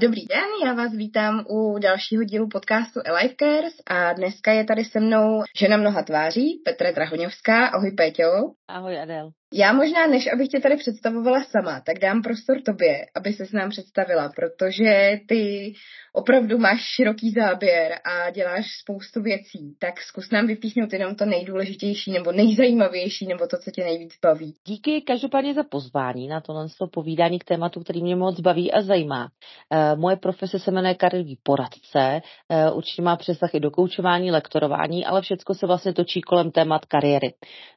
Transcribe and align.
Dobrý 0.00 0.26
den, 0.26 0.48
já 0.66 0.74
vás 0.74 0.92
vítám 0.92 1.44
u 1.48 1.78
dalšího 1.78 2.24
dílu 2.24 2.48
podcastu 2.48 3.00
Alive 3.06 3.34
Cares 3.38 3.74
a 3.86 4.12
dneska 4.12 4.52
je 4.52 4.64
tady 4.64 4.84
se 4.84 5.00
mnou 5.00 5.42
žena 5.56 5.76
mnoha 5.76 6.02
tváří, 6.02 6.62
Petra 6.64 6.92
Drahoňovská. 6.92 7.66
Ahoj 7.66 7.90
Péťo. 7.90 8.30
Ahoj 8.68 9.00
Adel. 9.00 9.30
Já 9.54 9.72
možná, 9.72 10.06
než 10.06 10.32
abych 10.32 10.48
tě 10.48 10.60
tady 10.60 10.76
představovala 10.76 11.44
sama, 11.44 11.80
tak 11.80 11.98
dám 11.98 12.22
prostor 12.22 12.56
tobě, 12.62 13.06
aby 13.14 13.32
se 13.32 13.46
s 13.46 13.52
nám 13.52 13.70
představila, 13.70 14.32
protože 14.36 15.20
ty 15.28 15.72
opravdu 16.12 16.58
máš 16.58 16.80
široký 16.80 17.30
záběr 17.30 17.92
a 18.04 18.30
děláš 18.30 18.66
spoustu 18.82 19.22
věcí, 19.22 19.76
tak 19.78 20.00
zkus 20.00 20.30
nám 20.30 20.46
vypíchnout 20.46 20.92
jenom 20.92 21.14
to 21.14 21.24
nejdůležitější 21.24 22.12
nebo 22.12 22.32
nejzajímavější 22.32 23.26
nebo 23.26 23.46
to, 23.46 23.56
co 23.64 23.70
tě 23.70 23.84
nejvíc 23.84 24.12
baví. 24.22 24.54
Díky 24.66 25.00
každopádně 25.00 25.54
za 25.54 25.62
pozvání 25.62 26.28
na 26.28 26.40
tohle 26.40 26.66
povídání 26.92 27.38
k 27.38 27.44
tématu, 27.44 27.80
který 27.80 28.02
mě 28.02 28.16
moc 28.16 28.40
baví 28.40 28.72
a 28.72 28.82
zajímá. 28.82 29.28
E, 29.70 29.96
moje 29.96 30.16
profese 30.16 30.58
se 30.58 30.70
jmenuje 30.70 30.94
kariérový 30.94 31.38
poradce, 31.42 32.20
e, 32.48 32.70
určitě 32.70 33.02
má 33.02 33.16
přesah 33.16 33.54
i 33.54 33.60
do 33.60 33.70
koučování, 33.70 34.30
lektorování, 34.30 35.06
ale 35.06 35.22
všechno 35.22 35.54
se 35.54 35.66
vlastně 35.66 35.92
točí 35.92 36.20
kolem 36.20 36.50
témat 36.50 36.86
kariéry. 36.86 37.34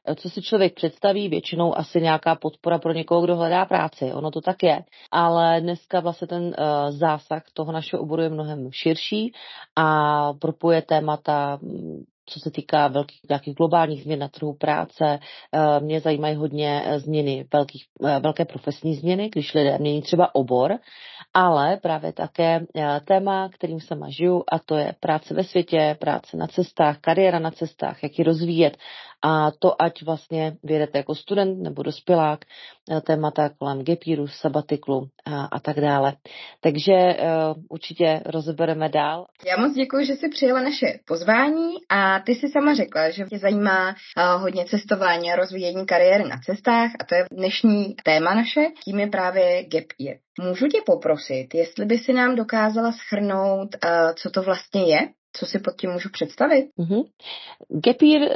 E, 0.08 0.14
co 0.14 0.30
si 0.30 0.42
člověk 0.42 0.74
představí, 0.74 1.28
většinou 1.28 1.63
asi 1.72 2.00
nějaká 2.00 2.34
podpora 2.34 2.78
pro 2.78 2.92
někoho, 2.92 3.22
kdo 3.22 3.36
hledá 3.36 3.64
práci, 3.64 4.12
ono 4.12 4.30
to 4.30 4.40
tak 4.40 4.62
je, 4.62 4.84
ale 5.10 5.60
dneska 5.60 6.00
vlastně 6.00 6.26
ten 6.26 6.54
zásah 6.90 7.42
toho 7.54 7.72
našeho 7.72 8.02
oboru 8.02 8.22
je 8.22 8.28
mnohem 8.28 8.68
širší 8.72 9.32
a 9.76 10.32
propuje 10.32 10.82
témata 10.82 11.58
co 12.26 12.40
se 12.40 12.50
týká 12.50 12.88
velkých, 12.88 13.20
nějakých 13.28 13.54
globálních 13.54 14.02
změn 14.02 14.18
na 14.18 14.28
trhu 14.28 14.52
práce, 14.52 15.18
eh, 15.52 15.80
mě 15.80 16.00
zajímají 16.00 16.36
hodně 16.36 16.82
eh, 16.86 17.00
změny, 17.00 17.46
velkých, 17.52 17.84
eh, 18.06 18.20
velké 18.20 18.44
profesní 18.44 18.94
změny, 18.94 19.28
když 19.32 19.54
lidé 19.54 19.78
mění 19.78 20.02
třeba 20.02 20.34
obor, 20.34 20.78
ale 21.34 21.76
právě 21.76 22.12
také 22.12 22.66
téma, 23.04 23.48
kterým 23.48 23.80
se 23.80 23.94
žiju, 24.08 24.44
a 24.52 24.58
to 24.58 24.76
je 24.76 24.94
práce 25.00 25.34
ve 25.34 25.44
světě, 25.44 25.96
práce 26.00 26.36
na 26.36 26.46
cestách, 26.46 26.98
kariéra 27.00 27.38
na 27.38 27.50
cestách, 27.50 28.02
jak 28.02 28.18
ji 28.18 28.24
rozvíjet 28.24 28.76
a 29.22 29.50
to 29.50 29.82
ať 29.82 30.02
vlastně 30.02 30.56
vědete 30.62 30.98
jako 30.98 31.14
student 31.14 31.62
nebo 31.62 31.82
dospělák, 31.82 32.44
témata 33.06 33.48
kolem 33.48 33.82
gepíru, 33.82 34.26
sabatiklu 34.26 35.08
a, 35.24 35.44
a 35.44 35.60
tak 35.60 35.80
dále. 35.80 36.16
Takže 36.60 37.16
určitě 37.68 38.22
rozebereme 38.26 38.88
dál. 38.88 39.26
Já 39.46 39.56
moc 39.56 39.74
děkuji, 39.74 40.06
že 40.06 40.12
jsi 40.14 40.28
přijela 40.28 40.62
naše 40.62 40.86
pozvání 41.06 41.74
a 41.88 42.13
ty 42.18 42.34
si 42.34 42.48
sama 42.48 42.74
řekla, 42.74 43.10
že 43.10 43.24
tě 43.24 43.38
zajímá 43.38 43.88
uh, 43.88 44.42
hodně 44.42 44.64
cestování 44.64 45.32
a 45.32 45.36
rozvíjení 45.36 45.86
kariéry 45.86 46.28
na 46.28 46.38
cestách 46.44 46.90
a 47.00 47.04
to 47.04 47.14
je 47.14 47.24
dnešní 47.32 47.94
téma 48.04 48.34
naše, 48.34 48.60
tím 48.84 49.00
je 49.00 49.06
právě 49.06 49.64
gap 49.64 49.84
year. 49.98 50.16
Můžu 50.40 50.66
tě 50.66 50.78
poprosit, 50.86 51.54
jestli 51.54 51.84
by 51.84 51.98
si 51.98 52.12
nám 52.12 52.34
dokázala 52.34 52.92
schrnout, 52.92 53.68
uh, 53.84 54.12
co 54.14 54.30
to 54.30 54.42
vlastně 54.42 54.84
je? 54.84 54.98
Co 55.36 55.46
si 55.46 55.58
pod 55.58 55.76
tím 55.80 55.90
můžu 55.90 56.08
představit? 56.12 56.66
Mm-hmm. 56.78 57.04
Gepír 57.68 58.20
uh, 58.20 58.28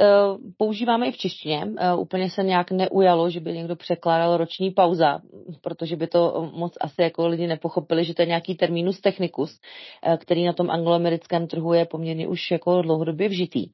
používáme 0.57 1.07
i 1.07 1.11
v 1.11 1.17
češtině. 1.17 1.65
Uh, 1.65 1.99
úplně 1.99 2.29
se 2.29 2.43
nějak 2.43 2.71
neujalo, 2.71 3.29
že 3.29 3.39
by 3.39 3.53
někdo 3.53 3.75
překládal 3.75 4.37
roční 4.37 4.71
pauza, 4.71 5.19
protože 5.61 5.95
by 5.95 6.07
to 6.07 6.51
moc 6.53 6.73
asi 6.81 7.01
jako 7.01 7.27
lidi 7.27 7.47
nepochopili, 7.47 8.03
že 8.03 8.13
to 8.13 8.21
je 8.21 8.25
nějaký 8.25 8.55
terminus 8.55 9.01
technicus, 9.01 9.59
uh, 10.07 10.17
který 10.17 10.45
na 10.45 10.53
tom 10.53 10.69
angloamerickém 10.69 11.47
trhu 11.47 11.73
je 11.73 11.85
poměrně 11.85 12.27
už 12.27 12.51
jako 12.51 12.81
dlouhodobě 12.81 13.29
vžitý. 13.29 13.65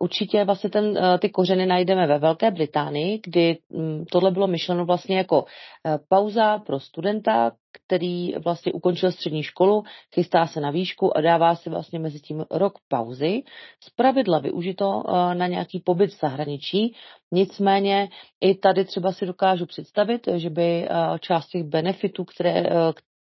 Určitě 0.00 0.44
vlastně 0.44 0.70
ten, 0.70 0.98
eh, 0.98 1.18
ty 1.18 1.30
kořeny 1.30 1.66
najdeme 1.66 2.06
ve 2.06 2.18
Velké 2.18 2.50
Británii, 2.50 3.20
kdy 3.24 3.58
mm, 3.70 4.04
tohle 4.04 4.30
bylo 4.30 4.46
myšleno 4.46 4.84
vlastně 4.84 5.16
jako 5.16 5.44
eh, 5.86 5.98
pauza 6.08 6.58
pro 6.58 6.80
studenta, 6.80 7.52
který 7.72 8.34
vlastně 8.34 8.72
ukončil 8.72 9.12
střední 9.12 9.42
školu, 9.42 9.82
chystá 10.14 10.46
se 10.46 10.60
na 10.60 10.70
výšku 10.70 11.16
a 11.16 11.20
dává 11.20 11.54
si 11.54 11.70
vlastně 11.70 11.98
mezi 11.98 12.20
tím 12.20 12.44
rok 12.50 12.72
pauzy. 12.88 13.42
Z 13.84 13.90
pravidla 13.90 14.38
využito 14.38 15.02
eh, 15.08 15.34
na 15.34 15.46
nějaký 15.46 15.80
pobyt 15.80 16.10
v 16.10 16.20
zahraničí, 16.20 16.94
nicméně 17.32 18.08
i 18.40 18.54
tady 18.54 18.84
třeba 18.84 19.12
si 19.12 19.26
dokážu 19.26 19.66
představit, 19.66 20.28
že 20.36 20.50
by 20.50 20.88
část 21.20 21.48
těch 21.48 21.64
benefitů, 21.64 22.24
které, 22.24 22.66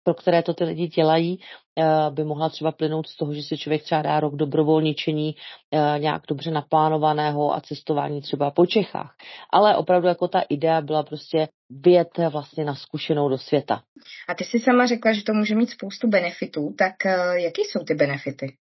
pro 0.05 0.15
které 0.15 0.43
to 0.43 0.55
ty 0.55 0.65
lidi 0.65 0.89
dělají, 0.89 1.41
eh, 1.79 2.11
by 2.11 2.25
mohla 2.25 2.49
třeba 2.49 2.73
plynout 2.73 3.07
z 3.07 3.17
toho, 3.17 3.35
že 3.35 3.43
si 3.43 3.59
člověk 3.59 3.83
třeba 3.83 4.03
dá 4.03 4.21
rok 4.21 4.35
dobrovolničení 4.37 5.35
eh, 5.73 5.99
nějak 5.99 6.23
dobře 6.29 6.51
naplánovaného 6.51 7.55
a 7.55 7.61
cestování 7.61 8.21
třeba 8.21 8.51
po 8.51 8.67
Čechách. 8.67 9.15
Ale 9.53 9.77
opravdu 9.77 10.09
jako 10.09 10.29
ta 10.29 10.41
idea 10.41 10.81
byla 10.81 11.03
prostě 11.03 11.49
vyjet 11.71 12.09
vlastně 12.31 12.65
na 12.65 12.75
zkušenou 12.75 13.29
do 13.29 13.39
světa. 13.39 13.83
A 14.29 14.35
ty 14.35 14.45
si 14.45 14.61
sama 14.61 14.87
řekla, 14.87 15.13
že 15.13 15.23
to 15.23 15.33
může 15.33 15.55
mít 15.55 15.71
spoustu 15.71 16.09
benefitů, 16.09 16.75
tak 16.79 17.07
eh, 17.07 17.41
jaké 17.41 17.63
jsou 17.63 17.85
ty 17.85 17.95
benefity? 17.95 18.57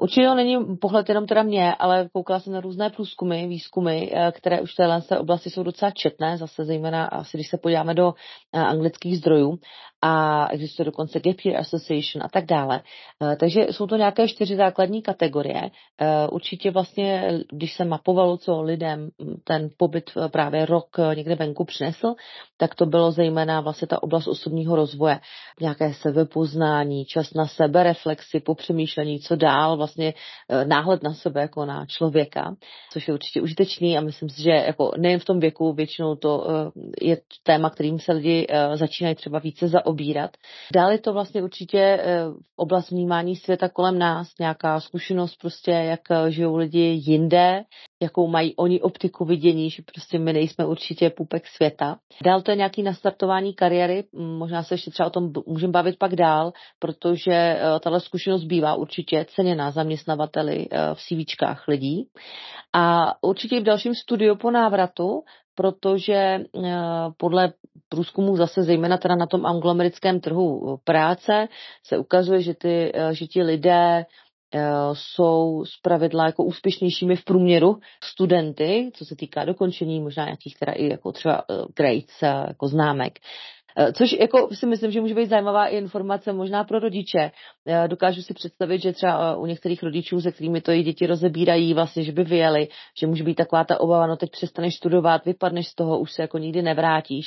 Určitě 0.00 0.26
to 0.26 0.34
není 0.34 0.76
pohled 0.76 1.08
jenom 1.08 1.26
teda 1.26 1.42
mě, 1.42 1.74
ale 1.74 2.08
koukala 2.12 2.40
jsem 2.40 2.52
na 2.52 2.60
různé 2.60 2.90
průzkumy, 2.90 3.46
výzkumy, 3.46 4.10
které 4.32 4.60
už 4.60 4.72
v 4.72 4.76
téhle 4.76 5.02
oblasti 5.18 5.50
jsou 5.50 5.62
docela 5.62 5.90
četné, 5.90 6.36
zase 6.36 6.64
zejména 6.64 7.06
asi 7.06 7.36
když 7.36 7.48
se 7.48 7.58
podíváme 7.58 7.94
do 7.94 8.14
anglických 8.52 9.18
zdrojů 9.18 9.58
a 10.06 10.46
existuje 10.50 10.84
dokonce 10.84 11.20
Gap 11.20 11.40
Year 11.44 11.60
Association 11.60 12.22
a 12.24 12.28
tak 12.28 12.46
dále. 12.46 12.80
Takže 13.40 13.66
jsou 13.70 13.86
to 13.86 13.96
nějaké 13.96 14.28
čtyři 14.28 14.56
základní 14.56 15.02
kategorie. 15.02 15.70
Určitě 16.30 16.70
vlastně, 16.70 17.40
když 17.52 17.74
se 17.74 17.84
mapovalo, 17.84 18.36
co 18.36 18.62
lidem 18.62 19.10
ten 19.44 19.70
pobyt 19.76 20.10
právě 20.32 20.66
rok 20.66 20.96
někde 21.14 21.34
venku 21.34 21.64
přinesl, 21.64 22.14
tak 22.56 22.74
to 22.74 22.86
bylo 22.86 23.12
zejména 23.12 23.60
vlastně 23.60 23.88
ta 23.88 24.02
oblast 24.02 24.28
osobního 24.28 24.76
rozvoje. 24.76 25.20
Nějaké 25.60 25.94
sebepoznání, 25.94 27.04
čas 27.04 27.34
na 27.34 27.46
sebe, 27.46 27.82
reflexy, 27.82 28.40
popřemýšlení, 28.40 29.20
co 29.20 29.36
dál, 29.36 29.76
vlastně 29.76 30.14
eh, 30.48 30.64
náhled 30.64 31.02
na 31.02 31.14
sebe 31.14 31.40
jako 31.40 31.64
na 31.64 31.86
člověka, 31.86 32.56
což 32.92 33.08
je 33.08 33.14
určitě 33.14 33.40
užitečný 33.40 33.98
a 33.98 34.00
myslím 34.00 34.28
si, 34.28 34.42
že 34.42 34.50
jako 34.50 34.92
nejen 34.98 35.20
v 35.20 35.24
tom 35.24 35.40
věku 35.40 35.72
většinou 35.72 36.14
to 36.14 36.46
eh, 36.50 36.70
je 37.00 37.18
téma, 37.42 37.70
kterým 37.70 37.98
se 37.98 38.12
lidi 38.12 38.46
eh, 38.48 38.76
začínají 38.76 39.14
třeba 39.14 39.38
více 39.38 39.68
zaobírat. 39.68 39.95
Dále 40.74 40.94
je 40.94 40.98
to 40.98 41.12
vlastně 41.12 41.42
určitě 41.42 42.00
oblast 42.56 42.90
vnímání 42.90 43.36
světa 43.36 43.68
kolem 43.68 43.98
nás, 43.98 44.28
nějaká 44.40 44.80
zkušenost 44.80 45.36
prostě, 45.36 45.70
jak 45.70 46.00
žijou 46.28 46.56
lidi 46.56 47.00
jinde, 47.04 47.62
jakou 48.02 48.26
mají 48.28 48.56
oni 48.56 48.80
optiku 48.80 49.24
vidění, 49.24 49.70
že 49.70 49.82
prostě 49.82 50.18
my 50.18 50.32
nejsme 50.32 50.66
určitě 50.66 51.10
půpek 51.10 51.46
světa. 51.46 51.98
Dál 52.24 52.42
to 52.42 52.50
je 52.50 52.56
nějaký 52.56 52.82
nastartování 52.82 53.54
kariéry, 53.54 54.04
možná 54.12 54.62
se 54.62 54.74
ještě 54.74 54.90
třeba 54.90 55.06
o 55.06 55.10
tom 55.10 55.32
můžeme 55.46 55.72
bavit 55.72 55.98
pak 55.98 56.16
dál, 56.16 56.52
protože 56.78 57.60
tahle 57.80 58.00
zkušenost 58.00 58.44
bývá 58.44 58.74
určitě 58.74 59.26
ceněná 59.28 59.70
zaměstnavateli 59.70 60.68
v 60.94 61.00
CVčkách 61.00 61.68
lidí. 61.68 62.08
A 62.72 63.14
určitě 63.22 63.56
i 63.56 63.60
v 63.60 63.64
dalším 63.64 63.94
studiu 63.94 64.36
po 64.36 64.50
návratu 64.50 65.22
protože 65.56 66.38
podle 67.16 67.52
průzkumu 67.88 68.36
zase 68.36 68.62
zejména 68.62 68.96
teda 68.96 69.16
na 69.16 69.26
tom 69.26 69.46
angloamerickém 69.46 70.20
trhu 70.20 70.78
práce 70.84 71.48
se 71.86 71.98
ukazuje, 71.98 72.42
že, 72.42 72.54
ty, 72.54 72.92
že 73.12 73.26
ti 73.26 73.42
lidé 73.42 74.04
Eh, 74.54 74.90
jsou 74.92 75.64
zpravidla 75.64 76.26
jako 76.26 76.44
úspěšnějšími 76.44 77.16
v 77.16 77.24
průměru 77.24 77.80
studenty, 78.04 78.90
co 78.94 79.04
se 79.04 79.16
týká 79.16 79.44
dokončení, 79.44 80.00
možná 80.00 80.24
nějakých 80.24 80.58
teda 80.58 80.72
i 80.72 80.88
jako 80.88 81.12
třeba 81.12 81.44
eh, 81.50 81.54
grades, 81.76 82.22
eh, 82.22 82.26
jako 82.26 82.68
známek. 82.68 83.18
Což 83.92 84.12
jako 84.20 84.48
si 84.52 84.66
myslím, 84.66 84.90
že 84.90 85.00
může 85.00 85.14
být 85.14 85.28
zajímavá 85.28 85.66
i 85.66 85.76
informace 85.76 86.32
možná 86.32 86.64
pro 86.64 86.78
rodiče. 86.78 87.30
Dokážu 87.86 88.22
si 88.22 88.34
představit, 88.34 88.82
že 88.82 88.92
třeba 88.92 89.36
u 89.36 89.46
některých 89.46 89.82
rodičů, 89.82 90.20
se 90.20 90.32
kterými 90.32 90.60
to 90.60 90.72
i 90.72 90.82
děti 90.82 91.06
rozebírají, 91.06 91.74
vlastně, 91.74 92.02
že 92.02 92.12
by 92.12 92.24
vyjeli, 92.24 92.68
že 93.00 93.06
může 93.06 93.24
být 93.24 93.34
taková 93.34 93.64
ta 93.64 93.80
obava, 93.80 94.06
no 94.06 94.16
teď 94.16 94.30
přestaneš 94.30 94.76
studovat, 94.76 95.24
vypadneš 95.24 95.68
z 95.68 95.74
toho, 95.74 95.98
už 95.98 96.12
se 96.12 96.22
jako 96.22 96.38
nikdy 96.38 96.62
nevrátíš. 96.62 97.26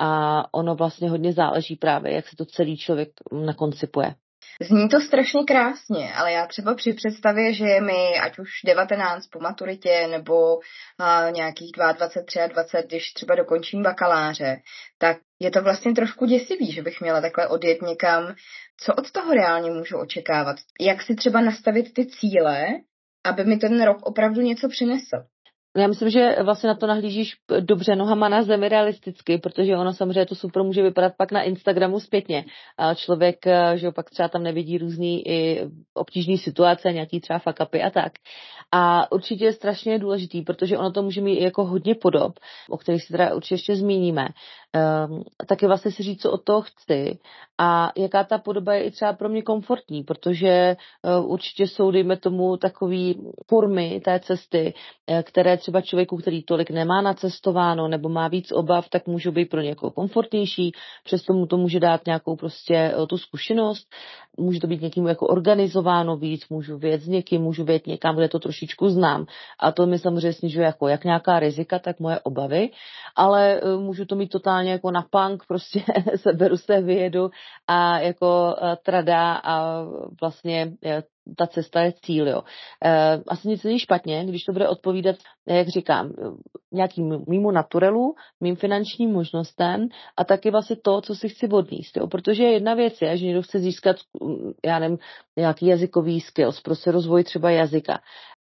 A 0.00 0.44
ono 0.54 0.74
vlastně 0.74 1.10
hodně 1.10 1.32
záleží 1.32 1.76
právě, 1.76 2.12
jak 2.12 2.28
se 2.28 2.36
to 2.36 2.44
celý 2.44 2.76
člověk 2.76 3.08
nakoncipuje. 3.32 4.14
Zní 4.60 4.88
to 4.88 5.00
strašně 5.00 5.44
krásně, 5.44 6.14
ale 6.14 6.32
já 6.32 6.46
třeba 6.46 6.74
při 6.74 6.92
představě, 6.92 7.54
že 7.54 7.64
je 7.64 7.80
mi 7.80 8.18
ať 8.22 8.38
už 8.38 8.48
19 8.64 9.26
po 9.26 9.40
maturitě 9.40 10.06
nebo 10.10 10.56
uh, 10.56 11.32
nějakých 11.32 11.72
22, 11.72 12.46
23, 12.46 12.86
když 12.88 13.12
třeba 13.12 13.34
dokončím 13.34 13.82
bakaláře, 13.82 14.60
tak 14.98 15.16
je 15.40 15.50
to 15.50 15.62
vlastně 15.62 15.92
trošku 15.92 16.26
děsivý, 16.26 16.72
že 16.72 16.82
bych 16.82 17.00
měla 17.00 17.20
takhle 17.20 17.48
odjet 17.48 17.82
někam. 17.82 18.34
Co 18.80 18.94
od 18.94 19.10
toho 19.10 19.34
reálně 19.34 19.70
můžu 19.70 19.98
očekávat? 19.98 20.56
Jak 20.80 21.02
si 21.02 21.14
třeba 21.14 21.40
nastavit 21.40 21.94
ty 21.94 22.06
cíle, 22.06 22.66
aby 23.24 23.44
mi 23.44 23.56
ten 23.56 23.84
rok 23.84 23.98
opravdu 24.02 24.40
něco 24.40 24.68
přinesl? 24.68 25.16
Já 25.78 25.86
myslím, 25.86 26.10
že 26.10 26.36
vlastně 26.42 26.68
na 26.68 26.74
to 26.74 26.86
nahlížíš 26.86 27.36
dobře 27.60 27.96
nohama 27.96 28.28
na 28.28 28.42
zemi 28.42 28.68
realisticky, 28.68 29.38
protože 29.38 29.76
ono 29.76 29.92
samozřejmě 29.92 30.26
to 30.26 30.34
super 30.34 30.62
může 30.62 30.82
vypadat 30.82 31.12
pak 31.16 31.32
na 31.32 31.42
Instagramu 31.42 32.00
zpětně. 32.00 32.44
A 32.78 32.94
člověk, 32.94 33.36
že 33.74 33.90
pak 33.90 34.10
třeba 34.10 34.28
tam 34.28 34.42
nevidí 34.42 34.78
různý 34.78 35.28
i 35.28 35.62
obtížný 35.94 36.38
situace, 36.38 36.92
nějaký 36.92 37.20
třeba 37.20 37.38
fakapy 37.38 37.82
a 37.82 37.90
tak. 37.90 38.12
A 38.72 39.12
určitě 39.12 39.44
je 39.44 39.52
strašně 39.52 39.98
důležitý, 39.98 40.42
protože 40.42 40.78
ono 40.78 40.92
to 40.92 41.02
může 41.02 41.20
mít 41.20 41.40
jako 41.40 41.64
hodně 41.64 41.94
podob, 41.94 42.32
o 42.70 42.76
kterých 42.76 43.02
si 43.02 43.12
teda 43.12 43.34
určitě 43.34 43.54
ještě 43.54 43.76
zmíníme. 43.76 44.28
Um, 44.76 45.22
taky 45.46 45.66
vlastně 45.66 45.90
si 45.90 46.02
říct, 46.02 46.22
co 46.22 46.32
od 46.32 46.44
toho 46.44 46.62
chci. 46.62 47.18
A 47.58 47.92
jaká 47.96 48.24
ta 48.24 48.38
podoba 48.38 48.74
je 48.74 48.82
i 48.82 48.90
třeba 48.90 49.12
pro 49.12 49.28
mě 49.28 49.42
komfortní, 49.42 50.04
protože 50.04 50.76
uh, 51.18 51.32
určitě 51.32 51.66
jsou, 51.66 51.90
dejme 51.90 52.16
tomu, 52.16 52.56
takový 52.56 53.20
formy 53.46 54.00
té 54.04 54.20
cesty, 54.20 54.74
uh, 55.10 55.22
které 55.22 55.56
třeba 55.56 55.80
člověku, 55.80 56.16
který 56.16 56.42
tolik 56.42 56.70
nemá 56.70 57.02
nacestováno 57.02 57.88
nebo 57.88 58.08
má 58.08 58.28
víc 58.28 58.52
obav, 58.52 58.88
tak 58.88 59.06
můžou 59.06 59.30
být 59.32 59.50
pro 59.50 59.60
někoho 59.60 59.90
komfortnější, 59.90 60.72
přesto 61.04 61.32
mu 61.32 61.46
to 61.46 61.56
může 61.56 61.80
dát 61.80 62.06
nějakou 62.06 62.36
prostě 62.36 62.94
uh, 62.96 63.06
tu 63.06 63.18
zkušenost, 63.18 63.86
může 64.38 64.60
to 64.60 64.66
být 64.66 64.82
někým 64.82 65.06
jako 65.06 65.26
organizováno 65.26 66.16
víc, 66.16 66.48
můžu 66.48 66.78
vědět 66.78 67.02
s 67.02 67.08
někým, 67.08 67.42
můžu 67.42 67.64
vědět 67.64 67.86
někam, 67.86 68.16
kde 68.16 68.28
to 68.28 68.38
trošičku 68.38 68.88
znám. 68.88 69.26
A 69.58 69.72
to 69.72 69.86
mi 69.86 69.98
samozřejmě 69.98 70.32
snižuje 70.32 70.66
jako 70.66 70.88
jak 70.88 71.04
nějaká 71.04 71.38
rizika, 71.38 71.78
tak 71.78 72.00
moje 72.00 72.20
obavy, 72.20 72.70
ale 73.16 73.60
můžu 73.78 74.04
to 74.04 74.16
mít 74.16 74.28
totálně 74.28 74.70
jako 74.72 74.90
na 74.90 75.04
punk, 75.10 75.42
prostě 75.48 75.82
seberu 76.16 76.56
se, 76.56 76.80
vyjedu 76.80 77.30
a 77.66 77.98
jako 77.98 78.56
trada 78.84 79.32
a 79.34 79.84
vlastně 80.20 80.72
ta 81.36 81.46
cesta 81.46 81.80
je 81.80 81.92
cíl, 82.02 82.28
jo. 82.28 82.42
E, 82.84 83.20
asi 83.28 83.48
nic 83.48 83.64
není 83.64 83.78
špatně, 83.78 84.24
když 84.24 84.44
to 84.44 84.52
bude 84.52 84.68
odpovídat, 84.68 85.16
jak 85.48 85.68
říkám, 85.68 86.12
nějakým 86.72 87.24
mýmu 87.28 87.50
naturelu, 87.50 88.14
mým 88.40 88.56
finančním 88.56 89.12
možnostem 89.12 89.88
a 90.16 90.24
taky 90.24 90.50
vlastně 90.50 90.76
to, 90.76 91.00
co 91.00 91.14
si 91.14 91.28
chci 91.28 91.48
odníst, 91.48 91.96
jo. 91.96 92.06
Protože 92.06 92.44
jedna 92.44 92.74
věc 92.74 93.02
je, 93.02 93.16
že 93.16 93.26
někdo 93.26 93.42
chce 93.42 93.58
získat, 93.58 93.96
já 94.64 94.78
nevím, 94.78 94.98
nějaký 95.38 95.66
jazykový 95.66 96.20
skills, 96.20 96.60
prostě 96.60 96.90
rozvoj 96.90 97.24
třeba 97.24 97.50
jazyka 97.50 97.98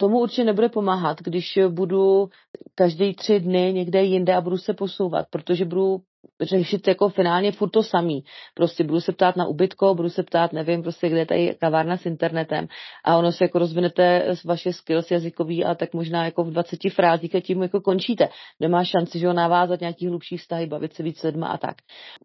tomu 0.00 0.18
určitě 0.20 0.44
nebude 0.44 0.68
pomáhat, 0.68 1.20
když 1.20 1.58
budu 1.68 2.28
každý 2.74 3.14
tři 3.14 3.40
dny 3.40 3.72
někde 3.72 4.02
jinde 4.02 4.34
a 4.34 4.40
budu 4.40 4.56
se 4.56 4.74
posouvat, 4.74 5.26
protože 5.30 5.64
budu 5.64 6.00
řešit 6.40 6.88
jako 6.88 7.08
finálně 7.08 7.52
furt 7.52 7.70
to 7.70 7.82
samý. 7.82 8.24
Prostě 8.54 8.84
budu 8.84 9.00
se 9.00 9.12
ptát 9.12 9.36
na 9.36 9.46
ubytko, 9.46 9.94
budu 9.94 10.10
se 10.10 10.22
ptát, 10.22 10.52
nevím, 10.52 10.82
prostě 10.82 11.08
kde 11.08 11.18
je 11.18 11.26
tady 11.26 11.56
kavárna 11.60 11.96
s 11.96 12.06
internetem 12.06 12.68
a 13.04 13.16
ono 13.16 13.32
se 13.32 13.44
jako 13.44 13.58
rozvinete 13.58 14.34
vaše 14.44 14.72
skills 14.72 15.10
jazykový 15.10 15.64
a 15.64 15.74
tak 15.74 15.94
možná 15.94 16.24
jako 16.24 16.44
v 16.44 16.50
20 16.50 16.78
frázích 16.94 17.34
a 17.34 17.40
tím 17.40 17.62
jako 17.62 17.80
končíte. 17.80 18.28
Nemá 18.60 18.84
šanci, 18.84 19.18
že 19.18 19.26
ho 19.26 19.32
navázat 19.32 19.80
nějaký 19.80 20.06
hlubší 20.08 20.36
vztahy, 20.36 20.66
bavit 20.66 20.94
se 20.94 21.02
víc 21.02 21.18
s 21.18 21.22
lidma 21.22 21.48
a 21.48 21.56
tak. 21.56 21.76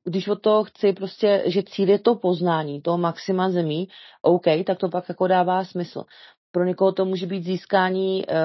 Když 0.04 0.28
o 0.28 0.36
to 0.36 0.64
chci 0.64 0.94
prostě, 0.94 1.44
že 1.46 1.64
cíl 1.64 1.90
je 1.90 2.00
to 2.00 2.16
poznání, 2.16 2.82
toho 2.82 2.98
maxima 2.98 3.50
zemí, 3.50 3.88
OK, 4.22 4.46
tak 4.66 4.78
to 4.78 4.90
pak 4.90 5.10
jako 5.10 5.28
dává 5.28 5.64
smysl. 5.64 6.04
Pro 6.56 6.64
někoho 6.64 6.92
to 6.92 7.06
může 7.06 7.26
být 7.26 7.44
získání 7.44 8.24
e, 8.24 8.36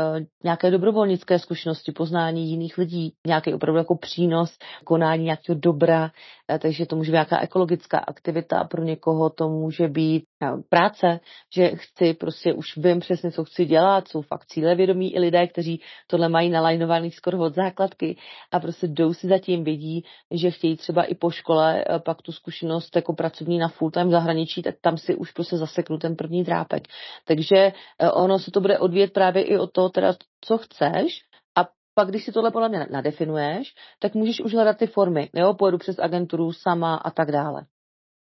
nějaké 0.44 0.70
dobrovolnické 0.70 1.38
zkušenosti, 1.38 1.92
poznání 1.92 2.50
jiných 2.50 2.78
lidí, 2.78 3.12
nějaký 3.26 3.54
opravdu 3.54 3.78
jako 3.78 3.96
přínos, 3.96 4.58
konání 4.84 5.24
nějakého 5.24 5.58
dobra, 5.58 6.10
e, 6.52 6.58
takže 6.58 6.86
to 6.86 6.96
může 6.96 7.10
být 7.10 7.14
nějaká 7.14 7.40
ekologická 7.40 7.98
aktivita, 7.98 8.64
pro 8.64 8.82
někoho 8.82 9.30
to 9.30 9.48
může 9.48 9.88
být 9.88 10.24
e, 10.42 10.46
práce, 10.68 11.20
že 11.54 11.70
chci, 11.74 12.14
prostě 12.14 12.52
už 12.52 12.76
vím 12.76 13.00
přesně, 13.00 13.30
co 13.30 13.44
chci 13.44 13.64
dělat, 13.64 14.08
jsou 14.08 14.22
fakt 14.22 14.46
cílevědomí 14.46 15.14
i 15.14 15.20
lidé, 15.20 15.46
kteří 15.46 15.80
tohle 16.06 16.28
mají 16.28 16.50
nalajnovaný 16.50 17.10
skoro 17.10 17.38
od 17.38 17.54
základky 17.54 18.16
a 18.52 18.60
prostě 18.60 18.86
jdou 18.86 19.14
si 19.14 19.28
zatím, 19.28 19.64
vědí, 19.64 20.04
že 20.30 20.50
chtějí 20.50 20.76
třeba 20.76 21.02
i 21.02 21.14
po 21.14 21.30
škole 21.30 21.84
pak 22.04 22.22
tu 22.22 22.32
zkušenost 22.32 22.96
jako 22.96 23.12
pracovní 23.12 23.58
na 23.58 23.68
full 23.68 23.90
time 23.90 24.10
zahraničí, 24.10 24.62
tak 24.62 24.74
tam 24.80 24.98
si 24.98 25.14
už 25.14 25.32
prostě 25.32 25.56
zaseknu 25.56 25.98
ten 25.98 26.16
první 26.16 26.44
drápek. 26.44 26.82
Takže 27.24 27.72
ono 28.12 28.38
se 28.38 28.50
to 28.50 28.60
bude 28.60 28.78
odvíjet 28.78 29.12
právě 29.12 29.42
i 29.42 29.58
od 29.58 29.72
toho, 29.72 29.88
teda, 29.88 30.14
co 30.40 30.58
chceš, 30.58 31.22
a 31.58 31.68
pak, 31.94 32.08
když 32.08 32.24
si 32.24 32.32
tohle 32.32 32.50
podle 32.50 32.68
mě 32.68 32.86
nadefinuješ, 32.90 33.74
tak 33.98 34.14
můžeš 34.14 34.40
už 34.40 34.54
hledat 34.54 34.76
ty 34.76 34.86
formy. 34.86 35.30
Jo, 35.34 35.54
pojedu 35.54 35.78
přes 35.78 35.98
agenturu 35.98 36.52
sama 36.52 36.96
a 36.96 37.10
tak 37.10 37.32
dále. 37.32 37.66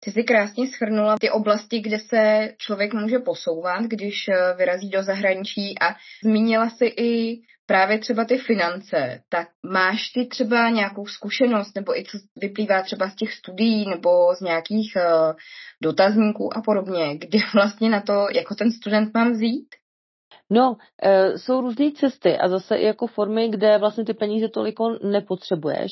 Ty 0.04 0.12
jsi 0.12 0.24
krásně 0.24 0.68
schrnula 0.68 1.16
ty 1.22 1.30
oblasti, 1.30 1.80
kde 1.80 2.00
se 2.00 2.50
člověk 2.58 2.94
může 2.94 3.20
posouvat, 3.20 3.84
když 3.84 4.28
eh, 4.28 4.54
vyrazí 4.58 4.90
do 4.90 5.04
zahraničí 5.04 5.80
a 5.82 5.96
zmínila 6.24 6.70
si 6.70 6.86
i 6.86 7.42
právě 7.70 8.00
třeba 8.00 8.26
ty 8.26 8.38
finance. 8.38 9.22
Tak 9.30 9.48
máš 9.72 10.10
ty 10.10 10.26
třeba 10.26 10.70
nějakou 10.70 11.06
zkušenost, 11.06 11.76
nebo 11.76 11.98
i 11.98 12.04
co 12.04 12.18
vyplývá 12.42 12.82
třeba 12.82 13.10
z 13.10 13.16
těch 13.16 13.34
studií, 13.34 13.90
nebo 13.90 14.10
z 14.36 14.42
nějakých 14.42 14.94
uh, 14.96 15.34
dotazníků 15.82 16.58
a 16.58 16.62
podobně, 16.62 17.18
kde 17.18 17.40
vlastně 17.54 17.90
na 17.90 18.02
to 18.02 18.28
jako 18.36 18.56
ten 18.56 18.72
student 18.72 19.14
mám 19.14 19.32
vzít? 19.32 19.68
No, 20.52 20.78
e, 21.04 21.38
jsou 21.38 21.62
různé 21.62 21.92
cesty 21.92 22.38
a 22.38 22.48
zase 22.48 22.76
i 22.76 22.86
jako 22.86 23.08
formy, 23.08 23.50
kde 23.50 23.78
vlastně 23.78 24.06
ty 24.06 24.14
peníze 24.14 24.48
toliko 24.50 25.00
nepotřebuješ, 25.04 25.92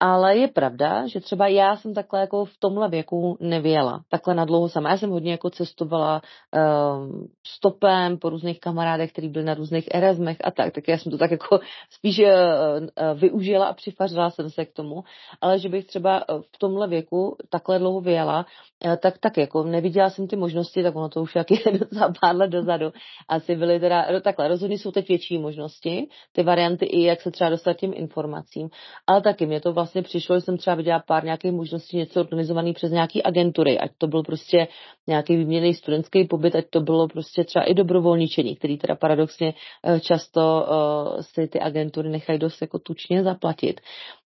ale 0.00 0.36
je 0.36 0.48
pravda, 0.48 1.06
že 1.06 1.20
třeba 1.20 1.48
já 1.48 1.76
jsem 1.76 1.94
takhle 1.94 2.20
jako 2.20 2.44
v 2.44 2.56
tomhle 2.58 2.88
věku 2.88 3.36
nevěla, 3.40 4.00
takhle 4.08 4.34
na 4.34 4.44
dlouho 4.44 4.68
sama. 4.68 4.90
Já 4.90 4.96
jsem 4.96 5.10
hodně 5.10 5.32
jako 5.32 5.50
cestovala 5.50 6.22
um, 6.52 7.28
stopem 7.46 8.18
po 8.18 8.30
různých 8.30 8.60
kamarádech, 8.60 9.12
kteří 9.12 9.28
byli 9.28 9.44
na 9.44 9.54
různých 9.54 9.88
Erasmech 9.94 10.36
a 10.44 10.50
tak, 10.50 10.74
tak 10.74 10.88
já 10.88 10.98
jsem 10.98 11.12
to 11.12 11.18
tak 11.18 11.30
jako 11.30 11.60
spíš 11.90 12.18
uh, 12.18 12.26
uh, 12.26 13.20
využila 13.20 13.66
a 13.66 13.72
přifařila 13.72 14.30
jsem 14.30 14.50
se 14.50 14.64
k 14.64 14.72
tomu, 14.72 15.04
ale 15.40 15.58
že 15.58 15.68
bych 15.68 15.84
třeba 15.84 16.24
v 16.54 16.58
tomhle 16.58 16.88
věku 16.88 17.36
takhle 17.50 17.78
dlouho 17.78 18.00
vyjela, 18.00 18.46
uh, 18.86 18.96
tak 18.96 19.18
tak 19.18 19.36
jako 19.36 19.64
neviděla 19.64 20.10
jsem 20.10 20.28
ty 20.28 20.36
možnosti, 20.36 20.82
tak 20.82 20.96
ono 20.96 21.08
to 21.08 21.22
už 21.22 21.34
jak 21.34 21.50
je 21.66 21.78
docela 21.78 22.12
pár 22.20 22.36
let 22.36 22.50
dozadu. 22.50 22.92
Asi 23.28 23.56
byly 23.56 23.80
teda, 23.80 24.06
no 24.12 24.20
takhle, 24.20 24.48
rozhodně 24.48 24.78
jsou 24.78 24.90
teď 24.90 25.08
větší 25.08 25.38
možnosti, 25.38 26.08
ty 26.32 26.42
varianty 26.42 26.84
i 26.84 27.02
jak 27.02 27.20
se 27.20 27.30
třeba 27.30 27.50
dostat 27.50 27.72
těm 27.72 27.92
informacím, 27.94 28.70
ale 29.06 29.22
taky 29.22 29.46
mě 29.46 29.60
to 29.60 29.72
vlastně 29.72 29.93
vlastně 29.94 30.08
přišlo, 30.08 30.36
že 30.36 30.40
jsem 30.40 30.56
třeba 30.56 30.76
viděla 30.76 31.02
pár 31.06 31.24
nějakých 31.24 31.52
možností 31.52 31.96
něco 31.96 32.20
organizovaný 32.20 32.72
přes 32.72 32.90
nějaký 32.90 33.22
agentury, 33.22 33.78
ať 33.78 33.90
to 33.98 34.06
byl 34.06 34.22
prostě 34.22 34.68
nějaký 35.06 35.36
výměný 35.36 35.74
studentský 35.74 36.24
pobyt, 36.24 36.54
ať 36.54 36.64
to 36.70 36.80
bylo 36.80 37.08
prostě 37.08 37.44
třeba 37.44 37.64
i 37.64 37.74
dobrovolničení, 37.74 38.56
který 38.56 38.78
teda 38.78 38.94
paradoxně 38.94 39.54
eh, 39.84 40.00
často 40.00 40.66
uh, 40.66 41.20
si 41.20 41.48
ty 41.48 41.60
agentury 41.60 42.08
nechají 42.08 42.38
dost 42.38 42.60
jako 42.60 42.78
tučně 42.78 43.22
zaplatit. 43.22 43.80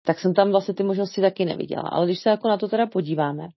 Tak 0.04 0.18
jsem 0.18 0.34
tam 0.34 0.50
vlastně 0.50 0.74
ty 0.74 0.82
možnosti 0.82 1.20
taky 1.20 1.44
neviděla. 1.44 1.88
Ale 1.92 2.06
když 2.06 2.18
se 2.18 2.30
jako 2.30 2.48
na 2.48 2.56
to 2.56 2.68
teda 2.68 2.86
podíváme, 2.86 3.48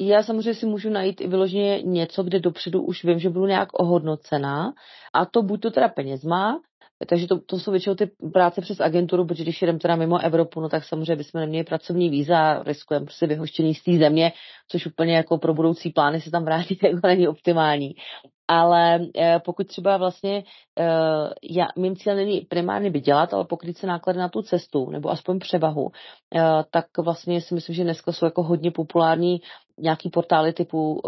já 0.00 0.22
samozřejmě 0.22 0.54
si 0.54 0.66
můžu 0.66 0.90
najít 0.90 1.20
i 1.20 1.28
vyloženě 1.28 1.82
něco, 1.82 2.22
kde 2.22 2.40
dopředu 2.40 2.82
už 2.82 3.04
vím, 3.04 3.18
že 3.18 3.30
budu 3.30 3.46
nějak 3.46 3.68
ohodnocená 3.72 4.72
a 5.14 5.26
to 5.26 5.42
buď 5.42 5.60
to 5.60 5.70
teda 5.70 5.88
penězma, 5.88 6.60
takže 7.08 7.26
to, 7.26 7.38
to 7.40 7.58
jsou 7.58 7.70
většinou 7.70 7.94
ty 7.94 8.10
práce 8.32 8.60
přes 8.60 8.80
agenturu, 8.80 9.26
protože 9.26 9.42
když 9.42 9.62
jdeme 9.62 9.78
teda 9.78 9.96
mimo 9.96 10.18
Evropu, 10.18 10.60
no 10.60 10.68
tak 10.68 10.84
samozřejmě 10.84 11.16
bychom 11.16 11.40
neměli 11.40 11.64
pracovní 11.64 12.10
víza, 12.10 12.62
riskujeme 12.62 13.06
prostě 13.06 13.26
vyhoštění 13.26 13.74
z 13.74 13.82
té 13.82 13.98
země, 13.98 14.32
což 14.68 14.86
úplně 14.86 15.16
jako 15.16 15.38
pro 15.38 15.54
budoucí 15.54 15.90
plány 15.90 16.20
se 16.20 16.30
tam 16.30 16.44
vrátit 16.44 16.82
jako 16.82 17.06
není 17.06 17.28
optimální. 17.28 17.94
Ale 18.48 19.00
eh, 19.16 19.40
pokud 19.44 19.66
třeba 19.66 19.96
vlastně 19.96 20.44
eh, 20.78 20.84
já, 21.42 21.66
mým 21.76 21.96
cílem 21.96 22.18
není 22.18 22.40
primárně 22.40 22.90
vydělat, 22.90 23.34
ale 23.34 23.44
pokryt 23.44 23.78
se 23.78 23.86
náklady 23.86 24.18
na 24.18 24.28
tu 24.28 24.42
cestu, 24.42 24.90
nebo 24.90 25.10
aspoň 25.10 25.38
převahu, 25.38 25.90
eh, 26.34 26.40
tak 26.70 26.86
vlastně 26.98 27.40
si 27.40 27.54
myslím, 27.54 27.74
že 27.76 27.84
dneska 27.84 28.12
jsou 28.12 28.24
jako 28.24 28.42
hodně 28.42 28.70
populární 28.70 29.40
nějaký 29.78 30.10
portály 30.10 30.52
typu 30.52 31.00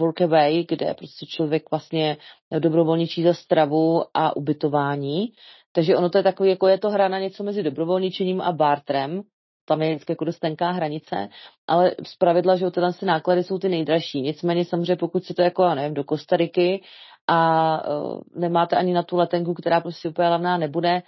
Workaway, 0.00 0.64
kde 0.68 0.94
prostě 0.94 1.26
člověk 1.26 1.70
vlastně 1.70 2.16
dobrovolničí 2.58 3.22
za 3.22 3.34
stravu 3.34 4.02
a 4.14 4.36
ubytování. 4.36 5.32
Takže 5.72 5.96
ono 5.96 6.10
to 6.10 6.18
je 6.18 6.24
takový, 6.24 6.50
jako 6.50 6.68
je 6.68 6.78
to 6.78 6.90
hra 6.90 7.08
na 7.08 7.18
něco 7.18 7.44
mezi 7.44 7.62
dobrovolničením 7.62 8.40
a 8.40 8.52
bartrem, 8.52 9.22
tam 9.64 9.82
je 9.82 9.88
vždycky 9.88 10.12
jako 10.12 10.24
dost 10.24 10.38
tenká 10.38 10.70
hranice, 10.70 11.28
ale 11.66 11.94
z 12.06 12.16
pravidla, 12.16 12.56
že 12.56 12.70
tyhle 12.70 12.92
ty 12.92 13.06
náklady 13.06 13.44
jsou 13.44 13.58
ty 13.58 13.68
nejdražší. 13.68 14.22
Nicméně 14.22 14.64
samozřejmě, 14.64 14.96
pokud 14.96 15.24
si 15.24 15.34
to 15.34 15.42
jako, 15.42 15.62
já 15.62 15.74
nevím, 15.74 15.94
do 15.94 16.04
Kostariky 16.04 16.82
a 17.26 17.88
uh, 17.88 18.20
nemáte 18.36 18.76
ani 18.76 18.92
na 18.92 19.02
tu 19.02 19.16
letenku, 19.16 19.54
která 19.54 19.80
prostě 19.80 20.08
úplně 20.08 20.28
levná 20.28 20.58
nebude, 20.58 21.02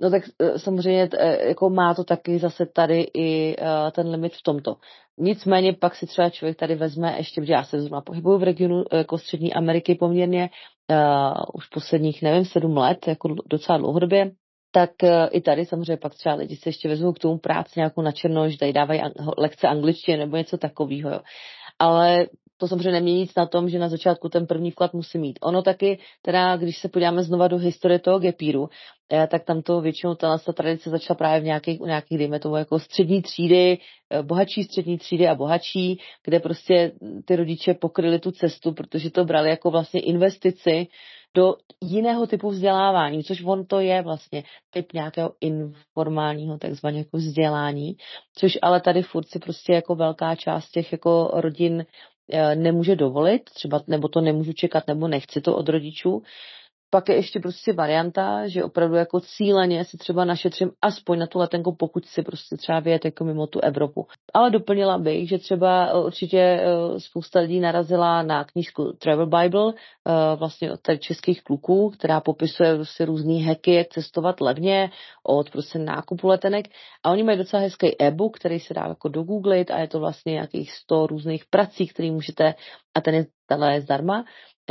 No 0.00 0.10
tak 0.10 0.22
uh, 0.38 0.56
samozřejmě 0.56 1.02
uh, 1.02 1.48
jako 1.48 1.70
má 1.70 1.94
to 1.94 2.04
taky 2.04 2.38
zase 2.38 2.66
tady 2.66 3.06
i 3.14 3.56
ten 3.92 4.08
limit 4.08 4.32
v 4.32 4.42
tomto. 4.42 4.76
Nicméně 5.18 5.72
pak 5.72 5.94
si 5.94 6.06
třeba 6.06 6.30
člověk 6.30 6.56
tady 6.56 6.74
vezme 6.74 7.14
ještě, 7.18 7.40
protože 7.40 7.52
já 7.52 7.64
se 7.64 7.80
zrovna 7.80 8.00
pohybuju 8.00 8.38
v 8.38 8.42
regionu 8.42 8.84
jako 8.92 9.18
střední 9.18 9.54
Ameriky 9.54 9.94
poměrně 9.94 10.50
uh, 10.90 11.42
už 11.54 11.66
posledních, 11.66 12.22
nevím, 12.22 12.44
sedm 12.44 12.76
let, 12.76 13.08
jako 13.08 13.28
docela 13.46 13.78
dlouhodobě, 13.78 14.30
tak 14.72 14.90
uh, 15.02 15.08
i 15.30 15.40
tady 15.40 15.66
samozřejmě 15.66 15.96
pak 15.96 16.14
třeba 16.14 16.34
lidi 16.34 16.56
se 16.56 16.68
ještě 16.68 16.88
vezmou 16.88 17.12
k 17.12 17.18
tomu 17.18 17.38
práci 17.38 17.72
nějakou 17.76 18.02
na 18.02 18.12
černo, 18.12 18.48
že 18.48 18.58
tady 18.58 18.72
dávají 18.72 19.00
lekce 19.38 19.68
angličtiny 19.68 20.18
nebo 20.18 20.36
něco 20.36 20.58
takového. 20.58 21.22
Ale 21.78 22.26
to 22.62 22.68
samozřejmě 22.68 22.92
nemění 22.92 23.20
nic 23.20 23.34
na 23.34 23.46
tom, 23.46 23.68
že 23.68 23.78
na 23.78 23.88
začátku 23.88 24.28
ten 24.28 24.46
první 24.46 24.70
vklad 24.70 24.94
musí 24.94 25.18
mít. 25.18 25.38
Ono 25.42 25.62
taky, 25.62 25.98
teda, 26.22 26.56
když 26.56 26.78
se 26.78 26.88
podíváme 26.88 27.22
znova 27.22 27.48
do 27.48 27.58
historie 27.58 27.98
toho 27.98 28.18
gepíru, 28.18 28.68
eh, 29.12 29.26
tak 29.26 29.44
tam 29.44 29.62
to 29.62 29.80
většinou 29.80 30.14
ta, 30.14 30.38
ta 30.38 30.52
tradice 30.52 30.90
začala 30.90 31.16
právě 31.16 31.40
v 31.40 31.44
nějakých, 31.44 31.80
u 31.80 31.86
nějakých, 31.86 32.18
dejme 32.18 32.38
tomu, 32.38 32.56
jako 32.56 32.78
střední 32.78 33.22
třídy, 33.22 33.78
eh, 34.10 34.22
bohatší 34.22 34.64
střední 34.64 34.98
třídy 34.98 35.28
a 35.28 35.34
bohatší, 35.34 36.00
kde 36.24 36.40
prostě 36.40 36.92
ty 37.24 37.36
rodiče 37.36 37.74
pokryli 37.74 38.18
tu 38.18 38.30
cestu, 38.30 38.72
protože 38.72 39.10
to 39.10 39.24
brali 39.24 39.50
jako 39.50 39.70
vlastně 39.70 40.00
investici 40.00 40.86
do 41.34 41.54
jiného 41.80 42.26
typu 42.26 42.50
vzdělávání, 42.50 43.24
což 43.24 43.42
on 43.44 43.66
to 43.66 43.80
je 43.80 44.02
vlastně 44.02 44.44
typ 44.70 44.92
nějakého 44.92 45.32
informálního 45.40 46.58
takzvaného 46.58 46.98
jako 46.98 47.16
vzdělání, 47.16 47.96
což 48.34 48.58
ale 48.62 48.80
tady 48.80 49.02
furt 49.02 49.28
si 49.28 49.38
prostě 49.38 49.72
jako 49.72 49.94
velká 49.94 50.34
část 50.34 50.70
těch 50.70 50.92
jako 50.92 51.30
rodin 51.34 51.86
nemůže 52.54 52.96
dovolit, 52.96 53.44
třeba 53.44 53.80
nebo 53.86 54.08
to 54.08 54.20
nemůžu 54.20 54.52
čekat, 54.52 54.86
nebo 54.86 55.08
nechci 55.08 55.40
to 55.40 55.56
od 55.56 55.68
rodičů, 55.68 56.22
pak 56.94 57.08
je 57.08 57.14
ještě 57.14 57.40
prostě 57.40 57.72
varianta, 57.72 58.48
že 58.48 58.64
opravdu 58.64 58.96
jako 58.96 59.20
cíleně 59.20 59.84
si 59.84 59.96
třeba 59.96 60.24
našetřím 60.24 60.70
aspoň 60.82 61.18
na 61.18 61.26
tu 61.26 61.38
letenku, 61.38 61.74
pokud 61.74 62.04
si 62.06 62.22
prostě 62.22 62.56
třeba 62.56 62.80
vyjet 62.80 63.04
jako 63.04 63.24
mimo 63.24 63.46
tu 63.46 63.60
Evropu. 63.60 64.06
Ale 64.34 64.50
doplnila 64.50 64.98
bych, 64.98 65.28
že 65.28 65.38
třeba 65.38 65.86
eh, 65.86 66.04
určitě 66.04 66.38
eh, 66.38 67.00
spousta 67.00 67.40
lidí 67.40 67.60
narazila 67.60 68.22
na 68.22 68.44
knížku 68.44 68.92
Travel 68.92 69.26
Bible, 69.26 69.72
eh, 69.72 70.36
vlastně 70.36 70.72
od 70.72 70.80
těch 70.82 71.00
českých 71.00 71.42
kluků, 71.42 71.90
která 71.90 72.20
popisuje 72.20 72.74
prostě 72.74 73.04
různý 73.04 73.44
hacky, 73.44 73.74
jak 73.74 73.88
cestovat 73.88 74.40
levně 74.40 74.90
od 75.26 75.50
prostě 75.50 75.78
nákupu 75.78 76.28
letenek. 76.28 76.66
A 77.04 77.10
oni 77.10 77.22
mají 77.22 77.38
docela 77.38 77.62
hezký 77.62 78.02
e-book, 78.02 78.36
který 78.36 78.60
se 78.60 78.74
dá 78.74 78.84
jako 78.88 79.08
dogooglit 79.08 79.70
a 79.70 79.78
je 79.78 79.88
to 79.88 80.00
vlastně 80.00 80.32
nějakých 80.32 80.72
100 80.72 81.06
různých 81.06 81.44
prací, 81.50 81.86
které 81.86 82.10
můžete, 82.10 82.54
a 82.94 83.00
ten 83.00 83.14
je, 83.14 83.26
tenhle 83.46 83.74
je 83.74 83.80
zdarma, 83.80 84.24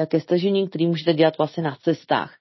ke 0.06 0.20
stažení, 0.20 0.70
který 0.70 0.88
můžete 0.88 1.14
dělat 1.14 1.38
vlastně 1.38 1.64
na 1.64 1.76
cestách. 1.76 2.34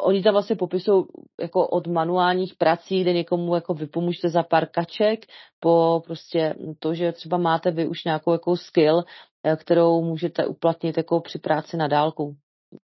Oni 0.00 0.22
tam 0.22 0.32
vlastně 0.32 0.56
popisují 0.56 1.04
jako 1.40 1.68
od 1.68 1.86
manuálních 1.86 2.54
prací, 2.54 3.00
kde 3.00 3.12
někomu 3.12 3.54
jako 3.54 3.74
vypomůžete 3.74 4.28
za 4.28 4.42
pár 4.42 4.66
kaček, 4.66 5.26
po 5.60 6.02
prostě 6.06 6.54
to, 6.78 6.94
že 6.94 7.12
třeba 7.12 7.36
máte 7.36 7.70
vy 7.70 7.86
už 7.86 8.04
nějakou 8.04 8.32
jako 8.32 8.56
skill, 8.56 9.04
eh, 9.44 9.56
kterou 9.56 10.02
můžete 10.02 10.46
uplatnit 10.46 10.96
jako 10.96 11.20
při 11.20 11.38
práci 11.38 11.76
na 11.76 11.88
dálku. 11.88 12.36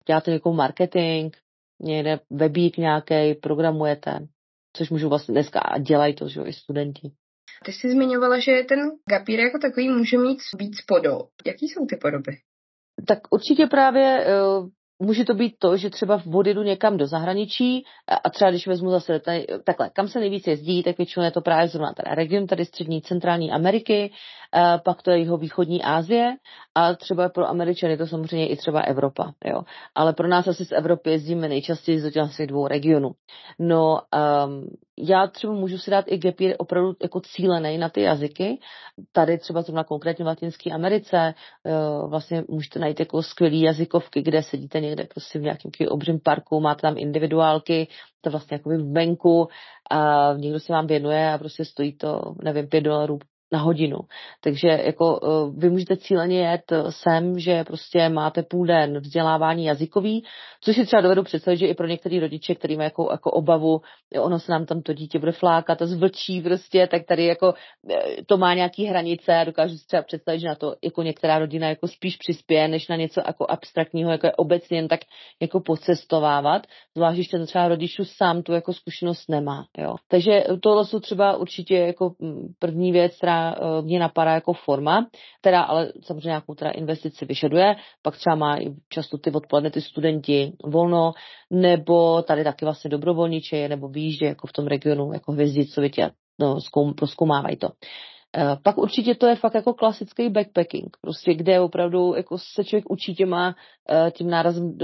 Děláte 0.07 0.31
nějakou 0.31 0.53
marketing, 0.53 1.37
někde 1.83 2.21
webík 2.31 2.77
nějaký, 2.77 3.35
programujete, 3.35 4.27
což 4.77 4.91
můžu 4.91 5.09
vlastně 5.09 5.33
dneska 5.33 5.61
a 5.61 5.79
dělají 5.79 6.15
to, 6.15 6.29
že 6.29 6.41
jo, 6.41 6.47
i 6.47 6.53
studenti. 6.53 7.11
Ty 7.65 7.73
jsi 7.73 7.91
zmiňovala, 7.91 8.39
že 8.39 8.53
ten 8.69 8.79
gapír 9.11 9.41
jako 9.41 9.59
takový 9.59 9.89
může 9.89 10.19
mít 10.19 10.39
víc 10.59 10.77
podob. 10.87 11.29
Jaký 11.47 11.69
jsou 11.69 11.87
ty 11.87 11.97
podoby? 11.97 12.33
Tak 13.07 13.19
určitě 13.31 13.67
právě 13.67 14.25
eh, 14.27 14.33
může 14.99 15.25
to 15.25 15.35
být 15.35 15.55
to, 15.59 15.77
že 15.77 15.91
třeba 15.91 16.23
odjedu 16.35 16.63
někam 16.63 16.97
do 16.97 17.07
zahraničí 17.07 17.85
a 18.25 18.31
třeba 18.31 18.51
když 18.51 18.67
vezmu 18.67 18.91
zase 18.91 19.21
tady, 19.21 19.47
takhle, 19.65 19.91
kam 19.91 20.09
se 20.09 20.21
nejvíc 20.21 20.47
jezdí, 20.47 20.83
tak 20.83 20.99
většinou 20.99 21.25
je 21.25 21.31
to 21.31 21.41
právě 21.41 21.69
zrovna 21.69 21.93
teda 21.93 22.15
region 22.15 22.47
tady 22.47 22.65
střední 22.65 23.03
centrální 23.03 23.53
Ameriky, 23.53 24.11
pak 24.85 25.03
to 25.03 25.11
je 25.11 25.19
jeho 25.19 25.37
východní 25.37 25.83
Asie 25.83 26.37
a 26.75 26.95
třeba 26.95 27.29
pro 27.29 27.49
Američany 27.49 27.93
je 27.93 27.97
to 27.97 28.07
samozřejmě 28.07 28.49
i 28.49 28.57
třeba 28.57 28.81
Evropa, 28.81 29.33
jo. 29.45 29.63
Ale 29.95 30.13
pro 30.13 30.29
nás 30.29 30.49
asi 30.49 30.65
z 30.65 30.73
Evropy 30.73 31.11
jezdíme 31.11 31.49
nejčastěji 31.49 32.01
z 32.01 32.13
těch 32.37 32.47
dvou 32.47 32.67
regionů. 32.67 33.11
No, 33.59 34.01
um, 34.47 34.67
já 34.99 35.27
třeba 35.27 35.53
můžu 35.53 35.79
si 35.79 35.91
dát 35.91 36.05
i 36.09 36.21
year 36.25 36.55
opravdu 36.59 36.95
jako 37.03 37.21
cílený 37.21 37.79
na 37.79 37.89
ty 37.89 38.03
jazyky. 38.03 38.61
Tady 39.13 39.39
třeba 39.39 39.63
zrovna 39.63 39.85
konkrétně 39.85 40.25
v 40.25 40.29
Latinské 40.29 40.71
Americe 40.71 41.35
uh, 41.65 42.11
vlastně 42.11 42.45
můžete 42.49 42.79
najít 42.79 43.01
jako 43.01 43.23
skvělý 43.23 43.61
jazykovky, 43.61 44.23
kde 44.23 44.43
sedíte 44.43 44.81
někde 44.81 45.05
prostě 45.05 45.39
v 45.39 45.43
nějakém 45.43 45.71
obřím 45.89 46.21
parku, 46.21 46.61
máte 46.61 46.83
tam 46.83 46.99
individuálky, 46.99 47.89
to 48.21 48.31
vlastně 48.31 48.55
jako 48.55 48.71
venku 48.93 49.49
a 49.91 50.33
někdo 50.37 50.61
se 50.61 50.73
vám 50.73 50.87
věnuje 50.87 51.33
a 51.33 51.39
prostě 51.39 51.65
stojí 51.65 51.97
to, 51.97 52.21
nevím, 52.43 52.69
pět 52.69 52.81
dolarů 52.81 53.19
na 53.53 53.59
hodinu. 53.59 53.99
Takže 54.41 54.69
jako 54.69 55.21
eh, 55.23 55.61
vy 55.61 55.71
můžete 55.71 55.97
cíleně 55.97 56.41
jet 56.41 56.73
sem, 56.91 57.39
že 57.39 57.65
prostě 57.65 58.09
máte 58.09 58.43
půl 58.43 58.67
den 58.67 58.99
vzdělávání 58.99 59.65
jazykový, 59.65 60.25
což 60.61 60.77
si 60.77 60.87
třeba 60.87 61.03
dovedu 61.03 61.23
představit, 61.23 61.57
že 61.57 61.67
i 61.67 61.75
pro 61.75 61.87
některé 61.87 62.21
rodiče, 62.21 62.55
který 62.55 62.77
mají 62.77 62.87
jako, 62.87 63.09
jako 63.11 63.31
obavu, 63.31 63.81
ono 64.21 64.39
se 64.39 64.53
nám 64.53 64.67
tam 64.67 64.83
to 64.83 64.93
dítě 64.93 65.19
bude 65.19 65.33
flákat 65.33 65.83
a 65.83 65.87
zvlčí 65.87 66.41
prostě, 66.41 66.87
tak 66.87 67.05
tady 67.07 67.25
jako 67.25 67.55
eh, 67.91 68.25
to 68.27 68.37
má 68.37 68.55
nějaký 68.55 68.85
hranice 68.85 69.37
a 69.37 69.45
dokážu 69.45 69.77
si 69.77 69.87
třeba 69.87 70.03
představit, 70.03 70.41
že 70.41 70.49
na 70.49 70.55
to 70.55 70.75
jako 70.85 71.03
některá 71.03 71.39
rodina 71.39 71.69
jako 71.69 71.89
spíš 71.89 72.17
přispěje, 72.17 72.69
než 72.69 72.89
na 72.89 72.97
něco 72.97 73.23
jako 73.27 73.47
abstraktního, 73.49 74.11
jako 74.11 74.27
je 74.27 74.33
obecně 74.33 74.79
jen 74.79 74.89
tak 74.89 75.01
jako 75.43 75.61
pocestovávat, 75.61 76.67
zvlášť, 76.97 77.17
když 77.17 77.29
ten 77.29 77.47
třeba 77.47 77.69
rodičů 77.69 78.05
sám 78.05 78.43
tu 78.43 78.53
jako 78.53 78.73
zkušenost 78.73 79.29
nemá. 79.29 79.67
Jo. 79.79 79.95
Takže 80.09 80.45
tohle 80.63 80.85
jsou 80.85 81.01
třeba 81.01 81.37
určitě 81.37 81.77
jako 81.77 82.15
mm, 82.19 82.47
první 82.59 82.93
věc, 82.93 83.17
která 83.17 83.36
Eh, 83.37 83.83
mě 83.83 83.99
napadá 83.99 84.35
jako 84.35 84.53
forma, 84.53 85.07
která 85.41 85.63
ale 85.63 85.93
samozřejmě 86.03 86.29
nějakou 86.29 86.55
teda 86.55 86.71
investici 86.71 87.25
vyžaduje, 87.25 87.77
pak 88.03 88.17
třeba 88.17 88.37
má 88.37 88.59
často 88.89 89.19
ty 89.19 89.31
odpoledne 89.31 89.71
ty 89.71 89.81
studenti 89.83 90.53
volno, 90.65 91.13
nebo 91.51 92.23
tady 92.23 92.45
taky 92.45 92.65
vlastně 92.65 92.91
dobrovolniče, 92.91 93.69
nebo 93.69 93.89
výjíždě 93.89 94.27
jako 94.27 94.47
v 94.47 94.53
tom 94.53 94.67
regionu, 94.67 95.13
jako 95.13 95.33
hvězdicovitě, 95.33 96.11
no, 96.41 96.61
zkoum, 96.61 96.95
proskoumávají 96.95 97.57
to. 97.57 97.69
Eh, 98.37 98.57
pak 98.63 98.79
určitě 98.79 99.15
to 99.15 99.27
je 99.27 99.37
fakt 99.37 99.55
jako 99.55 99.75
klasický 99.75 100.29
backpacking, 100.29 100.97
prostě 101.01 101.35
kde 101.35 101.61
opravdu 101.61 102.15
jako 102.15 102.39
se 102.39 102.65
člověk 102.65 102.91
učí 102.91 103.15
těma, 103.15 103.55
eh, 103.91 104.11
tím 104.11 104.31
nárazem 104.31 104.79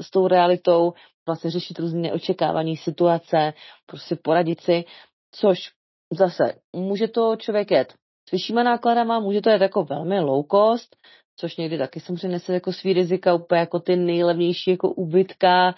s 0.00 0.10
tou 0.10 0.26
realitou, 0.26 0.92
vlastně 1.26 1.50
řešit 1.50 1.78
různé 1.78 2.00
neočekávané 2.00 2.76
situace, 2.76 3.52
prostě 3.86 4.16
poradit 4.22 4.60
si, 4.60 4.84
což 5.32 5.70
zase 6.12 6.54
může 6.76 7.08
to 7.08 7.36
člověk 7.36 7.70
jet 7.70 7.94
s 8.28 8.32
vyššíma 8.32 8.62
nákladama, 8.62 9.20
může 9.20 9.40
to 9.40 9.50
jet 9.50 9.62
jako 9.62 9.84
velmi 9.84 10.20
low 10.20 10.44
cost, 10.50 10.96
což 11.36 11.56
někdy 11.56 11.78
taky 11.78 12.00
samozřejmě 12.00 12.28
nese 12.28 12.54
jako 12.54 12.72
svý 12.72 12.92
rizika, 12.92 13.34
úplně 13.34 13.60
jako 13.60 13.80
ty 13.80 13.96
nejlevnější 13.96 14.70
jako 14.70 14.90
ubytka, 14.90 15.74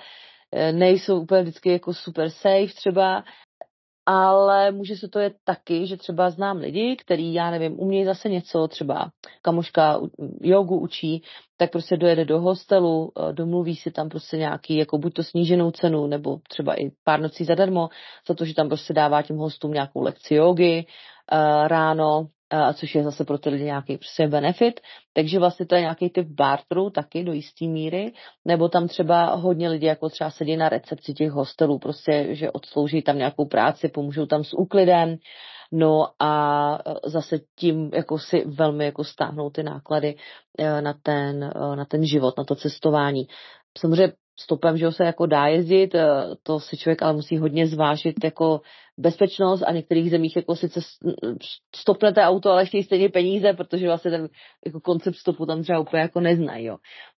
eh, 0.53 0.73
nejsou 0.73 1.21
úplně 1.21 1.43
vždycky 1.43 1.73
jako 1.73 1.95
super 1.95 2.31
safe 2.31 2.75
třeba, 2.77 3.25
ale 4.07 4.73
může 4.73 4.97
se 4.97 5.09
to 5.09 5.19
jet 5.19 5.37
taky, 5.45 5.87
že 5.87 5.97
třeba 5.97 6.31
znám 6.31 6.57
lidi, 6.57 6.97
který, 6.97 7.35
já 7.35 7.51
nevím, 7.51 7.81
umějí 7.81 8.05
zase 8.05 8.29
něco, 8.29 8.69
třeba 8.69 9.11
kamoška 9.43 10.01
jogu 10.41 10.79
učí, 10.79 11.23
tak 11.57 11.71
prostě 11.71 11.97
dojede 11.97 12.25
do 12.25 12.41
hostelu, 12.41 13.13
eh, 13.17 13.33
domluví 13.33 13.77
si 13.77 13.91
tam 13.91 14.09
prostě 14.09 14.37
nějaký, 14.37 14.77
jako 14.77 14.99
buď 14.99 15.15
to 15.15 15.23
sníženou 15.23 15.71
cenu, 15.71 16.07
nebo 16.07 16.39
třeba 16.49 16.75
i 16.75 16.91
pár 17.05 17.21
nocí 17.21 17.45
zadarmo, 17.45 17.89
za 18.29 18.35
to, 18.35 18.45
že 18.45 18.55
tam 18.55 18.69
prostě 18.69 18.95
dává 18.95 19.23
těm 19.23 19.37
hostům 19.37 19.73
nějakou 19.73 20.03
lekci 20.03 20.35
jogy 20.35 20.87
uh, 21.33 21.69
ráno, 21.69 22.27
a 22.53 22.73
což 22.73 22.95
je 22.95 23.03
zase 23.03 23.25
pro 23.25 23.39
ty 23.39 23.51
lidi 23.51 23.65
nějaký 23.65 23.97
prostě 23.97 24.29
benefit. 24.29 24.81
Takže 25.13 25.39
vlastně 25.39 25.67
to 25.67 25.75
je 25.75 25.81
nějaký 25.81 26.11
typ 26.11 26.27
barteru 26.29 26.91
taky 26.91 27.25
do 27.25 27.33
jisté 27.33 27.65
míry, 27.65 28.13
nebo 28.45 28.69
tam 28.69 28.89
třeba 28.89 29.35
hodně 29.35 29.69
lidí 29.69 29.87
jako 29.87 30.09
třeba 30.09 30.31
sedí 30.31 30.57
na 30.57 30.69
recepci 30.69 31.15
těch 31.15 31.31
hostelů, 31.31 31.79
prostě, 31.79 32.27
že 32.31 32.51
odslouží 32.51 33.03
tam 33.03 33.19
nějakou 33.19 33.45
práci, 33.45 33.89
pomůžou 33.89 34.27
tam 34.27 34.45
s 34.45 34.55
úklidem, 34.59 35.17
no 35.73 36.07
a 36.19 36.79
zase 37.05 37.39
tím 37.59 37.91
jako 37.95 38.19
si 38.19 38.45
velmi 38.47 38.85
jako 38.85 39.05
stáhnou 39.05 39.51
ty 39.51 39.63
náklady 39.63 40.17
e, 40.59 40.83
na 40.83 40.95
ten, 41.03 41.53
na 41.75 41.85
ten 41.85 42.07
život, 42.07 42.39
na 42.39 42.45
to 42.45 42.55
cestování. 42.55 43.27
Samozřejmě 43.79 44.13
stopem, 44.41 44.77
že 44.79 44.93
se 44.93 45.05
jako 45.05 45.27
dá 45.27 45.47
jezdit, 45.47 45.95
e, 45.95 46.07
to 46.43 46.61
si 46.61 46.77
člověk 46.77 47.03
ale 47.03 47.13
musí 47.13 47.39
hodně 47.39 47.67
zvážit 47.67 48.25
jako 48.25 48.61
bezpečnost 48.99 49.63
a 49.63 49.73
některých 49.73 50.11
zemích 50.11 50.37
jako 50.37 50.57
sice 50.57 50.81
stopnete 51.77 52.23
auto, 52.23 52.51
ale 52.51 52.67
chtějí 52.67 52.83
stejně 52.83 53.09
peníze, 53.09 53.53
protože 53.53 53.87
vlastně 53.87 54.11
ten 54.11 54.29
jako 54.67 54.81
koncept 54.81 55.17
stopu 55.17 55.47
tam 55.47 55.63
třeba 55.63 55.79
úplně 55.79 56.03
jako 56.03 56.21
neznají, 56.21 56.65
jo. 56.65 56.77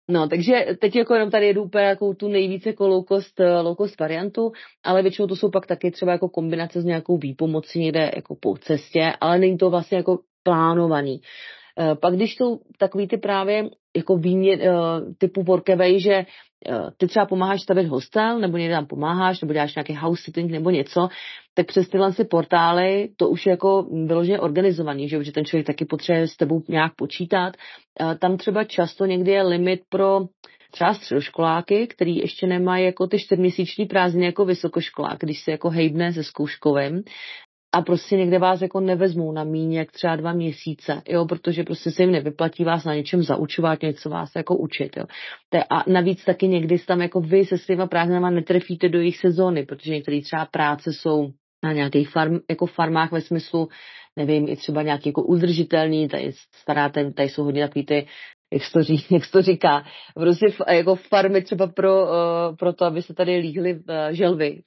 No, 0.09 0.29
takže 0.29 0.67
teď 0.81 0.97
jako 0.97 1.15
jenom 1.15 1.31
tady 1.31 1.47
jedu 1.47 1.63
úplně 1.63 1.85
jako 1.85 2.15
tu 2.15 2.29
nejvíce 2.29 2.69
jako 2.69 2.89
low 2.89 3.05
cost, 3.05 3.41
low 3.63 3.77
cost 3.77 4.01
variantu, 4.01 4.53
ale 4.85 5.03
většinou 5.03 5.29
to 5.29 5.37
jsou 5.37 5.51
pak 5.51 5.67
taky 5.67 5.91
třeba 5.91 6.13
jako 6.13 6.29
kombinace 6.29 6.81
s 6.81 6.85
nějakou 6.85 7.19
výpomocí 7.19 7.81
někde 7.81 8.11
jako 8.17 8.37
po 8.41 8.57
cestě, 8.57 9.13
ale 9.21 9.39
není 9.39 9.59
to 9.59 9.71
vlastně 9.71 9.97
jako 9.97 10.19
plánovaný. 10.43 11.21
Eh, 11.79 11.95
pak 11.95 12.15
když 12.15 12.37
jsou 12.37 12.61
takový 12.79 13.09
ty 13.09 13.17
právě 13.17 13.71
jako 13.97 14.17
výměn 14.17 14.61
eh, 14.63 14.71
typu 15.19 15.43
workaway, 15.43 16.01
že 16.01 16.13
eh, 16.13 16.27
ty 16.97 17.07
třeba 17.07 17.27
pomáháš 17.27 17.63
stavit 17.63 17.87
hostel, 17.87 18.39
nebo 18.39 18.57
někde 18.57 18.75
tam 18.75 18.87
pomáháš, 18.87 19.41
nebo 19.41 19.53
děláš 19.53 19.75
nějaký 19.75 19.95
house 19.95 20.23
sitting 20.23 20.51
nebo 20.51 20.71
něco, 20.71 21.09
tak 21.55 21.67
přes 21.67 21.89
tyhle 21.89 22.13
si 22.13 22.25
portály 22.25 23.09
to 23.17 23.29
už 23.29 23.47
je 23.47 23.51
jako 23.51 23.87
vyloženě 24.07 24.41
organizovaný, 24.41 25.09
že, 25.09 25.25
že 25.25 25.33
ten 25.33 25.45
člověk 25.45 25.67
taky 25.67 25.85
potřebuje 25.85 26.29
s 26.29 26.37
tebou 26.37 26.63
nějak 26.69 26.95
počítat. 26.97 27.57
Tam 28.19 28.37
třeba 28.37 28.65
často 28.65 29.07
někdy 29.07 29.31
je 29.31 29.43
limit 29.43 29.81
pro 29.89 30.21
třeba 30.71 30.95
středoškoláky, 30.95 31.87
který 31.87 32.17
ještě 32.17 32.47
nemají 32.47 32.85
jako 32.85 33.07
ty 33.07 33.19
čtyřměsíční 33.19 33.87
prázdniny 33.87 34.27
jako 34.27 34.45
vysokoškolák, 34.45 35.19
když 35.21 35.41
se 35.41 35.51
jako 35.51 35.71
hejbne 35.71 36.13
se 36.13 36.25
zkouškovým, 36.25 37.03
a 37.73 37.83
prostě 37.83 38.17
někde 38.17 38.39
vás 38.39 38.61
jako 38.61 38.81
nevezmou 38.81 39.33
na 39.33 39.45
míň 39.45 39.73
jak 39.73 39.93
třeba 39.93 40.17
dva 40.17 40.33
měsíce, 40.33 41.03
jo, 41.09 41.27
protože 41.27 41.65
prostě 41.65 41.91
se 41.91 42.03
jim 42.03 42.13
nevyplatí 42.13 42.65
vás 42.65 42.85
na 42.85 42.95
něčem 42.95 43.23
zaučovat, 43.23 43.83
něco 43.83 44.11
vás 44.11 44.31
jako 44.37 44.57
učit, 44.57 44.97
jo. 44.97 45.05
A 45.71 45.85
navíc 45.87 46.25
taky 46.25 46.49
někdy 46.49 46.79
tam 46.79 47.03
jako 47.03 47.21
vy 47.21 47.45
se 47.45 47.59
svýma 47.59 47.87
prázdninama 47.87 48.31
netrefíte 48.31 48.89
do 48.89 48.99
jejich 48.99 49.17
sezóny, 49.17 49.67
protože 49.67 49.93
některé 49.93 50.21
třeba 50.21 50.47
práce 50.47 50.93
jsou 50.93 51.33
na 51.65 51.73
nějakých 51.73 52.09
farm, 52.09 52.39
jako 52.51 52.67
farmách 52.67 53.13
ve 53.13 53.21
smyslu, 53.21 53.69
nevím, 54.17 54.49
i 54.49 54.57
třeba 54.57 54.83
nějaký 54.83 55.09
jako 55.09 55.23
udržitelný, 55.23 56.09
tady 56.09 56.33
staráte, 56.33 57.13
tady 57.13 57.29
jsou 57.29 57.45
hodně 57.45 57.69
takový 57.69 57.87
ty 57.87 58.07
jak 58.53 58.63
se 58.65 58.73
to, 58.73 58.83
ří, 58.83 59.07
jak 59.11 59.25
se 59.25 59.33
to 59.33 59.43
říká, 59.43 59.85
prostě 60.15 60.47
jako 60.69 60.95
farmy 60.95 61.43
třeba 61.43 61.67
pro, 61.67 62.09
pro 62.59 62.73
to, 62.73 62.85
aby 62.85 63.03
se 63.03 63.15
tady 63.15 63.37
líhly 63.37 63.81
želvy, 64.11 64.63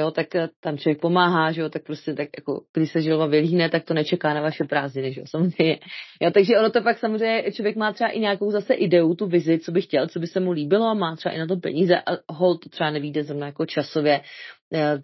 jo, 0.00 0.10
tak 0.10 0.26
tam 0.60 0.78
člověk 0.78 1.00
pomáhá, 1.00 1.52
že 1.52 1.60
jo, 1.60 1.68
tak 1.68 1.82
prostě 1.84 2.14
tak 2.14 2.28
jako, 2.38 2.62
když 2.74 2.92
se 2.92 3.02
želva 3.02 3.26
vylíhne, 3.26 3.68
tak 3.68 3.84
to 3.84 3.94
nečeká 3.94 4.34
na 4.34 4.40
vaše 4.40 4.64
prázdniny, 4.64 5.12
že 5.12 5.20
jo, 5.20 5.26
samozřejmě. 5.26 5.78
Jo, 6.20 6.30
takže 6.30 6.58
ono 6.58 6.70
to 6.70 6.82
pak 6.82 6.98
samozřejmě, 6.98 7.52
člověk 7.52 7.76
má 7.76 7.92
třeba 7.92 8.10
i 8.10 8.20
nějakou 8.20 8.50
zase 8.50 8.74
ideu, 8.74 9.14
tu 9.14 9.26
vizi, 9.26 9.58
co 9.58 9.72
by 9.72 9.82
chtěl, 9.82 10.08
co 10.08 10.18
by 10.18 10.26
se 10.26 10.40
mu 10.40 10.52
líbilo 10.52 10.86
a 10.86 10.94
má 10.94 11.16
třeba 11.16 11.34
i 11.34 11.38
na 11.38 11.46
to 11.46 11.56
peníze 11.56 11.96
a 11.96 12.32
hol 12.32 12.58
to 12.58 12.68
třeba 12.68 12.90
nevíde 12.90 13.24
zrovna 13.24 13.46
jako 13.46 13.66
časově, 13.66 14.20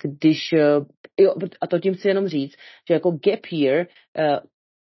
když, 0.03 0.55
jo, 1.21 1.35
a 1.61 1.67
to 1.67 1.79
tím 1.79 1.95
chci 1.95 2.09
jenom 2.09 2.29
říct, 2.29 2.57
že 2.89 2.95
jako 2.95 3.11
gap 3.11 3.41
year 3.53 3.87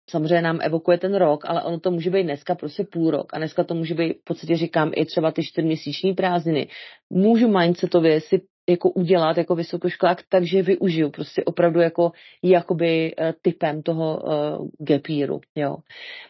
samozřejmě 0.09 0.41
nám 0.41 0.59
evokuje 0.61 0.97
ten 0.97 1.15
rok, 1.15 1.45
ale 1.45 1.63
ono 1.63 1.79
to 1.79 1.91
může 1.91 2.09
být 2.09 2.23
dneska 2.23 2.55
prostě 2.55 2.83
půl 2.83 3.11
rok 3.11 3.33
a 3.33 3.37
dneska 3.37 3.63
to 3.63 3.73
může 3.75 3.93
být, 3.93 4.13
v 4.13 4.23
podstatě 4.23 4.57
říkám, 4.57 4.91
i 4.95 5.05
třeba 5.05 5.31
ty 5.31 5.43
čtyřměsíční 5.43 6.13
prázdniny. 6.13 6.67
Můžu 7.09 7.47
mindsetově 7.47 8.21
si 8.21 8.41
jako 8.69 8.89
udělat 8.89 9.37
jako 9.37 9.55
vysokoškolák, 9.55 10.23
takže 10.29 10.61
využiju 10.61 11.09
prostě 11.09 11.43
opravdu 11.43 11.79
jako 11.79 12.11
jakoby 12.43 13.15
uh, 13.15 13.31
typem 13.41 13.81
toho 13.81 14.23
uh, 14.23 14.67
gap 14.79 15.07
yearu, 15.07 15.41
jo. 15.55 15.77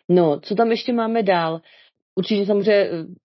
No, 0.09 0.39
co 0.39 0.55
tam 0.55 0.71
ještě 0.71 0.93
máme 0.93 1.23
dál? 1.23 1.61
Určitě 2.15 2.45
samozřejmě 2.45 2.89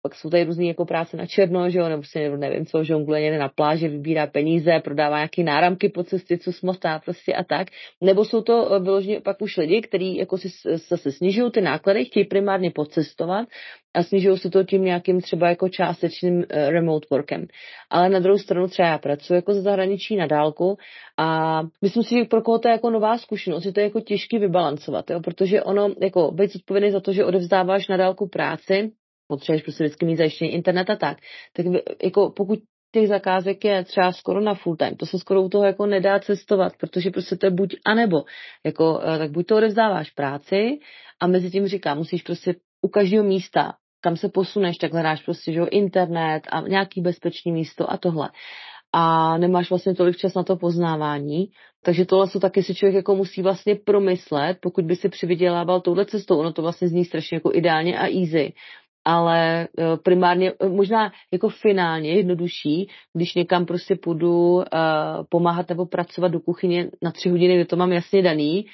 pak 0.08 0.14
jsou 0.14 0.30
tady 0.30 0.44
různé 0.44 0.64
jako 0.64 0.84
práce 0.84 1.16
na 1.16 1.26
černo, 1.26 1.70
že 1.70 1.78
jo, 1.78 1.88
nebo 1.88 2.02
prostě 2.02 2.30
nevím 2.36 2.66
co, 2.66 2.84
žongluje 2.84 3.20
někde 3.20 3.38
na 3.38 3.48
pláži, 3.48 3.88
vybírá 3.88 4.26
peníze, 4.26 4.80
prodává 4.84 5.16
nějaké 5.16 5.42
náramky 5.42 5.88
po 5.88 6.04
cestě, 6.04 6.38
co 6.38 6.52
smotá 6.52 6.98
prostě 6.98 7.34
a 7.34 7.44
tak. 7.44 7.68
Nebo 8.00 8.24
jsou 8.24 8.42
to 8.42 8.74
eh, 8.74 8.80
vyloženě 8.80 9.20
pak 9.20 9.42
už 9.42 9.56
lidi, 9.56 9.82
kteří 9.82 10.16
jako 10.16 10.38
si 10.38 10.48
zase 10.88 11.12
snižují 11.12 11.50
ty 11.50 11.60
náklady, 11.60 12.04
chtějí 12.04 12.24
primárně 12.24 12.70
pocestovat 12.70 13.48
a 13.94 14.02
snižují 14.02 14.38
si 14.38 14.50
to 14.50 14.64
tím 14.64 14.84
nějakým 14.84 15.20
třeba 15.20 15.48
jako 15.48 15.68
částečným 15.68 16.36
uh, 16.36 16.44
remote 16.50 17.06
workem. 17.10 17.46
Ale 17.90 18.08
na 18.08 18.18
druhou 18.18 18.38
stranu 18.38 18.68
třeba 18.68 18.88
já 18.88 18.98
pracuji 18.98 19.34
jako 19.34 19.54
za 19.54 19.60
zahraničí 19.60 20.16
na 20.16 20.26
dálku 20.26 20.78
a 21.16 21.60
myslím 21.82 22.02
si, 22.02 22.14
že 22.14 22.24
pro 22.24 22.42
koho 22.42 22.58
to 22.58 22.68
je 22.68 22.72
jako 22.72 22.90
nová 22.90 23.18
zkušenost, 23.18 23.62
že 23.62 23.72
to 23.72 23.80
je 23.80 23.84
jako 23.84 24.00
těžký 24.00 24.38
vybalancovat, 24.38 25.10
jo, 25.10 25.20
protože 25.20 25.62
ono 25.62 25.94
jako 26.02 26.30
být 26.32 26.52
zodpovědný 26.52 26.90
za 26.90 27.00
to, 27.00 27.12
že 27.12 27.24
odevzdáváš 27.24 27.88
na 27.88 27.96
dálku 27.96 28.28
práci, 28.28 28.92
potřebuješ 29.28 29.62
prostě 29.62 29.84
vždycky 29.84 30.06
mít 30.06 30.16
zajištěný 30.16 30.50
internet 30.52 30.90
a 30.90 30.96
tak. 30.96 31.18
Tak 31.52 31.66
jako 32.02 32.30
pokud 32.36 32.58
těch 32.92 33.08
zakázek 33.08 33.64
je 33.64 33.84
třeba 33.84 34.12
skoro 34.12 34.40
na 34.40 34.54
full 34.54 34.76
time, 34.76 34.96
to 34.96 35.06
se 35.06 35.18
skoro 35.18 35.42
u 35.42 35.48
toho 35.48 35.64
jako 35.64 35.86
nedá 35.86 36.18
cestovat, 36.18 36.72
protože 36.80 37.10
prostě 37.10 37.36
to 37.36 37.46
je 37.46 37.50
buď 37.50 37.76
a 37.86 37.94
nebo. 37.94 38.24
Jako, 38.64 39.00
eh, 39.02 39.18
tak 39.18 39.30
buď 39.30 39.46
to 39.46 39.56
odevzdáváš 39.56 40.10
práci 40.10 40.78
a 41.20 41.26
mezi 41.26 41.50
tím 41.50 41.66
říkám, 41.66 41.98
musíš 41.98 42.22
prostě 42.22 42.54
u 42.82 42.88
každého 42.88 43.24
místa, 43.24 43.74
kam 44.00 44.16
se 44.16 44.28
posuneš, 44.28 44.78
tak 44.78 44.92
hledáš 44.92 45.22
prostě 45.22 45.52
že 45.52 45.60
internet 45.70 46.42
a 46.48 46.60
nějaký 46.60 47.00
bezpečný 47.00 47.52
místo 47.52 47.92
a 47.92 47.96
tohle. 47.96 48.30
A 48.92 49.38
nemáš 49.38 49.70
vlastně 49.70 49.94
tolik 49.94 50.16
čas 50.16 50.34
na 50.34 50.42
to 50.42 50.56
poznávání, 50.56 51.46
takže 51.84 52.04
tohle 52.04 52.28
jsou 52.28 52.40
taky 52.40 52.62
si 52.62 52.74
člověk 52.74 52.94
jako 52.94 53.16
musí 53.16 53.42
vlastně 53.42 53.74
promyslet, 53.74 54.58
pokud 54.60 54.84
by 54.84 54.96
si 54.96 55.08
přivydělával 55.08 55.80
touhle 55.80 56.04
cestou, 56.04 56.38
ono 56.38 56.52
to 56.52 56.62
vlastně 56.62 56.88
zní 56.88 57.04
strašně 57.04 57.36
jako 57.36 57.50
ideálně 57.54 57.98
a 57.98 58.06
easy, 58.06 58.52
ale 59.08 59.68
eh, 59.78 59.96
primárně, 60.02 60.52
eh, 60.60 60.68
možná 60.68 61.12
jako 61.32 61.48
finálně 61.48 62.10
jednodušší, 62.10 62.88
když 63.16 63.34
někam 63.34 63.66
prostě 63.66 63.96
půjdu 63.96 64.54
uh, 64.54 64.62
pomáhat 65.28 65.68
nebo 65.68 65.86
pracovat 65.86 66.28
do 66.28 66.40
kuchyně 66.40 66.90
na 67.02 67.10
tři 67.10 67.28
hodiny, 67.28 67.54
kde 67.54 67.64
to 67.64 67.76
mám 67.76 67.92
jasně 67.92 68.22
daný, 68.22 68.66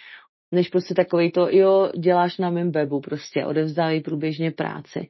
než 0.52 0.68
prostě 0.68 0.94
takový 0.94 1.30
to, 1.30 1.48
jo, 1.50 1.90
děláš 1.98 2.38
na 2.38 2.50
mém 2.50 2.72
webu 2.72 3.00
prostě, 3.00 3.46
odevzdávají 3.46 4.00
průběžně 4.00 4.50
práci. 4.50 5.08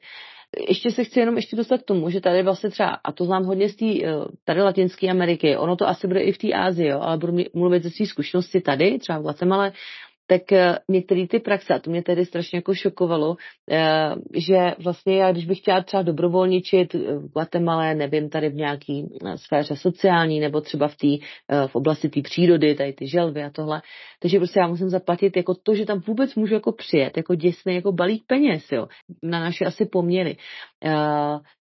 Ještě 0.69 0.91
se 0.91 1.05
chci 1.05 1.21
jenom 1.21 1.37
ještě 1.37 1.57
dostat 1.57 1.83
k 1.83 1.85
tomu, 1.85 2.11
že 2.11 2.21
tady 2.21 2.43
vlastně 2.43 2.71
třeba, 2.71 2.99
a 3.05 3.13
to 3.13 3.25
znám 3.25 3.45
hodně 3.45 3.69
z 3.69 3.77
té 3.77 3.87
tady 4.45 4.63
Latinské 4.63 5.11
Ameriky, 5.11 5.57
ono 5.57 5.77
to 5.77 5.89
asi 5.89 6.07
bude 6.07 6.21
i 6.21 6.33
v 6.33 6.39
té 6.39 6.53
Ázii, 6.53 6.89
jo, 6.89 7.01
ale 7.01 7.19
budu 7.19 7.37
mluvit 7.55 7.83
ze 7.83 7.91
své 7.91 8.07
zkušenosti 8.07 8.61
tady, 8.61 8.99
třeba 8.99 9.19
v 9.19 9.23
Guatemala, 9.23 9.73
tak 10.27 10.53
eh, 10.53 10.79
některé 10.89 11.27
ty 11.27 11.39
praxe, 11.39 11.75
a 11.75 11.79
to 11.79 11.91
mě 11.91 12.03
tedy 12.03 12.25
strašně 12.25 12.59
jako 12.59 12.75
šokovalo, 12.75 13.37
eh, 13.71 14.15
že 14.37 14.75
vlastně 14.79 15.17
já, 15.17 15.33
když 15.33 15.47
bych 15.47 15.59
chtěla 15.59 15.83
třeba 15.83 16.03
dobrovolničit 16.03 16.95
v 16.95 17.29
Guatemala, 17.33 17.95
nevím, 17.95 18.29
tady 18.29 18.49
v 18.49 18.55
nějaký 18.55 19.07
eh, 19.27 19.39
sféře 19.39 19.77
sociální, 19.77 20.41
nebo 20.41 20.61
třeba 20.61 20.89
v, 20.89 20.97
tý, 20.97 21.19
v 21.67 21.77
oblasti 21.77 22.09
té 22.09 22.23
přírody, 22.23 22.75
tady 22.75 22.93
ty 22.93 23.09
želvy 23.09 23.45
a 23.45 23.51
tohle, 23.51 23.83
takže 24.21 24.39
prostě 24.39 24.61
já 24.61 24.67
musím 24.67 24.89
zaplatit 24.89 25.37
jako 25.37 25.55
to, 25.55 25.75
že 25.75 25.87
tam 25.87 26.01
vůbec 26.01 26.35
můžu 26.35 26.55
jako 26.55 26.73
přijet, 26.73 27.17
jako 27.17 27.35
děsný 27.35 27.75
jako 27.75 27.93
balík 27.93 28.25
peněz, 28.27 28.73
jo, 28.73 28.87
na 29.23 29.41
naše 29.41 29.65
asi 29.65 29.87
poměry 29.87 30.37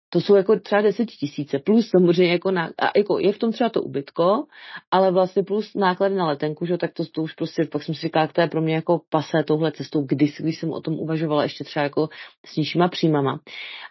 to 0.09 0.21
jsou 0.21 0.35
jako 0.35 0.59
třeba 0.59 0.81
tisíce 1.19 1.59
plus 1.59 1.89
samozřejmě 1.89 2.31
jako, 2.31 2.51
na, 2.51 2.69
a 2.79 2.91
jako 2.97 3.19
je 3.19 3.33
v 3.33 3.39
tom 3.39 3.51
třeba 3.51 3.69
to 3.69 3.81
ubytko, 3.81 4.43
ale 4.91 5.11
vlastně 5.11 5.43
plus 5.43 5.73
náklady 5.75 6.15
na 6.15 6.27
letenku, 6.27 6.65
že 6.65 6.77
tak 6.77 6.93
to, 6.93 7.05
to 7.05 7.21
už 7.21 7.33
prostě, 7.33 7.65
pak 7.71 7.83
jsem 7.83 7.95
si 7.95 8.01
říkala, 8.01 8.27
to 8.27 8.41
je 8.41 8.47
pro 8.47 8.61
mě 8.61 8.75
jako 8.75 9.01
pasé 9.09 9.43
touhle 9.43 9.71
cestou, 9.71 10.01
když, 10.01 10.41
když 10.41 10.59
jsem 10.59 10.71
o 10.71 10.81
tom 10.81 10.93
uvažovala 10.93 11.43
ještě 11.43 11.63
třeba 11.63 11.83
jako 11.83 12.09
s 12.45 12.55
nižšíma 12.55 12.87
příjmama. 12.87 13.39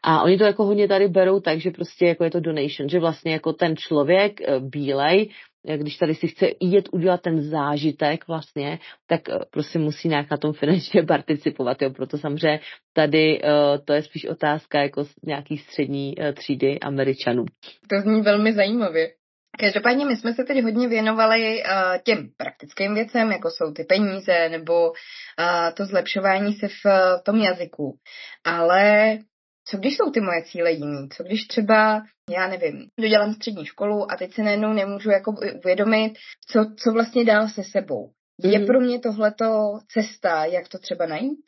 A 0.03 0.22
oni 0.22 0.38
to 0.38 0.44
jako 0.44 0.64
hodně 0.64 0.88
tady 0.88 1.09
berou 1.09 1.40
tak, 1.40 1.61
že 1.61 1.70
prostě 1.70 2.07
jako 2.07 2.24
je 2.24 2.31
to 2.31 2.40
donation, 2.40 2.88
že 2.88 3.00
vlastně 3.00 3.33
jako 3.33 3.53
ten 3.53 3.77
člověk 3.77 4.40
eh, 4.40 4.61
bílej 4.61 5.31
když 5.77 5.96
tady 5.96 6.14
si 6.14 6.29
chce 6.29 6.46
jít 6.61 6.88
udělat 6.92 7.20
ten 7.20 7.42
zážitek 7.42 8.29
vlastně, 8.29 8.79
tak 9.07 9.29
eh, 9.29 9.38
prostě 9.50 9.79
musí 9.79 10.09
nějak 10.09 10.31
na 10.31 10.37
tom 10.37 10.53
finančně 10.53 11.03
participovat. 11.09 11.83
Jo. 11.83 11.90
Proto 11.90 12.18
samozřejmě 12.18 12.61
tady 12.92 13.42
uh, 13.42 13.48
to 13.85 13.92
je 13.92 14.03
spíš 14.03 14.27
otázka 14.27 14.79
jako 14.83 15.05
nějaký 15.27 15.59
střední 15.59 16.14
třídy 16.35 16.81
Američanů. 16.81 17.44
To 17.90 18.00
zní 18.00 18.22
velmi 18.22 18.53
zajímavě. 18.53 19.11
Každopádně 19.59 20.07
my 20.07 20.16
jsme 20.16 20.33
se 20.33 20.44
teď 20.44 20.62
hodně 20.62 20.88
věnovali 20.88 21.62
uh, 21.62 21.98
těm 22.03 22.29
praktickým 22.37 22.94
věcem, 22.94 23.33
jako 23.33 23.50
jsou 23.50 23.72
ty 23.72 23.85
peníze 23.85 24.48
nebo 24.48 24.90
uh, 24.90 24.94
to 25.77 25.85
zlepšování 25.85 26.53
se 26.53 26.68
v, 26.68 26.85
v 27.20 27.22
tom 27.24 27.37
jazyku. 27.37 27.98
Ale 28.44 29.18
co 29.66 29.77
když 29.77 29.96
jsou 29.96 30.11
ty 30.11 30.20
moje 30.20 30.42
cíle 30.44 30.72
jiný? 30.72 31.09
Co 31.09 31.22
když 31.22 31.46
třeba, 31.46 32.03
já 32.31 32.48
nevím, 32.48 32.87
dodělám 33.00 33.35
střední 33.35 33.66
školu 33.66 34.12
a 34.12 34.16
teď 34.16 34.35
se 34.35 34.42
najednou 34.42 34.72
nemůžu 34.72 35.11
jako 35.11 35.35
uvědomit, 35.64 36.12
co, 36.46 36.66
co 36.77 36.92
vlastně 36.92 37.24
dál 37.24 37.48
se 37.48 37.62
sebou. 37.64 38.11
Je 38.42 38.59
mm-hmm. 38.59 38.66
pro 38.66 38.81
mě 38.81 38.98
tohleto 38.98 39.79
cesta, 39.88 40.44
jak 40.44 40.68
to 40.68 40.79
třeba 40.79 41.07
najít? 41.07 41.44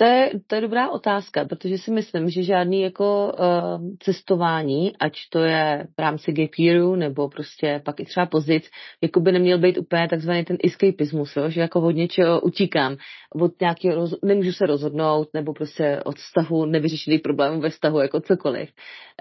To 0.00 0.04
je, 0.04 0.30
to 0.46 0.54
je 0.54 0.60
dobrá 0.60 0.90
otázka, 0.90 1.44
protože 1.44 1.78
si 1.78 1.90
myslím, 1.90 2.30
že 2.30 2.42
žádný 2.42 2.80
jako 2.80 3.32
uh, 3.38 3.88
cestování, 3.98 4.96
ať 4.96 5.12
to 5.30 5.38
je 5.38 5.86
v 5.96 6.00
rámci 6.00 6.32
gap 6.32 6.50
yearu, 6.58 6.96
nebo 6.96 7.28
prostě 7.28 7.82
pak 7.84 8.00
i 8.00 8.04
třeba 8.04 8.26
pozic, 8.26 8.70
jako 9.02 9.20
by 9.20 9.32
neměl 9.32 9.58
být 9.58 9.78
úplně 9.78 10.08
takzvaný 10.08 10.44
ten 10.44 10.56
escapismus, 10.64 11.36
jo? 11.36 11.50
že 11.50 11.60
jako 11.60 11.80
od 11.80 11.90
něčeho 11.90 12.40
utíkám, 12.40 12.96
od 13.34 13.60
nějakého, 13.60 13.94
roz, 13.94 14.14
nemůžu 14.24 14.52
se 14.52 14.66
rozhodnout, 14.66 15.28
nebo 15.34 15.52
prostě 15.52 16.00
od 16.04 16.16
vztahu, 16.16 16.64
nevyřešený 16.64 17.18
problémů 17.18 17.60
ve 17.60 17.70
vztahu, 17.70 18.00
jako 18.00 18.20
cokoliv. 18.20 18.70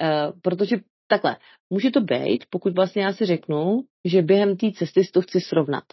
Uh, 0.01 0.39
protože 0.41 0.77
takhle, 1.07 1.37
může 1.69 1.91
to 1.91 2.01
být, 2.01 2.45
pokud 2.49 2.75
vlastně 2.75 3.03
já 3.03 3.13
si 3.13 3.25
řeknu, 3.25 3.81
že 4.05 4.21
během 4.21 4.57
té 4.57 4.71
cesty 4.71 5.03
si 5.03 5.11
to 5.11 5.21
chci 5.21 5.41
srovnat. 5.41 5.83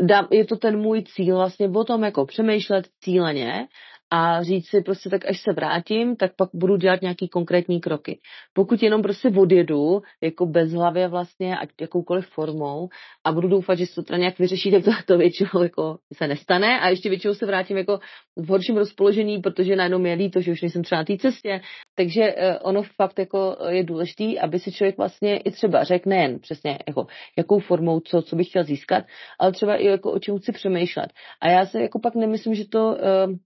Dám, 0.00 0.28
je 0.30 0.44
to 0.44 0.56
ten 0.56 0.78
můj 0.78 1.02
cíl 1.02 1.36
vlastně 1.36 1.68
o 1.68 1.84
tom 1.84 2.02
jako 2.02 2.26
přemýšlet 2.26 2.88
cíleně 3.00 3.66
a 4.10 4.42
říct 4.42 4.68
si 4.68 4.80
prostě 4.80 5.10
tak, 5.10 5.26
až 5.26 5.40
se 5.40 5.52
vrátím, 5.52 6.16
tak 6.16 6.32
pak 6.36 6.48
budu 6.54 6.76
dělat 6.76 7.02
nějaký 7.02 7.28
konkrétní 7.28 7.80
kroky. 7.80 8.20
Pokud 8.52 8.82
jenom 8.82 9.02
prostě 9.02 9.28
odjedu, 9.28 10.02
jako 10.22 10.46
bez 10.46 10.72
hlavě 10.72 11.08
vlastně, 11.08 11.58
ať 11.58 11.68
jakoukoliv 11.80 12.26
formou 12.26 12.88
a 13.24 13.32
budu 13.32 13.48
doufat, 13.48 13.78
že 13.78 13.86
se 13.86 13.94
to 13.94 14.02
teda 14.02 14.18
nějak 14.18 14.38
vyřeší, 14.38 14.70
tak 14.70 14.84
to, 14.84 14.90
to 15.06 15.18
většinou 15.18 15.62
jako 15.62 15.98
se 16.14 16.28
nestane 16.28 16.80
a 16.80 16.88
ještě 16.88 17.08
většinou 17.08 17.34
se 17.34 17.46
vrátím 17.46 17.76
jako 17.76 17.98
v 18.36 18.48
horším 18.48 18.76
rozpoložení, 18.76 19.38
protože 19.38 19.76
najednou 19.76 19.98
mě 19.98 20.14
líto, 20.14 20.40
že 20.40 20.52
už 20.52 20.62
nejsem 20.62 20.82
třeba 20.82 21.00
na 21.00 21.04
té 21.04 21.16
cestě. 21.16 21.60
Takže 21.94 22.22
eh, 22.22 22.58
ono 22.58 22.82
fakt 22.82 23.18
jako 23.18 23.56
je 23.68 23.84
důležité, 23.84 24.40
aby 24.40 24.58
si 24.58 24.72
člověk 24.72 24.96
vlastně 24.98 25.36
i 25.36 25.50
třeba 25.50 25.84
řekl 25.84 26.08
nejen 26.08 26.38
přesně 26.38 26.78
jako 26.86 27.06
jakou 27.38 27.58
formou, 27.58 28.00
co, 28.00 28.22
co 28.22 28.36
bych 28.36 28.48
chtěl 28.48 28.64
získat, 28.64 29.04
ale 29.40 29.52
třeba 29.52 29.76
i 29.76 29.86
jako 29.86 30.12
o 30.12 30.18
čem 30.18 30.38
chci 30.38 30.52
přemýšlet. 30.52 31.10
A 31.42 31.48
já 31.48 31.66
se 31.66 31.82
jako 31.82 31.98
pak 31.98 32.14
nemyslím, 32.14 32.54
že 32.54 32.68
to 32.68 32.88
uh, 32.88 33.36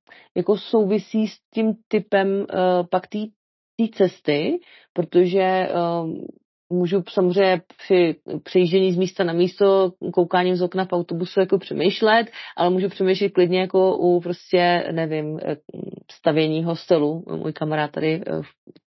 jako 0.52 0.60
souvisí 0.60 1.28
s 1.28 1.38
tím 1.54 1.74
typem 1.88 2.28
uh, 2.28 2.46
pak 2.90 3.06
té 3.06 3.18
cesty, 3.94 4.58
protože 4.92 5.68
uh, 5.72 6.10
můžu 6.72 7.02
samozřejmě 7.08 7.62
při 7.76 8.16
přejíždění 8.44 8.92
z 8.92 8.96
místa 8.96 9.24
na 9.24 9.32
místo, 9.32 9.92
koukáním 10.12 10.56
z 10.56 10.62
okna 10.62 10.84
v 10.84 10.92
autobusu 10.92 11.40
jako 11.40 11.58
přemýšlet, 11.58 12.26
ale 12.56 12.70
můžu 12.70 12.88
přemýšlet 12.88 13.32
klidně 13.32 13.60
jako 13.60 13.96
u 13.96 14.20
prostě, 14.20 14.88
nevím, 14.92 15.40
stavění 16.10 16.64
hostelu. 16.64 17.24
Můj 17.36 17.52
kamarád 17.52 17.90
tady 17.90 18.22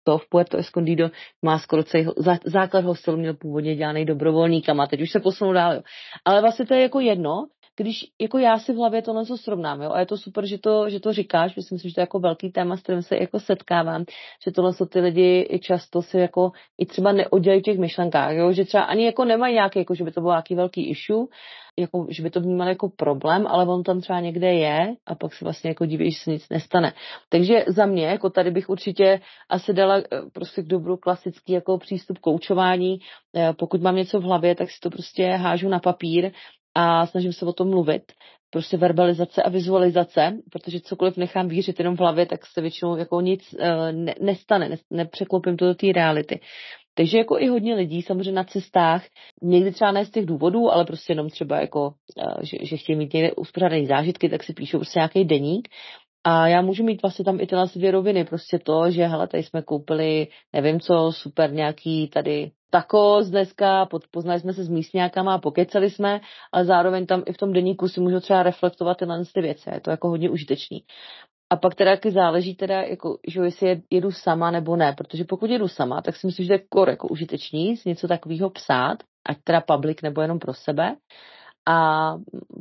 to 0.05 0.19
v 0.19 0.29
Puerto 0.29 0.57
Escondido 0.57 1.11
má 1.45 1.59
skoro 1.59 1.85
celý 1.85 2.07
základ 2.45 2.85
hostelu 2.85 3.17
měl 3.17 3.35
původně 3.35 3.77
dělaný 3.77 4.05
dobrovolníkama, 4.05 4.87
teď 4.87 5.03
už 5.03 5.11
se 5.11 5.21
posunul 5.21 5.55
dál. 5.55 5.75
Jo. 5.75 5.83
Ale 6.25 6.41
vlastně 6.41 6.67
to 6.67 6.75
je 6.75 6.83
jako 6.83 7.01
jedno, 7.01 7.47
když 7.79 8.05
jako 8.21 8.39
já 8.39 8.59
si 8.59 8.73
v 8.73 8.77
hlavě 8.77 9.03
tohle 9.03 9.27
co 9.27 9.37
srovnám, 9.37 9.83
jo, 9.83 9.91
a 9.91 10.01
je 10.01 10.07
to 10.07 10.17
super, 10.17 10.47
že 10.47 10.59
to, 10.59 10.91
že 10.91 11.01
to 11.01 11.13
říkáš, 11.13 11.57
myslím 11.57 11.79
si, 11.79 11.89
že 11.89 11.95
to 11.95 12.01
je 12.01 12.03
jako 12.03 12.19
velký 12.19 12.53
téma, 12.53 12.77
s 12.77 12.83
kterým 12.83 13.03
se 13.03 13.17
jako 13.17 13.41
setkávám, 13.41 14.05
že 14.45 14.51
tohle 14.51 14.73
jsou 14.73 14.85
ty 14.85 15.01
lidi 15.01 15.47
i 15.51 15.59
často 15.59 16.03
si 16.03 16.19
jako 16.19 16.51
i 16.79 16.87
třeba 16.87 17.13
neoddělají 17.13 17.61
v 17.61 17.65
těch 17.65 17.79
myšlenkách, 17.79 18.35
jo, 18.35 18.53
že 18.53 18.65
třeba 18.65 18.83
ani 18.83 19.05
jako 19.05 19.25
nemají 19.25 19.55
nějaký, 19.55 19.79
jako 19.79 19.95
že 19.95 20.05
by 20.05 20.11
to 20.11 20.21
bylo 20.21 20.33
nějaký 20.33 20.55
velký 20.55 20.91
issue, 20.91 21.27
jako, 21.79 22.07
že 22.11 22.23
by 22.23 22.31
to 22.31 22.41
vnímali 22.41 22.71
jako 22.71 22.89
problém, 22.89 23.47
ale 23.47 23.67
on 23.67 23.83
tam 23.83 24.01
třeba 24.01 24.21
někde 24.21 24.53
je 24.53 24.95
a 25.07 25.15
pak 25.15 25.35
se 25.35 25.45
vlastně 25.45 25.71
jako 25.71 25.87
diví, 25.87 26.11
že 26.11 26.19
se 26.19 26.31
nic 26.31 26.49
nestane. 26.49 26.93
Takže 27.29 27.65
za 27.67 27.87
mě, 27.87 28.07
jako 28.07 28.31
tady 28.31 28.51
bych 28.51 28.69
určitě 28.69 29.21
asi 29.49 29.73
dala 29.73 29.99
eh, 29.99 30.03
prostě 30.33 30.63
k 30.63 30.67
dobru 30.67 30.97
klasický 30.97 31.53
jako 31.53 31.79
přístup 31.79 32.19
koučování. 32.19 32.99
Eh, 33.37 33.53
pokud 33.59 33.83
mám 33.83 33.97
něco 33.97 34.21
v 34.21 34.23
hlavě, 34.23 34.55
tak 34.55 34.71
si 34.71 34.81
to 34.81 34.91
prostě 34.91 35.27
hážu 35.27 35.69
na 35.69 35.79
papír 35.79 36.33
a 36.75 37.07
snažím 37.07 37.33
se 37.33 37.47
o 37.47 37.53
tom 37.53 37.71
mluvit. 37.71 38.03
Prostě 38.51 38.77
verbalizace 38.77 39.43
a 39.43 39.49
vizualizace, 39.49 40.37
protože 40.53 40.81
cokoliv 40.81 41.17
nechám 41.17 41.49
vířit 41.49 41.79
jenom 41.79 41.97
v 41.97 42.01
hlavě, 42.01 42.27
tak 42.27 42.47
se 42.47 42.61
většinou 42.61 42.97
jako 42.97 43.21
nic 43.21 43.53
uh, 43.53 43.93
ne, 43.93 44.15
nestane, 44.21 44.69
ne, 44.69 44.77
nepřeklopím 44.91 45.57
to 45.57 45.65
do 45.67 45.75
té 45.75 45.87
reality. 45.93 46.41
Takže 46.95 47.19
jako 47.19 47.39
i 47.39 47.49
hodně 47.49 47.75
lidí 47.75 48.03
samozřejmě 48.03 48.33
na 48.33 48.45
cestách, 48.45 49.05
někdy 49.43 49.73
třeba 49.73 49.93
ne 49.93 50.05
z 50.05 50.11
těch 50.11 50.27
důvodů, 50.27 50.73
ale 50.73 50.85
prostě 50.85 51.13
jenom 51.13 51.31
třeba 51.31 51.61
jako, 51.61 51.87
uh, 51.87 52.43
že, 52.43 52.57
že 52.63 52.77
chtějí 52.77 52.99
mít 52.99 53.13
někde 53.13 53.33
uspořádané 53.33 53.87
zážitky, 53.87 54.29
tak 54.29 54.45
si 54.45 54.53
píšou 54.53 54.79
prostě 54.79 54.99
nějaký 54.99 55.25
deník 55.25 55.69
a 56.25 56.49
já 56.49 56.63
můžu 56.63 56.85
mít 56.85 57.03
vlastně 57.03 57.25
tam 57.25 57.41
i 57.41 57.47
tyhle 57.47 57.67
dvě 57.77 57.91
roviny, 57.91 58.25
prostě 58.25 58.59
to, 58.59 58.91
že 58.91 59.07
hele, 59.07 59.29
tady 59.29 59.43
jsme 59.43 59.63
koupili, 59.63 60.29
nevím 60.53 60.81
co, 60.81 61.13
super 61.13 61.53
nějaký 61.53 62.09
tady 62.09 62.51
takos 62.71 63.29
dneska, 63.29 63.89
poznali 64.11 64.41
jsme 64.41 64.53
se 64.53 64.65
s 64.65 64.69
místňákama 64.69 65.35
a 65.35 65.39
pokecali 65.39 65.91
jsme, 65.91 66.21
ale 66.53 66.65
zároveň 66.65 67.07
tam 67.07 67.23
i 67.27 67.33
v 67.33 67.37
tom 67.37 67.53
deníku 67.53 67.89
si 67.89 68.01
můžu 68.01 68.21
třeba 68.21 68.43
reflektovat 68.43 68.97
tyhle 68.97 69.25
ty 69.35 69.41
věci. 69.41 69.71
Je 69.75 69.81
to 69.81 69.91
jako 69.91 70.09
hodně 70.09 70.31
užitečný. 70.31 70.85
A 71.51 71.57
pak 71.57 71.75
teda 71.75 71.91
taky 71.91 72.11
záleží 72.11 72.55
teda, 72.55 72.83
jako, 72.83 73.19
že 73.29 73.41
jestli 73.41 73.83
jedu 73.91 74.13
sama 74.13 74.51
nebo 74.51 74.77
ne, 74.77 74.93
protože 74.93 75.25
pokud 75.25 75.51
jedu 75.51 75.69
sama, 75.69 76.03
tak 76.03 76.17
si 76.17 76.27
myslím, 76.27 76.45
že 76.45 76.49
to 76.49 76.53
je 76.53 76.67
kor 76.69 76.91
jako 76.91 77.09
užitečný 77.09 77.77
z 77.77 77.85
něco 77.85 78.09
takového 78.09 78.51
psát, 78.51 78.99
ať 79.29 79.39
teda 79.45 79.61
public 79.61 80.03
nebo 80.03 80.21
jenom 80.23 80.39
pro 80.39 80.55
sebe. 80.55 80.97
A 81.69 82.15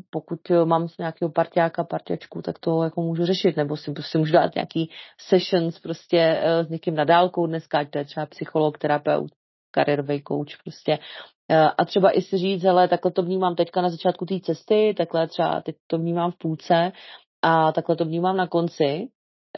pokud 0.10 0.40
mám 0.66 0.88
s 0.88 0.98
nějakého 0.98 1.32
partiáka, 1.32 1.84
partiačku, 1.84 2.42
tak 2.42 2.60
to 2.60 2.84
jako 2.84 3.02
můžu 3.02 3.26
řešit, 3.26 3.58
nebo 3.58 3.78
si 3.78 3.94
prostě 3.94 4.18
můžu 4.18 4.34
dát 4.34 4.56
nějaký 4.56 4.92
sessions 5.18 5.80
prostě 5.80 6.18
eh, 6.20 6.66
s 6.66 6.70
někým 6.70 6.96
na 6.96 7.04
dálku 7.04 7.48
dneska, 7.48 7.80
ať 7.80 7.90
to 7.90 7.98
je 7.98 8.06
třeba 8.06 8.26
psycholog, 8.26 8.78
terapeut, 8.78 9.32
kariérový 9.78 10.24
coach 10.28 10.58
prostě. 10.64 11.00
Eh, 11.52 11.70
a 11.78 11.86
třeba 11.86 12.18
i 12.18 12.22
si 12.22 12.38
říct, 12.38 12.64
hele, 12.64 12.88
takhle 12.88 13.12
to 13.12 13.24
vnímám 13.24 13.56
teďka 13.56 13.82
na 13.82 13.90
začátku 13.90 14.26
té 14.26 14.40
cesty, 14.40 14.94
takhle 14.98 15.28
třeba 15.28 15.62
teď 15.62 15.76
to 15.88 15.98
vnímám 15.98 16.32
v 16.32 16.38
půlce 16.38 16.92
a 17.42 17.72
takhle 17.72 17.96
to 17.96 18.06
vnímám 18.06 18.38
na 18.38 18.48
konci. 18.48 19.08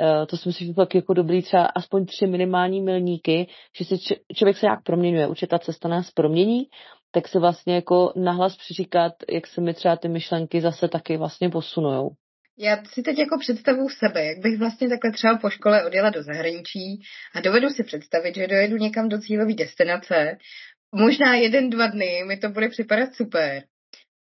Eh, 0.01 0.25
to 0.25 0.37
si 0.37 0.49
myslím, 0.49 0.67
že 0.67 0.73
to 0.73 0.87
jako 0.93 1.13
dobrý 1.13 1.41
třeba 1.41 1.65
aspoň 1.65 2.05
tři 2.05 2.27
minimální 2.27 2.81
milníky, 2.81 3.47
že 3.77 3.85
se 3.85 3.97
č- 3.97 4.15
člověk 4.35 4.57
se 4.57 4.65
nějak 4.65 4.83
proměňuje. 4.83 5.27
Určitě 5.27 5.47
ta 5.47 5.59
cesta 5.59 5.87
nás 5.87 6.11
promění, 6.11 6.63
tak 7.11 7.27
se 7.27 7.39
vlastně 7.39 7.75
jako 7.75 8.13
nahlas 8.15 8.57
přiříkat, 8.57 9.13
jak 9.31 9.47
se 9.47 9.61
mi 9.61 9.73
třeba 9.73 9.95
ty 9.95 10.07
myšlenky 10.07 10.61
zase 10.61 10.87
taky 10.87 11.17
vlastně 11.17 11.49
posunujou. 11.49 12.09
Já 12.61 12.83
si 12.85 13.01
teď 13.01 13.19
jako 13.19 13.37
představu 13.39 13.89
sebe, 13.89 14.25
jak 14.25 14.37
bych 14.39 14.59
vlastně 14.59 14.89
takhle 14.89 15.11
třeba 15.11 15.37
po 15.37 15.49
škole 15.49 15.85
odjela 15.85 16.09
do 16.09 16.23
zahraničí 16.23 17.01
a 17.35 17.41
dovedu 17.41 17.69
si 17.69 17.83
představit, 17.83 18.35
že 18.35 18.47
dojedu 18.47 18.77
někam 18.77 19.09
do 19.09 19.19
cílové 19.19 19.53
destinace, 19.53 20.37
možná 20.95 21.35
jeden, 21.35 21.69
dva 21.69 21.87
dny 21.87 22.23
mi 22.27 22.37
to 22.37 22.49
bude 22.49 22.69
připadat 22.69 23.13
super. 23.13 23.63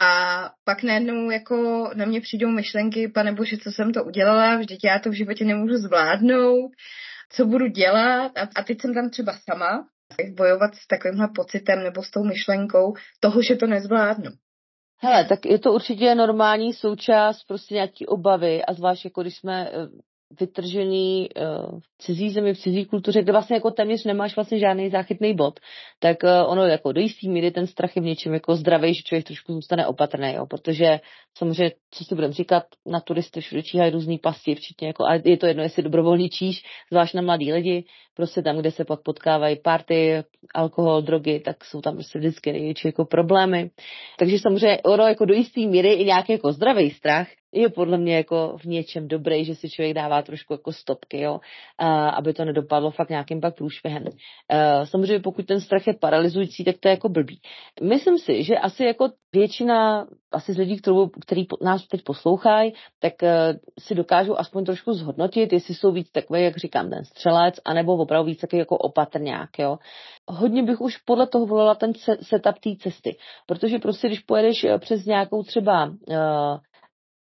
A 0.02 0.52
pak 0.64 0.84
najednou 0.84 1.30
jako 1.30 1.90
na 1.96 2.06
mě 2.06 2.22
přijdou 2.22 2.50
myšlenky, 2.50 3.08
pane 3.08 3.34
bože, 3.34 3.58
co 3.58 3.72
jsem 3.72 3.94
to 3.94 4.04
udělala, 4.04 4.58
vždyť 4.58 4.80
já 4.84 5.00
to 5.00 5.10
v 5.10 5.18
životě 5.18 5.46
nemůžu 5.46 5.76
zvládnout, 5.76 6.72
co 7.32 7.46
budu 7.46 7.68
dělat? 7.68 8.32
A, 8.56 8.64
teď 8.64 8.82
jsem 8.82 8.94
tam 8.94 9.10
třeba 9.10 9.34
sama, 9.50 9.88
jak 10.24 10.34
bojovat 10.34 10.76
s 10.76 10.88
takovýmhle 10.88 11.28
pocitem 11.36 11.84
nebo 11.84 12.04
s 12.04 12.12
tou 12.12 12.24
myšlenkou 12.24 12.94
toho, 13.20 13.42
že 13.42 13.56
to 13.56 13.68
nezvládnu. 13.68 14.32
Hele, 14.98 15.26
tak 15.26 15.46
je 15.46 15.60
to 15.60 15.74
určitě 15.74 16.16
normální 16.16 16.74
součást 16.74 17.44
prostě 17.44 17.74
nějaký 17.74 18.06
obavy 18.06 18.66
a 18.66 18.74
zvlášť 18.74 19.06
jako 19.06 19.22
když 19.22 19.38
jsme 19.38 19.70
eh, 19.70 19.88
vytržený 20.40 21.30
uh, 21.30 21.80
v 21.80 21.98
cizí 21.98 22.30
zemi, 22.30 22.54
v 22.54 22.58
cizí 22.58 22.86
kultuře, 22.86 23.22
kde 23.22 23.32
vlastně 23.32 23.56
jako 23.56 23.72
téměř 23.72 24.04
nemáš 24.04 24.36
vlastně 24.36 24.60
žádný 24.60 24.90
záchytný 24.90 25.34
bod, 25.34 25.60
tak 26.00 26.18
uh, 26.24 26.52
ono 26.52 26.66
jako 26.66 26.92
do 26.92 27.02
jistý 27.02 27.30
míry 27.30 27.52
ten 27.52 27.68
strach 27.68 27.96
je 27.96 28.02
v 28.02 28.06
něčem 28.06 28.34
jako 28.34 28.56
zdravý, 28.56 28.94
že 28.94 29.02
člověk 29.02 29.26
trošku 29.26 29.54
zůstane 29.54 29.88
opatrný, 29.88 30.34
jo, 30.34 30.46
protože 30.46 31.00
samozřejmě, 31.38 31.72
co 31.92 32.04
si 32.04 32.16
budeme 32.16 32.34
říkat, 32.34 32.64
na 32.86 33.00
turisty 33.00 33.42
všude 33.42 33.64
číhají 33.64 33.92
různý 33.92 34.18
pasti, 34.18 34.56
včetně 34.56 34.88
jako, 34.88 35.06
a 35.06 35.14
je 35.26 35.38
to 35.38 35.46
jedno, 35.46 35.64
jestli 35.64 35.84
dobrovolničíš, 35.84 36.64
zvlášť 36.92 37.14
na 37.14 37.22
mladý 37.22 37.54
lidi, 37.54 37.86
prostě 38.16 38.42
tam, 38.42 38.58
kde 38.58 38.72
se 38.72 38.86
pak 38.86 39.02
potkávají 39.02 39.56
party, 39.56 40.24
alkohol, 40.54 41.02
drogy, 41.02 41.40
tak 41.40 41.66
jsou 41.66 41.82
tam 41.82 41.94
prostě 41.94 42.20
vždycky 42.20 42.52
největší 42.52 42.88
jako 42.88 43.06
problémy. 43.06 43.70
Takže 44.20 44.40
samozřejmě 44.40 44.82
ono 44.82 45.04
jako 45.04 45.26
do 45.26 45.34
jistý 45.34 45.68
míry 45.68 45.94
i 45.94 46.06
nějaký 46.06 46.32
jako 46.32 46.52
zdravý 46.52 46.92
strach 46.92 47.28
je 47.56 47.70
podle 47.70 47.98
mě 47.98 48.16
jako 48.16 48.58
v 48.62 48.66
něčem 48.66 49.08
dobrý, 49.08 49.46
že 49.46 49.56
si 49.56 49.70
člověk 49.70 49.96
dává 49.96 50.22
trošku 50.22 50.54
jako 50.54 50.72
stopky, 50.72 51.22
jo, 51.22 51.40
a, 51.78 52.10
aby 52.10 52.34
to 52.34 52.46
nedopadlo 52.46 52.92
fakt 52.92 53.10
nějakým 53.10 53.42
pak 53.42 53.56
průšvihem. 53.56 54.04
A, 54.50 54.86
samozřejmě 54.86 55.20
pokud 55.20 55.46
ten 55.46 55.62
strach 55.62 55.88
je 55.88 55.94
paralizující, 55.94 56.64
tak 56.64 56.76
to 56.80 56.88
je 56.88 56.92
jako 56.92 57.10
blbý. 57.10 57.40
Myslím 57.84 58.18
si, 58.18 58.44
že 58.44 58.58
asi 58.58 58.84
jako 58.84 59.10
většina 59.34 60.08
asi 60.32 60.54
z 60.54 60.58
lidí, 60.58 60.78
kterou, 60.78 61.10
který 61.22 61.46
nás 61.62 61.88
teď 61.88 62.04
poslouchají, 62.04 62.74
tak 63.00 63.14
uh, 63.24 63.30
si 63.80 63.96
dokážou 63.96 64.36
aspoň 64.38 64.66
trošku 64.66 64.94
zhodnotit, 64.94 65.54
jestli 65.54 65.74
jsou 65.74 65.92
víc 65.92 66.12
takové, 66.12 66.42
jak 66.42 66.58
říkám, 66.58 66.90
ten 66.90 67.06
střelec, 67.06 67.56
anebo 67.66 67.98
opravdu 68.06 68.28
víc 68.28 68.42
taky 68.42 68.58
jako 68.58 68.78
opatrňák, 68.78 69.50
jo. 69.60 69.78
Hodně 70.28 70.64
bych 70.64 70.82
už 70.82 70.98
podle 70.98 71.28
toho 71.28 71.46
volila 71.46 71.76
ten 71.76 71.94
setup 72.22 72.60
té 72.60 72.70
cesty, 72.80 73.18
protože 73.46 73.80
prostě, 73.80 74.08
když 74.08 74.20
pojedeš 74.20 74.64
eh, 74.64 74.80
přes 74.80 75.06
nějakou 75.06 75.44
třeba 75.44 75.86
uh, 75.86 76.58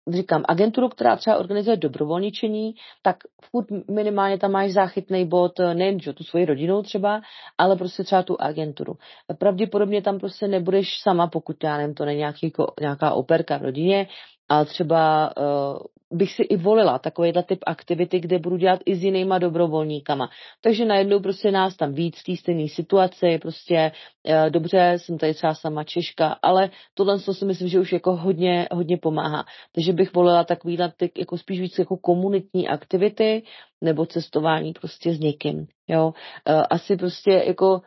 říkám, 0.07 0.43
agenturu, 0.47 0.89
která 0.89 1.15
třeba 1.15 1.37
organizuje 1.37 1.77
dobrovolničení, 1.77 2.73
tak 3.01 3.17
furt 3.41 3.67
minimálně 3.91 4.37
tam 4.37 4.51
máš 4.51 4.71
záchytný 4.71 5.25
bod, 5.25 5.59
nejen 5.73 5.99
že 5.99 6.13
tu 6.13 6.23
svoji 6.23 6.45
rodinou 6.45 6.81
třeba, 6.81 7.21
ale 7.57 7.75
prostě 7.75 8.03
třeba 8.03 8.23
tu 8.23 8.41
agenturu. 8.41 8.93
Pravděpodobně 9.37 10.01
tam 10.01 10.19
prostě 10.19 10.47
nebudeš 10.47 10.99
sama, 11.01 11.27
pokud 11.27 11.63
já 11.63 11.77
nevím, 11.77 11.95
to 11.95 12.05
není 12.05 12.19
nějaký, 12.19 12.53
nějaká 12.81 13.11
operka 13.13 13.57
v 13.57 13.61
rodině, 13.61 14.07
a 14.49 14.65
třeba 14.65 15.31
uh, 15.37 15.77
bych 16.17 16.33
si 16.33 16.43
i 16.43 16.57
volila 16.57 16.99
takovýhle 16.99 17.43
typ 17.43 17.59
aktivity, 17.65 18.19
kde 18.19 18.39
budu 18.39 18.57
dělat 18.57 18.79
i 18.85 18.95
s 18.95 19.03
jinýma 19.03 19.37
dobrovolníkama. 19.39 20.29
Takže 20.61 20.85
najednou 20.85 21.19
prostě 21.19 21.51
nás 21.51 21.75
tam 21.75 21.93
víc 21.93 22.19
v 22.19 22.23
té 22.23 22.35
stejné 22.35 22.67
situaci, 22.67 23.39
prostě 23.41 23.91
uh, 24.23 24.49
dobře, 24.49 24.93
jsem 24.97 25.17
tady 25.17 25.33
třeba 25.33 25.53
sama 25.53 25.83
Češka, 25.83 26.37
ale 26.41 26.69
tohle 26.93 27.19
si 27.19 27.45
myslím, 27.45 27.67
že 27.67 27.79
už 27.79 27.93
jako 27.93 28.15
hodně, 28.15 28.67
hodně 28.71 28.97
pomáhá. 28.97 29.45
Takže 29.71 29.93
bych 29.93 30.13
volila 30.13 30.43
takovýhle 30.43 30.93
typ, 30.97 31.17
jako 31.17 31.37
spíš 31.37 31.59
víc 31.59 31.79
jako 31.79 31.97
komunitní 31.97 32.67
aktivity 32.67 33.43
nebo 33.81 34.05
cestování 34.05 34.73
prostě 34.73 35.13
s 35.13 35.19
někým. 35.19 35.67
Jo? 35.87 36.05
Uh, 36.05 36.63
asi 36.69 36.97
prostě 36.97 37.43
jako 37.47 37.81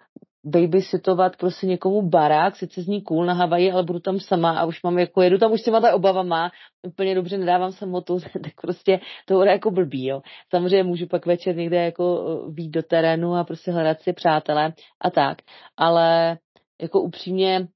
babysitovat 0.51 1.37
prostě 1.37 1.67
někomu 1.67 2.03
barák, 2.03 2.57
sice 2.57 2.83
zní 2.83 3.03
cool 3.03 3.27
na 3.27 3.35
Havaji, 3.35 3.73
ale 3.73 3.83
budu 3.83 4.01
tam 4.01 4.21
sama 4.21 4.59
a 4.59 4.65
už 4.65 4.83
mám 4.83 4.99
jako, 4.99 5.23
jedu 5.23 5.39
tam 5.39 5.53
už 5.53 5.61
s 5.61 5.65
těma 5.65 5.81
ta 5.81 5.95
obava 5.95 6.23
má, 6.23 6.51
úplně 6.87 7.15
dobře 7.15 7.39
nedávám 7.39 7.73
samotu, 7.73 8.19
tak 8.45 8.53
prostě 8.63 9.01
to 9.27 9.35
bude 9.35 9.51
jako 9.51 9.71
blbý, 9.71 10.07
jo. 10.07 10.23
Samozřejmě 10.51 10.83
můžu 10.83 11.07
pak 11.07 11.27
večer 11.27 11.57
někde 11.57 11.85
jako 11.85 12.25
eh, 12.29 12.51
výjít 12.53 12.71
do 12.71 12.83
terénu 12.83 13.35
a 13.35 13.45
prostě 13.45 13.71
hledat 13.71 14.01
si 14.01 14.13
přátelé 14.13 14.73
a 15.01 15.11
tak, 15.11 15.39
ale 15.77 16.39
jako 16.81 17.01
upřímně 17.01 17.69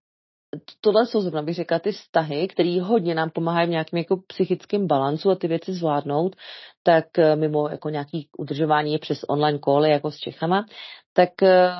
tohle 0.80 1.06
jsou 1.06 1.20
zrovna, 1.20 1.42
bych 1.42 1.54
řekla, 1.54 1.78
ty 1.78 1.92
vztahy, 1.92 2.48
které 2.48 2.80
hodně 2.82 3.14
nám 3.14 3.30
pomáhají 3.30 3.66
v 3.66 3.70
nějakém 3.70 3.98
jako 3.98 4.16
psychickém 4.26 4.86
balancu 4.86 5.30
a 5.30 5.34
ty 5.34 5.48
věci 5.48 5.72
zvládnout, 5.72 6.36
tak 6.82 7.18
eh, 7.18 7.36
mimo 7.36 7.68
jako 7.68 7.88
nějaký 7.88 8.28
udržování 8.38 8.98
přes 8.98 9.24
online 9.28 9.58
koly 9.58 9.90
jako 9.90 10.10
s 10.10 10.16
Čechama, 10.16 10.64
tak 11.12 11.42
eh, 11.42 11.70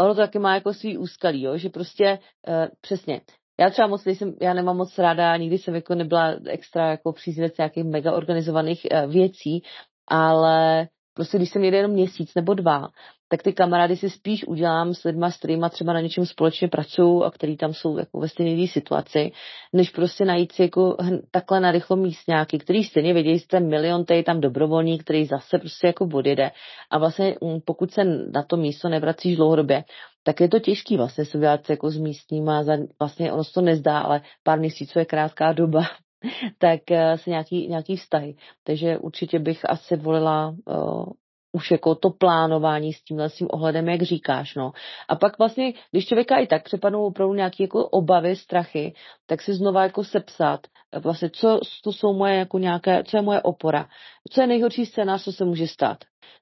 ono 0.00 0.14
to 0.14 0.20
taky 0.20 0.38
má 0.38 0.54
jako 0.54 0.74
svý 0.74 0.98
úskalí, 0.98 1.42
jo? 1.42 1.58
že 1.58 1.68
prostě 1.68 2.18
uh, 2.48 2.66
přesně, 2.80 3.20
já 3.60 3.70
třeba 3.70 3.88
moc 3.88 4.04
nejsem, 4.04 4.34
já 4.40 4.54
nemám 4.54 4.76
moc 4.76 4.98
ráda, 4.98 5.36
nikdy 5.36 5.58
jsem 5.58 5.74
jako 5.74 5.94
nebyla 5.94 6.34
extra 6.46 6.90
jako 6.90 7.12
příznivec 7.12 7.56
nějakých 7.58 7.84
mega 7.84 8.12
organizovaných 8.12 8.86
uh, 8.92 9.12
věcí, 9.12 9.62
ale 10.08 10.88
prostě 11.14 11.38
když 11.38 11.50
jsem 11.50 11.62
někde 11.62 11.76
jenom 11.76 11.92
měsíc 11.92 12.34
nebo 12.34 12.54
dva, 12.54 12.88
tak 13.28 13.42
ty 13.42 13.52
kamarády 13.52 13.96
si 13.96 14.10
spíš 14.10 14.44
udělám 14.46 14.94
s 14.94 15.04
lidma, 15.04 15.30
s 15.30 15.36
kterými 15.36 15.66
třeba 15.70 15.92
na 15.92 16.00
něčem 16.00 16.26
společně 16.26 16.68
pracují 16.68 17.22
a 17.24 17.30
který 17.30 17.56
tam 17.56 17.74
jsou 17.74 17.98
jako 17.98 18.20
ve 18.20 18.28
stejné 18.28 18.66
situaci, 18.66 19.32
než 19.72 19.90
prostě 19.90 20.24
najít 20.24 20.52
si 20.52 20.62
jako 20.62 20.96
takhle 21.30 21.60
na 21.60 21.72
rychlo 21.72 21.96
místňáky, 21.96 22.58
který 22.58 22.84
stejně 22.84 23.38
že 23.38 23.46
ten 23.46 23.68
milion 23.68 24.04
tady 24.04 24.22
tam 24.22 24.40
dobrovolník, 24.40 25.02
který 25.02 25.24
zase 25.24 25.58
prostě 25.58 25.86
jako 25.86 26.08
odjede. 26.12 26.50
A 26.90 26.98
vlastně 26.98 27.36
mm, 27.40 27.60
pokud 27.64 27.90
se 27.90 28.04
na 28.04 28.42
to 28.42 28.56
místo 28.56 28.88
nevracíš 28.88 29.36
dlouhodobě, 29.36 29.84
tak 30.22 30.40
je 30.40 30.48
to 30.48 30.58
těžký 30.58 30.96
vlastně 30.96 31.24
se 31.24 31.38
vyjádřit 31.38 31.70
jako 31.70 31.90
s 31.90 31.96
místníma, 31.96 32.64
vlastně 32.98 33.32
ono 33.32 33.44
se 33.44 33.52
to 33.52 33.60
nezdá, 33.60 33.98
ale 33.98 34.20
pár 34.42 34.58
měsíců 34.58 34.98
je 34.98 35.04
krátká 35.04 35.52
doba, 35.52 35.82
tak 36.58 36.80
uh, 36.90 37.14
se 37.16 37.30
nějaký, 37.30 37.68
nějaký 37.68 37.96
vztahy. 37.96 38.34
Takže 38.64 38.98
určitě 38.98 39.38
bych 39.38 39.70
asi 39.70 39.96
volila 39.96 40.54
uh, 40.64 41.04
už 41.52 41.70
jako 41.70 41.94
to 41.94 42.10
plánování 42.10 42.92
s 42.92 43.02
tímhle 43.04 43.30
s 43.30 43.34
tím 43.34 43.48
ohledem, 43.50 43.88
jak 43.88 44.02
říkáš, 44.02 44.54
no. 44.54 44.72
A 45.08 45.16
pak 45.16 45.38
vlastně, 45.38 45.72
když 45.90 46.06
člověka 46.06 46.38
i 46.38 46.46
tak 46.46 46.64
přepadnou 46.64 47.06
opravdu 47.06 47.34
nějaké 47.34 47.62
jako 47.62 47.88
obavy, 47.88 48.36
strachy, 48.36 48.94
tak 49.26 49.42
si 49.42 49.54
znova 49.54 49.82
jako 49.82 50.04
sepsat, 50.04 50.60
vlastně, 51.02 51.30
co 51.30 51.60
to 51.84 51.92
jsou 51.92 52.12
moje 52.12 52.34
jako 52.34 52.58
nějaké, 52.58 53.04
co 53.04 53.16
je 53.16 53.22
moje 53.22 53.42
opora, 53.42 53.88
co 54.30 54.40
je 54.40 54.46
nejhorší 54.46 54.86
scénář, 54.86 55.24
co 55.24 55.32
se 55.32 55.44
může 55.44 55.66
stát. 55.66 55.98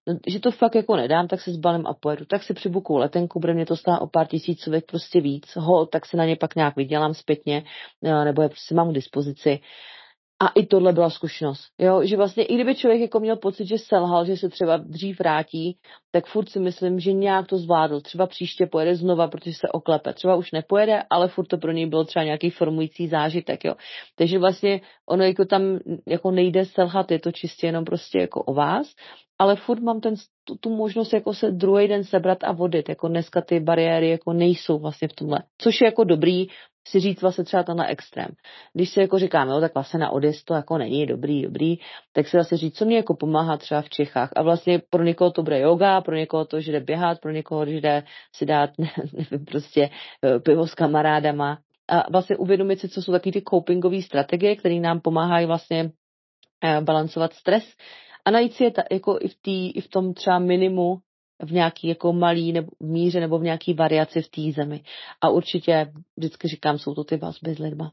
No, 0.06 0.18
že 0.26 0.40
to 0.40 0.50
fakt 0.50 0.74
jako 0.74 0.96
nedám, 0.96 1.28
tak 1.28 1.40
se 1.40 1.52
zbalím 1.52 1.86
a 1.86 1.94
pojedu. 1.94 2.24
Tak 2.24 2.42
si 2.42 2.54
přibuku 2.54 2.96
letenku, 2.96 3.40
bude 3.40 3.54
mě 3.54 3.66
to 3.66 3.76
stát 3.76 4.00
o 4.00 4.06
pár 4.06 4.26
tisícovek 4.26 4.86
prostě 4.86 5.20
víc. 5.20 5.56
Ho, 5.56 5.86
tak 5.86 6.06
se 6.06 6.16
na 6.16 6.24
ně 6.24 6.36
pak 6.36 6.54
nějak 6.54 6.76
vydělám 6.76 7.14
zpětně, 7.14 7.64
eh, 8.04 8.24
nebo 8.24 8.42
je 8.42 8.48
prostě 8.48 8.74
mám 8.74 8.90
k 8.90 8.94
dispozici. 8.94 9.60
A 10.42 10.48
i 10.48 10.66
tohle 10.66 10.92
byla 10.92 11.11
zkušenost, 11.11 11.64
jo, 11.79 12.00
že 12.05 12.16
vlastně 12.16 12.44
i 12.44 12.55
kdyby 12.55 12.74
člověk 12.74 13.00
jako 13.00 13.20
měl 13.20 13.37
pocit, 13.37 13.66
že 13.66 13.79
selhal, 13.79 14.24
že 14.24 14.37
se 14.37 14.48
třeba 14.48 14.76
dřív 14.76 15.18
vrátí, 15.18 15.79
tak 16.12 16.26
furt 16.26 16.48
si 16.48 16.61
myslím, 16.61 17.00
že 17.00 17.12
nějak 17.12 17.46
to 17.46 17.59
zvládl. 17.59 18.00
Třeba 18.00 18.26
příště 18.26 18.66
pojede 18.66 18.96
znova, 18.96 19.29
protože 19.29 19.53
se 19.53 19.68
oklepe. 19.68 20.12
Třeba 20.12 20.37
už 20.37 20.53
nepojede, 20.53 21.03
ale 21.11 21.29
furt 21.29 21.46
to 21.46 21.59
pro 21.59 21.72
něj 21.72 21.87
bylo 21.87 22.05
třeba 22.05 22.24
nějaký 22.24 22.50
formující 22.50 23.09
zážitek, 23.09 23.64
jo. 23.64 23.74
Takže 24.16 24.38
vlastně 24.38 24.81
ono 25.09 25.24
jako 25.24 25.44
tam 25.44 25.79
jako 26.09 26.31
nejde 26.31 26.64
selhat, 26.64 27.11
je 27.11 27.18
to 27.18 27.33
čistě 27.33 27.66
jenom 27.66 27.85
prostě 27.85 28.18
jako 28.18 28.42
o 28.42 28.55
vás, 28.55 28.87
ale 29.38 29.57
furt 29.57 29.81
mám 29.81 30.00
ten, 30.00 30.14
tu, 30.44 30.57
tu 30.57 30.76
možnost 30.76 31.12
jako 31.12 31.35
se 31.35 31.50
druhý 31.50 31.88
den 31.88 32.05
sebrat 32.05 32.38
a 32.44 32.53
vodit, 32.53 32.88
jako 32.88 33.09
dneska 33.09 33.40
ty 33.40 33.61
bariéry 33.61 34.11
jako 34.11 34.33
nejsou 34.33 34.79
vlastně 34.79 35.09
v 35.09 35.12
tomhle, 35.12 35.38
což 35.59 35.81
je 35.81 35.85
jako 35.85 36.05
dobrý, 36.05 36.46
si 36.90 37.00
říct 37.00 37.22
vlastně 37.22 37.44
třeba 37.44 37.74
na 37.74 37.88
extrém. 37.88 38.29
Když 38.74 38.90
si 38.90 39.00
jako 39.00 39.18
říkám, 39.18 39.48
jo, 39.48 39.61
tak 39.61 39.74
vlastně 39.74 40.00
na 40.00 40.11
odjezd 40.11 40.44
to 40.44 40.55
jako 40.55 40.79
není 40.79 41.07
dobrý, 41.07 41.42
dobrý, 41.42 41.76
tak 42.12 42.29
si 42.29 42.37
vlastně 42.37 42.59
říct, 42.59 42.76
co 42.76 42.85
mě 42.85 42.96
jako 42.96 43.14
pomáhá 43.14 43.57
třeba 43.57 43.83
v 43.83 43.88
Čechách. 43.88 44.31
A 44.37 44.42
vlastně 44.42 44.83
pro 44.90 45.03
někoho 45.03 45.31
to 45.31 45.42
bude 45.42 45.61
yoga, 45.61 46.00
pro 46.00 46.16
někoho 46.16 46.44
to, 46.44 46.61
že 46.61 46.72
jde 46.72 46.81
běhat, 46.81 47.20
pro 47.20 47.31
někoho, 47.31 47.66
že 47.66 47.81
jde 47.81 48.03
si 48.35 48.46
dát, 48.46 48.70
nevím, 48.79 49.44
prostě 49.44 49.90
eh, 50.24 50.38
pivo 50.38 50.66
s 50.66 50.74
kamarádama. 50.74 51.59
A 51.88 52.11
vlastně 52.11 52.37
uvědomit 52.37 52.81
si, 52.81 52.88
co 52.88 53.03
jsou 53.03 53.12
takové 53.12 53.33
ty 53.33 53.42
copingové 53.42 54.03
strategie, 54.03 54.57
které 54.57 54.74
nám 54.74 55.00
pomáhají 55.00 55.46
vlastně 55.46 55.90
eh, 56.64 56.81
balancovat 56.81 57.33
stres 57.33 57.64
a 58.24 58.31
najít 58.31 58.53
si 58.53 58.64
je 58.64 58.70
ta, 58.70 58.83
jako 58.90 59.18
i 59.20 59.29
v, 59.29 59.35
tý, 59.42 59.70
i 59.70 59.81
v 59.81 59.88
tom 59.88 60.14
třeba 60.14 60.38
minimu 60.38 60.98
v 61.42 61.53
nějaký 61.53 61.88
jako 61.88 62.12
malý 62.12 62.53
nebo 62.53 62.68
míře 62.81 63.20
nebo 63.20 63.38
v 63.38 63.42
nějaký 63.42 63.74
variaci 63.74 64.22
v 64.22 64.29
té 64.29 64.42
zemi. 64.62 64.83
A 65.20 65.29
určitě 65.29 65.92
vždycky 66.16 66.48
říkám, 66.48 66.79
jsou 66.79 66.94
to 66.94 67.05
ty 67.05 67.16
vazby 67.16 67.55
s 67.55 67.59
lidma. 67.59 67.92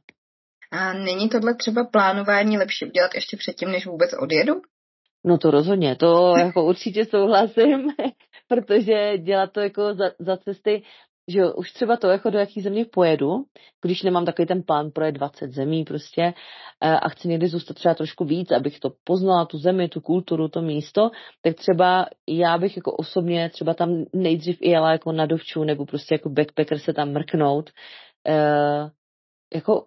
A 0.71 0.93
není 0.93 1.29
tohle 1.29 1.55
třeba 1.55 1.83
plánování 1.83 2.57
lepší 2.57 2.85
udělat 2.85 3.15
ještě 3.15 3.37
předtím, 3.37 3.71
než 3.71 3.85
vůbec 3.85 4.09
odjedu? 4.21 4.61
No 5.23 5.37
to 5.37 5.51
rozhodně, 5.51 5.95
to 5.95 6.33
jako 6.37 6.65
určitě 6.65 7.05
souhlasím, 7.05 7.87
protože 8.47 9.17
dělat 9.17 9.51
to 9.51 9.59
jako 9.59 9.93
za, 9.93 10.11
za 10.19 10.37
cesty, 10.37 10.83
že 11.27 11.39
jo, 11.39 11.53
už 11.53 11.71
třeba 11.71 11.97
to, 11.97 12.07
jako 12.07 12.29
do 12.29 12.39
jakých 12.39 12.63
země 12.63 12.85
pojedu, 12.85 13.45
když 13.81 14.03
nemám 14.03 14.25
takový 14.25 14.45
ten 14.45 14.63
plán 14.63 14.91
pro 14.91 15.11
20 15.11 15.51
zemí 15.51 15.83
prostě 15.83 16.33
eh, 16.81 16.99
a 16.99 17.09
chci 17.09 17.27
někdy 17.27 17.47
zůstat 17.47 17.73
třeba 17.73 17.93
trošku 17.95 18.25
víc, 18.25 18.51
abych 18.51 18.79
to 18.79 18.91
poznala, 19.03 19.45
tu 19.45 19.57
zemi, 19.57 19.89
tu 19.89 20.01
kulturu, 20.01 20.47
to 20.47 20.61
místo, 20.61 21.11
tak 21.41 21.55
třeba 21.55 22.05
já 22.27 22.57
bych 22.57 22.77
jako 22.77 22.91
osobně 22.91 23.49
třeba 23.49 23.73
tam 23.73 24.05
nejdřív 24.13 24.57
jela 24.61 24.91
jako 24.91 25.11
na 25.11 25.25
dovču 25.25 25.63
nebo 25.63 25.85
prostě 25.85 26.15
jako 26.15 26.29
backpacker 26.29 26.79
se 26.79 26.93
tam 26.93 27.11
mrknout, 27.11 27.69
e, 28.27 28.37
jako 29.53 29.85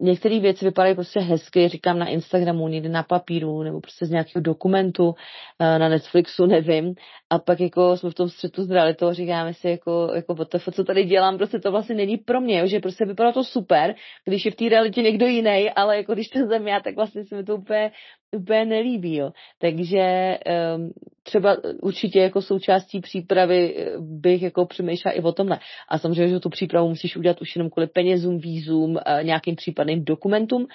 některé 0.00 0.40
věci 0.40 0.64
vypadají 0.64 0.94
prostě 0.94 1.20
hezky, 1.20 1.68
říkám 1.68 1.98
na 1.98 2.06
Instagramu, 2.06 2.68
někdy 2.68 2.88
na 2.88 3.02
papíru, 3.02 3.62
nebo 3.62 3.80
prostě 3.80 4.06
z 4.06 4.10
nějakého 4.10 4.42
dokumentu 4.42 5.14
eh, 5.58 5.78
na 5.78 5.88
Netflixu, 5.88 6.46
nevím. 6.46 6.94
A 7.30 7.38
pak 7.38 7.60
jako 7.60 7.96
jsme 7.96 8.10
v 8.10 8.14
tom 8.14 8.28
střetu 8.28 8.64
s 8.64 8.70
realitou 8.70 9.12
říkáme 9.12 9.54
si 9.54 9.68
jako, 9.68 10.12
jako 10.14 10.34
WTF, 10.34 10.68
co 10.72 10.84
tady 10.84 11.04
dělám, 11.04 11.36
prostě 11.36 11.58
to 11.58 11.70
vlastně 11.70 11.94
není 11.94 12.16
pro 12.16 12.40
mě, 12.40 12.68
že 12.68 12.80
prostě 12.80 13.04
vypadá 13.04 13.32
to 13.32 13.44
super, 13.44 13.94
když 14.24 14.44
je 14.44 14.50
v 14.50 14.54
té 14.54 14.68
realitě 14.68 15.02
někdo 15.02 15.26
jiný, 15.26 15.70
ale 15.70 15.96
jako 15.96 16.14
když 16.14 16.28
to 16.28 16.38
jsem 16.48 16.68
já, 16.68 16.80
tak 16.80 16.96
vlastně 16.96 17.24
se 17.24 17.36
mi 17.36 17.44
to 17.44 17.56
úplně 17.56 17.90
úplně 18.36 18.64
nelíbí. 18.64 19.16
Jo. 19.16 19.32
Takže 19.58 20.38
um, 20.76 20.92
třeba 21.22 21.56
určitě 21.82 22.20
jako 22.20 22.42
součástí 22.42 23.00
přípravy 23.00 23.74
eh, 23.76 23.92
bych 23.98 24.42
jako 24.42 24.66
přemýšlela 24.66 25.12
i 25.16 25.20
o 25.20 25.32
tomhle. 25.32 25.58
A 25.88 25.98
samozřejmě, 25.98 26.28
že 26.28 26.40
tu 26.40 26.48
přípravu 26.48 26.88
musíš 26.88 27.16
udělat 27.16 27.40
už 27.40 27.56
jenom 27.56 27.70
kvůli 27.70 27.86
penězům, 27.86 28.38
vízům, 28.38 28.90
uh, 28.90 29.22
nějakým 29.22 29.56
případným 29.56 30.04
dokumentům, 30.04 30.66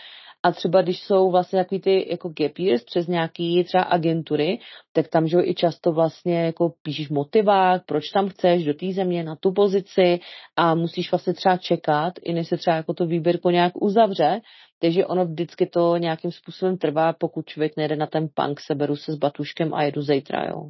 a 0.46 0.52
třeba 0.52 0.82
když 0.82 1.00
jsou 1.00 1.32
vlastně 1.32 1.60
takový 1.60 1.82
ty 1.82 2.08
jako 2.10 2.30
gap 2.30 2.58
years 2.58 2.84
přes 2.84 3.08
nějaký 3.08 3.64
třeba 3.64 3.84
agentury, 3.84 4.60
tak 4.94 5.08
tam, 5.08 5.28
že 5.28 5.38
i 5.44 5.54
často 5.54 5.92
vlastně 5.92 6.46
jako 6.46 6.74
píšeš 6.82 7.10
motivák, 7.10 7.82
proč 7.86 8.10
tam 8.10 8.30
chceš 8.30 8.64
do 8.66 8.74
té 8.74 8.92
země 8.94 9.24
na 9.24 9.36
tu 9.36 9.52
pozici 9.52 10.20
a 10.56 10.76
musíš 10.76 11.12
vlastně 11.12 11.34
třeba 11.34 11.58
čekat, 11.58 12.14
i 12.24 12.34
než 12.34 12.48
se 12.48 12.58
třeba 12.58 12.76
jako 12.76 12.94
to 12.94 13.06
výběrko 13.06 13.50
nějak 13.50 13.74
uzavře, 13.82 14.42
takže 14.82 15.06
ono 15.06 15.26
vždycky 15.26 15.66
to 15.66 15.98
nějakým 15.98 16.32
způsobem 16.32 16.78
trvá, 16.78 17.14
pokud 17.14 17.46
člověk 17.46 17.78
nejde 17.78 17.96
na 17.96 18.08
ten 18.08 18.28
punk, 18.34 18.60
seberu 18.60 18.96
se 18.96 19.14
s 19.14 19.16
batuškem 19.16 19.74
a 19.74 19.84
jedu 19.84 20.02
zítra, 20.02 20.46
jo. 20.50 20.70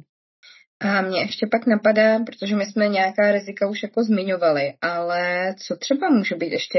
A 0.80 1.02
mě 1.02 1.20
ještě 1.20 1.46
pak 1.50 1.66
napadá, 1.66 2.18
protože 2.26 2.56
my 2.56 2.64
jsme 2.66 2.88
nějaká 2.88 3.32
rizika 3.32 3.68
už 3.68 3.82
jako 3.82 4.04
zmiňovali, 4.04 4.72
ale 4.82 5.54
co 5.66 5.76
třeba 5.76 6.10
může 6.10 6.34
být 6.34 6.52
ještě 6.52 6.78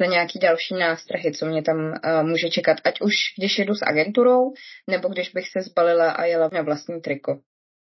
za 0.00 0.06
nějaký 0.06 0.38
další 0.38 0.74
nástrahy, 0.74 1.32
co 1.32 1.46
mě 1.46 1.62
tam 1.62 1.76
uh, 1.76 2.22
může 2.22 2.50
čekat, 2.50 2.76
ať 2.84 3.00
už 3.00 3.12
když 3.38 3.58
jedu 3.58 3.74
s 3.74 3.82
agenturou, 3.82 4.52
nebo 4.90 5.08
když 5.08 5.30
bych 5.30 5.48
se 5.48 5.62
zbalila 5.62 6.10
a 6.10 6.24
jela 6.24 6.50
na 6.52 6.62
vlastní 6.62 7.00
triko? 7.00 7.38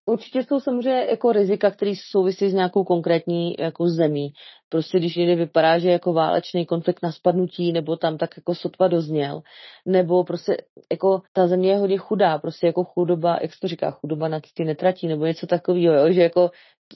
Určitě 0.07 0.43
jsou 0.43 0.61
samozřejmě 0.61 1.07
jako 1.11 1.33
rizika, 1.33 1.71
které 1.71 1.93
souvisí 2.11 2.51
s 2.51 2.55
nějakou 2.55 2.85
konkrétní 2.85 3.55
jako 3.59 3.89
zemí. 3.89 4.29
Prostě 4.69 4.99
když 4.99 5.17
někde 5.17 5.35
vypadá, 5.37 5.79
že 5.79 5.91
jako 5.91 6.13
válečný 6.13 6.67
konflikt 6.67 7.03
na 7.03 7.13
spadnutí, 7.13 7.73
nebo 7.73 7.97
tam 7.97 8.19
tak 8.19 8.31
jako 8.37 8.55
sotva 8.55 8.89
dozněl, 8.89 9.43
nebo 9.87 10.25
prostě 10.25 10.57
jako 10.93 11.23
ta 11.33 11.47
země 11.47 11.71
je 11.71 11.77
hodně 11.77 11.99
chudá, 11.99 12.39
prostě 12.39 12.67
jako 12.67 12.85
chudoba, 12.85 13.39
jak 13.43 13.55
se 13.55 13.61
to 13.61 13.69
říká, 13.69 13.91
chudoba 13.91 14.29
na 14.29 14.41
cti 14.41 14.65
netratí, 14.65 15.07
nebo 15.07 15.27
něco 15.27 15.47
takového, 15.47 15.95
jo, 15.95 16.13
že 16.13 16.23
jako 16.23 16.51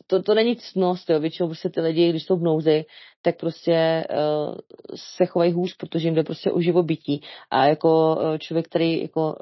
to, 0.06 0.22
to 0.22 0.34
není 0.34 0.56
ctnost, 0.56 1.10
jo. 1.10 1.20
většinou 1.20 1.48
prostě 1.48 1.68
ty 1.68 1.80
lidi, 1.80 2.10
když 2.10 2.24
jsou 2.24 2.36
v 2.36 2.42
nouzi, 2.42 2.84
tak 3.22 3.36
prostě 3.36 4.06
uh, 4.10 4.54
se 4.94 5.26
chovají 5.26 5.52
hůř, 5.52 5.76
protože 5.76 6.08
jim 6.08 6.14
jde 6.14 6.22
prostě 6.22 6.52
o 6.52 6.60
živobytí. 6.60 7.20
A 7.50 7.66
jako 7.66 8.16
uh, 8.16 8.38
člověk, 8.38 8.66
který 8.66 9.02
jako 9.02 9.20
uh, 9.20 9.32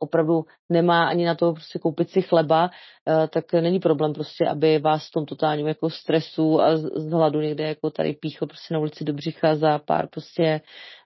opravdu 0.00 0.44
nemá 0.68 1.04
ani 1.04 1.24
na 1.24 1.34
to 1.34 1.52
prostě 1.52 1.78
koupit 1.78 2.10
si 2.10 2.22
chleba, 2.22 2.64
uh, 2.64 3.26
tak 3.26 3.52
není 3.52 3.80
problém 3.80 4.12
prostě, 4.12 4.46
aby 4.46 4.78
vás 4.78 5.08
v 5.08 5.12
tom 5.12 5.26
totálním 5.26 5.66
jako 5.66 5.90
stresu 5.90 6.60
a 6.60 6.76
z, 6.76 6.82
z 6.82 7.10
hladu 7.10 7.40
někde 7.40 7.71
jako 7.72 7.90
tady 7.90 8.12
píchl 8.12 8.46
prostě 8.46 8.74
na 8.74 8.80
ulici 8.80 9.04
do 9.04 9.12
břicha 9.12 9.56
za 9.56 9.78
pár 9.78 10.08
prostě 10.08 10.60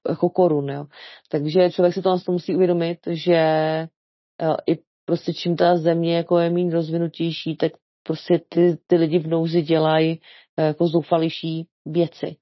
jako 0.09 0.31
korun, 0.31 0.71
jo. 0.71 0.85
Takže 1.31 1.71
člověk 1.71 1.95
si 1.95 2.03
to 2.03 2.19
musí 2.29 2.55
uvědomit, 2.55 2.99
že 3.07 3.41
uh, 4.43 4.57
i 4.67 4.79
prostě 5.05 5.33
čím 5.35 5.57
ta 5.57 5.77
země 5.77 6.17
jako 6.17 6.39
je 6.39 6.51
méně 6.51 6.75
rozvinutější, 6.75 7.57
tak 7.57 7.73
prostě 8.03 8.41
ty, 8.49 8.79
ty 8.87 8.97
lidi 8.97 9.19
v 9.19 9.27
nouzi 9.27 9.63
dělají 9.63 10.21
eh, 10.57 10.67
jako 10.67 10.87
zoufalější 10.87 11.67
věci. 11.87 12.37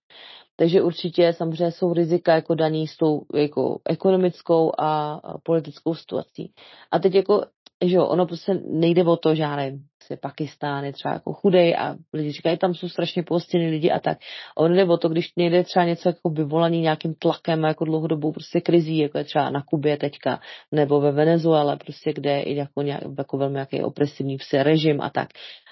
Takže 0.56 0.82
určitě 0.82 1.32
samozřejmě 1.32 1.70
jsou 1.70 1.92
rizika 1.92 2.34
jako 2.34 2.54
daní 2.54 2.86
s 2.86 2.96
tou 2.96 3.22
jako 3.34 3.80
ekonomickou 3.88 4.72
a 4.78 5.20
politickou 5.42 5.94
situací. 5.94 6.52
A 6.90 6.98
teď 6.98 7.14
jako, 7.14 7.44
že 7.88 7.96
jo, 7.96 8.06
ono 8.06 8.26
prostě 8.26 8.60
nejde 8.70 9.04
o 9.04 9.16
to, 9.16 9.34
že 9.34 9.42
já 9.42 9.56
se 10.06 10.16
Pakistán 10.16 10.84
je 10.84 10.92
třeba 10.92 11.14
jako 11.14 11.32
chudej 11.32 11.76
a 11.78 11.96
lidi 12.12 12.32
říkají, 12.32 12.58
tam 12.58 12.74
jsou 12.74 12.88
strašně 12.88 13.22
pohostěný 13.22 13.70
lidi 13.70 13.90
a 13.90 13.98
tak. 14.00 14.18
A 14.56 14.60
ono 14.60 14.74
jde 14.74 14.84
o 14.84 14.96
to, 14.96 15.08
když 15.08 15.32
nejde 15.36 15.64
třeba 15.64 15.84
něco 15.84 16.08
jako 16.08 16.30
vyvolaný 16.30 16.80
nějakým 16.80 17.14
tlakem, 17.14 17.64
jako 17.64 17.84
dlouhodobou 17.84 18.32
prostě 18.32 18.60
krizí, 18.60 18.98
jako 18.98 19.18
je 19.18 19.24
třeba 19.24 19.50
na 19.50 19.62
Kubě 19.62 19.96
teďka, 19.96 20.40
nebo 20.72 21.00
ve 21.00 21.12
Venezuele, 21.12 21.76
prostě 21.76 22.12
kde 22.12 22.30
je 22.30 22.54
jako, 22.54 22.82
nějak, 22.82 23.02
jako 23.18 23.38
velmi 23.38 23.54
nějaký 23.54 23.82
opresivní 23.82 24.36
psi 24.36 24.62
režim 24.62 25.00
a 25.00 25.10
tak. 25.10 25.28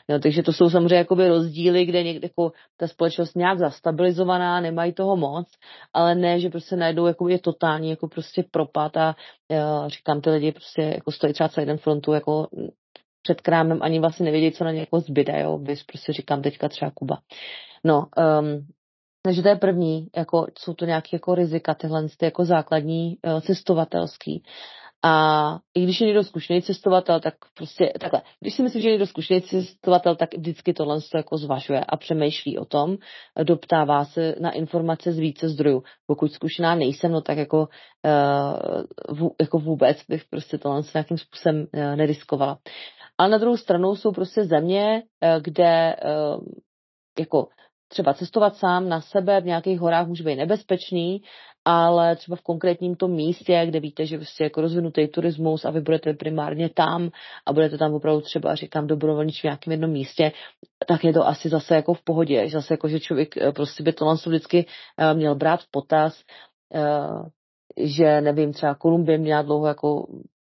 Jo, 0.09 0.19
takže 0.19 0.43
to 0.43 0.53
jsou 0.53 0.71
samozřejmě 0.71 0.97
jakoby 0.97 1.29
rozdíly, 1.29 1.85
kde 1.85 2.03
někde 2.03 2.27
jako 2.27 2.53
ta 2.77 2.87
společnost 2.87 3.37
nějak 3.37 3.59
zastabilizovaná, 3.59 4.61
nemají 4.61 4.93
toho 4.93 5.17
moc, 5.17 5.49
ale 5.93 6.15
ne, 6.15 6.41
že 6.41 6.49
prostě 6.49 6.77
najdou 6.77 7.07
jako 7.07 7.29
je 7.29 7.39
totální 7.39 7.91
jako 7.91 8.09
prostě 8.09 8.45
propad 8.51 8.97
a 8.97 9.17
jo, 9.51 9.85
říkám, 9.87 10.21
ty 10.21 10.31
lidi 10.31 10.53
prostě 10.53 10.83
jako 10.83 11.13
stojí 11.13 11.33
třeba 11.33 11.49
celý 11.49 11.67
den 11.67 11.79
frontu 11.79 12.13
jako 12.13 12.49
před 13.23 13.41
krámem 13.41 13.79
ani 13.83 14.01
vlastně 14.01 14.25
nevědí, 14.25 14.53
co 14.53 14.65
na 14.65 14.73
ně 14.73 14.81
jako 14.81 15.01
zbyde, 15.01 15.41
jo, 15.41 15.59
bys 15.59 15.85
prostě 15.85 16.13
říkám 16.13 16.43
teďka 16.43 16.69
třeba 16.69 16.91
Kuba. 16.95 17.19
No, 17.85 18.07
um, 18.41 18.67
takže 19.23 19.43
to 19.43 19.49
je 19.49 19.57
první, 19.57 20.07
jako 20.17 20.47
jsou 20.59 20.75
to 20.75 20.85
nějaké 20.85 21.09
jako 21.13 21.35
rizika, 21.35 21.75
tyhle 21.75 22.09
ty 22.17 22.25
jako 22.25 22.45
základní 22.45 23.17
uh, 23.27 23.41
cestovatelský. 23.41 24.43
A 25.05 25.59
i 25.75 25.83
když 25.83 26.01
je 26.01 26.07
někdo 26.07 26.25
zkušený 26.25 26.63
cestovatel, 26.63 27.21
tak 27.21 27.35
prostě 27.55 27.93
takhle. 28.01 28.23
Když 28.41 28.55
si 28.55 28.63
myslím, 28.63 28.83
že 28.83 28.89
je 28.89 28.93
někdo 28.93 29.07
zkušený 29.07 29.43
cestovatel, 29.43 30.17
tak 30.17 30.35
vždycky 30.35 30.75
tohle 30.75 31.01
to 31.01 31.17
jako 31.17 31.37
zvažuje 31.37 31.85
a 31.85 31.97
přemýšlí 31.97 32.59
o 32.59 32.65
tom, 32.65 32.97
doptává 33.43 34.05
se 34.05 34.35
na 34.41 34.51
informace 34.51 35.13
z 35.13 35.19
více 35.19 35.49
zdrojů. 35.49 35.83
Pokud 36.07 36.33
zkušená 36.33 36.75
nejsem, 36.75 37.13
no 37.13 37.21
tak 37.21 37.39
jako, 37.39 37.69
uh, 39.11 39.31
jako 39.41 39.59
vůbec 39.59 40.05
bych 40.09 40.25
prostě 40.25 40.59
tohle 40.59 40.83
nějakým 40.95 41.19
způsobem 41.19 41.67
uh, 41.75 41.97
neriskovala. 41.97 42.59
Ale 43.19 43.29
na 43.29 43.39
druhou 43.39 43.57
stranu 43.57 43.95
jsou 43.97 44.13
prostě 44.13 44.45
země, 44.45 45.03
uh, 45.03 45.43
kde 45.43 45.97
uh, 46.05 46.45
jako 47.19 47.49
třeba 47.89 48.15
cestovat 48.15 48.57
sám 48.57 48.89
na 48.89 49.01
sebe 49.01 49.41
v 49.41 49.45
nějakých 49.45 49.81
horách 49.81 50.07
může 50.07 50.25
být 50.25 50.37
nebezpečný, 50.37 51.23
ale 51.65 52.17
třeba 52.17 52.37
v 52.37 52.43
konkrétním 52.43 52.97
tom 52.97 53.11
místě, 53.11 53.63
kde 53.67 53.81
víte, 53.81 54.07
že 54.07 54.17
prostě 54.17 54.45
jako 54.45 54.61
rozvinutý 54.61 55.09
turismus 55.09 55.65
a 55.65 55.71
vy 55.71 55.81
budete 55.81 56.15
primárně 56.15 56.69
tam 56.69 57.11
a 57.47 57.53
budete 57.53 57.79
tam 57.79 57.95
opravdu 57.95 58.21
třeba, 58.21 58.55
říkám, 58.55 58.87
dobrovolnič 58.87 59.41
v 59.41 59.45
nějakém 59.45 59.71
jednom 59.71 59.91
místě, 59.91 60.33
tak 60.89 61.05
je 61.05 61.13
to 61.13 61.27
asi 61.27 61.49
zase 61.49 61.75
jako 61.75 61.95
v 61.95 62.05
pohodě, 62.05 62.49
zase 62.49 62.75
jako, 62.75 62.89
že 62.89 63.01
člověk 63.01 63.37
eh, 63.37 63.53
prostě 63.53 63.83
by 63.83 63.93
to 63.93 64.15
vždycky 64.27 64.67
eh, 64.99 65.15
měl 65.15 65.35
brát 65.35 65.61
v 65.61 65.71
potaz, 65.71 66.25
eh, 66.75 67.31
že 67.77 68.21
nevím, 68.21 68.53
třeba 68.53 68.75
Kolumbie 68.75 69.19
měla 69.19 69.43
dlouho 69.43 69.67
jako 69.67 70.07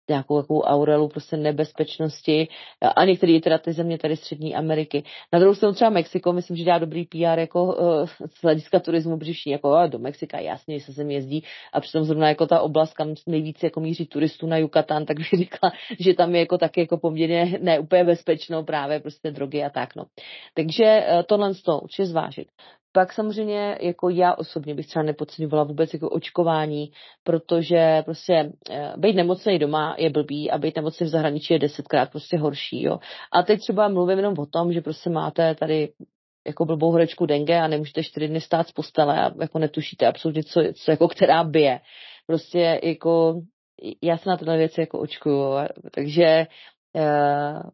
nějakou 0.08 0.40
takovou 0.40 0.62
aurelu 0.62 1.08
prostě 1.08 1.36
nebezpečnosti 1.36 2.48
a 2.96 3.04
některé 3.04 3.40
teda 3.40 3.58
ty 3.58 3.72
země 3.72 3.98
tady 3.98 4.16
Střední 4.16 4.54
Ameriky. 4.54 5.04
Na 5.32 5.38
druhou 5.38 5.54
stranu 5.54 5.74
třeba 5.74 5.90
Mexiko, 5.90 6.32
myslím, 6.32 6.56
že 6.56 6.64
dělá 6.64 6.78
dobrý 6.78 7.04
PR 7.04 7.38
jako 7.38 7.64
uh, 7.64 8.06
z 8.06 8.42
hlediska 8.42 8.80
turismu, 8.80 9.18
protože 9.18 9.32
jako 9.46 9.70
uh, 9.70 9.88
do 9.88 9.98
Mexika 9.98 10.38
jasně, 10.38 10.80
se 10.80 10.92
sem 10.92 11.10
jezdí 11.10 11.44
a 11.72 11.80
přitom 11.80 12.04
zrovna 12.04 12.28
jako 12.28 12.46
ta 12.46 12.60
oblast, 12.60 12.94
kam 12.94 13.14
nejvíce 13.26 13.66
jako 13.66 13.80
míří 13.80 14.06
turistů 14.06 14.46
na 14.46 14.56
Yucatán, 14.56 15.04
tak 15.04 15.16
bych 15.16 15.28
řekla, 15.38 15.72
že 16.00 16.14
tam 16.14 16.34
je 16.34 16.40
jako 16.40 16.58
taky 16.58 16.80
jako 16.80 16.98
poměrně 16.98 17.58
neúplně 17.62 18.04
bezpečno 18.04 18.62
právě 18.62 19.00
prostě 19.00 19.30
drogy 19.30 19.64
a 19.64 19.70
tak 19.70 19.96
no. 19.96 20.04
Takže 20.54 21.06
uh, 21.12 21.22
tohle 21.22 21.54
z 21.54 21.62
toho 21.62 21.80
určitě 21.80 22.06
zvážit. 22.06 22.48
Pak 22.96 23.12
samozřejmě 23.12 23.78
jako 23.80 24.08
já 24.08 24.34
osobně 24.34 24.74
bych 24.74 24.86
třeba 24.86 25.02
nepodceňovala 25.02 25.64
vůbec 25.64 25.92
jako 25.92 26.08
očkování, 26.08 26.90
protože 27.24 28.02
prostě 28.04 28.52
e, 28.70 28.92
být 28.96 29.16
nemocný 29.16 29.58
doma 29.58 29.96
je 29.98 30.10
blbý 30.10 30.50
a 30.50 30.58
být 30.58 30.76
nemocný 30.76 31.06
v 31.06 31.10
zahraničí 31.10 31.52
je 31.54 31.58
desetkrát 31.58 32.10
prostě 32.10 32.38
horší. 32.38 32.82
Jo. 32.82 32.98
A 33.32 33.42
teď 33.42 33.60
třeba 33.60 33.88
mluvím 33.88 34.18
jenom 34.18 34.34
o 34.38 34.46
tom, 34.46 34.72
že 34.72 34.80
prostě 34.80 35.10
máte 35.10 35.54
tady 35.54 35.92
jako 36.46 36.64
blbou 36.64 36.90
horečku 36.90 37.26
dengue 37.26 37.60
a 37.60 37.68
nemůžete 37.68 38.02
čtyři 38.02 38.28
dny 38.28 38.40
stát 38.40 38.68
z 38.68 38.72
postele 38.72 39.20
a 39.20 39.30
jako 39.40 39.58
netušíte 39.58 40.06
absolutně, 40.06 40.42
co, 40.42 40.60
co 40.84 40.90
jako 40.90 41.08
která 41.08 41.44
bije. 41.44 41.80
Prostě 42.26 42.80
jako 42.82 43.40
já 44.02 44.18
se 44.18 44.28
na 44.28 44.36
tyhle 44.36 44.56
věci 44.56 44.80
jako 44.80 44.98
očkuju, 44.98 45.54
takže 45.94 46.22
Eh, 46.32 46.46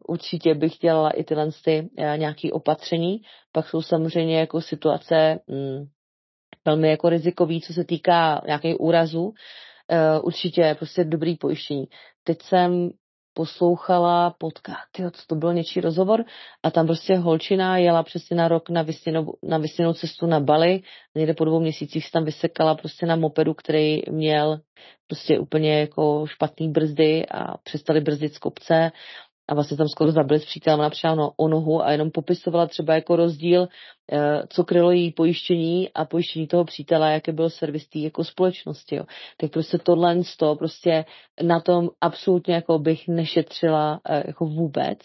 určitě 0.07 0.55
bych 0.55 0.77
dělala 0.77 1.09
i 1.09 1.23
tyhle 1.23 1.49
ty, 1.63 1.89
eh, 1.97 2.17
nějaké 2.17 2.51
opatření. 2.51 3.21
Pak 3.51 3.69
jsou 3.69 3.81
samozřejmě 3.81 4.39
jako 4.39 4.61
situace 4.61 5.39
mm, 5.47 5.85
velmi 6.65 6.89
jako 6.89 7.09
rizikový, 7.09 7.61
co 7.61 7.73
se 7.73 7.83
týká 7.83 8.41
nějakých 8.45 8.79
úrazů. 8.79 9.33
Eh, 9.89 10.19
určitě 10.19 10.75
prostě 10.77 11.03
dobrý 11.03 11.35
pojištění. 11.35 11.85
Teď 12.23 12.41
jsem 12.41 12.89
poslouchala 13.33 14.35
podcast, 14.37 14.91
tyjo, 14.91 15.11
co 15.11 15.21
to 15.27 15.35
byl 15.35 15.53
něčí 15.53 15.81
rozhovor. 15.81 16.25
A 16.63 16.71
tam 16.71 16.87
prostě 16.87 17.15
holčina 17.15 17.77
jela 17.77 18.03
přesně 18.03 18.37
na 18.37 18.47
rok 18.47 18.69
na 18.69 18.81
vysněnou, 18.81 19.33
na 19.43 19.57
vysněnou 19.57 19.93
cestu 19.93 20.25
na 20.25 20.39
Bali, 20.39 20.81
někde 21.15 21.33
po 21.33 21.45
dvou 21.45 21.59
měsících 21.59 22.05
se 22.05 22.11
tam 22.11 22.25
vysekala 22.25 22.75
prostě 22.75 23.05
na 23.05 23.15
mopedu, 23.15 23.53
který 23.53 24.01
měl 24.11 24.59
prostě 25.07 25.39
úplně 25.39 25.79
jako 25.79 26.25
špatný 26.27 26.71
brzdy 26.71 27.25
a 27.29 27.57
přestali 27.57 28.01
brzdit 28.01 28.33
z 28.33 28.37
kopce 28.37 28.91
a 29.47 29.53
vlastně 29.53 29.77
tam 29.77 29.87
skoro 29.87 30.11
zabili 30.11 30.39
s 30.39 30.45
přítelem, 30.45 30.79
ona 30.79 30.89
přišla 30.89 31.15
no, 31.15 31.31
o 31.37 31.47
nohu 31.47 31.83
a 31.83 31.91
jenom 31.91 32.11
popisovala 32.11 32.67
třeba 32.67 32.95
jako 32.95 33.15
rozdíl, 33.15 33.67
eh, 34.11 34.43
co 34.49 34.63
krylo 34.63 34.91
její 34.91 35.11
pojištění 35.11 35.89
a 35.95 36.05
pojištění 36.05 36.47
toho 36.47 36.65
přítele, 36.65 37.13
jaké 37.13 37.31
byl 37.31 37.49
servis 37.49 37.87
té 37.87 37.99
jako 37.99 38.23
společnosti. 38.23 38.95
Jo. 38.95 39.03
Tak 39.37 39.51
prostě 39.51 39.77
tohle 39.77 40.17
to 40.37 40.55
prostě 40.55 41.05
na 41.43 41.59
tom 41.59 41.89
absolutně 42.01 42.53
jako 42.53 42.79
bych 42.79 43.07
nešetřila 43.07 44.01
eh, 44.09 44.23
jako 44.27 44.45
vůbec 44.45 44.99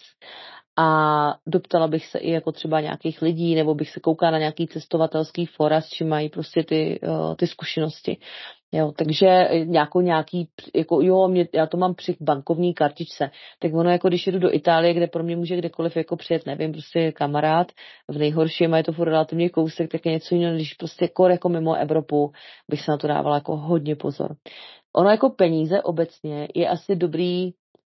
a 0.81 1.35
doptala 1.47 1.87
bych 1.87 2.05
se 2.05 2.19
i 2.19 2.31
jako 2.31 2.51
třeba 2.51 2.81
nějakých 2.81 3.21
lidí, 3.21 3.55
nebo 3.55 3.75
bych 3.75 3.89
se 3.89 3.99
koukala 3.99 4.31
na 4.31 4.37
nějaký 4.37 4.67
cestovatelský 4.67 5.45
fora, 5.45 5.81
s 5.81 5.89
čím 5.89 6.09
mají 6.09 6.29
prostě 6.29 6.63
ty, 6.63 6.99
uh, 7.03 7.35
ty 7.35 7.47
zkušenosti. 7.47 8.17
Jo, 8.71 8.91
takže 8.91 9.49
nějakou 9.63 10.01
nějaký, 10.01 10.49
jako 10.75 11.01
jo, 11.01 11.27
mě, 11.27 11.47
já 11.53 11.65
to 11.65 11.77
mám 11.77 11.95
při 11.95 12.15
bankovní 12.21 12.73
kartičce, 12.73 13.31
tak 13.59 13.73
ono 13.73 13.89
jako 13.89 14.07
když 14.07 14.27
jedu 14.27 14.39
do 14.39 14.53
Itálie, 14.53 14.93
kde 14.93 15.07
pro 15.07 15.23
mě 15.23 15.35
může 15.35 15.57
kdekoliv 15.57 15.97
jako 15.97 16.15
přijet, 16.15 16.45
nevím, 16.45 16.71
prostě 16.71 17.11
kamarád, 17.11 17.71
v 18.07 18.17
nejhorším, 18.17 18.73
a 18.73 18.77
je 18.77 18.83
to 18.83 18.93
furt 18.93 19.09
relativně 19.09 19.49
kousek, 19.49 19.91
tak 19.91 20.05
je 20.05 20.11
něco 20.11 20.35
jiného, 20.35 20.55
když 20.55 20.73
prostě 20.73 21.07
kor 21.07 21.31
jako 21.31 21.49
mimo 21.49 21.75
Evropu, 21.75 22.31
bych 22.69 22.81
se 22.81 22.91
na 22.91 22.97
to 22.97 23.07
dávala 23.07 23.35
jako 23.35 23.57
hodně 23.57 23.95
pozor. 23.95 24.35
Ono 24.95 25.09
jako 25.09 25.29
peníze 25.29 25.81
obecně 25.81 26.47
je 26.55 26.69
asi 26.69 26.95
dobrý 26.95 27.51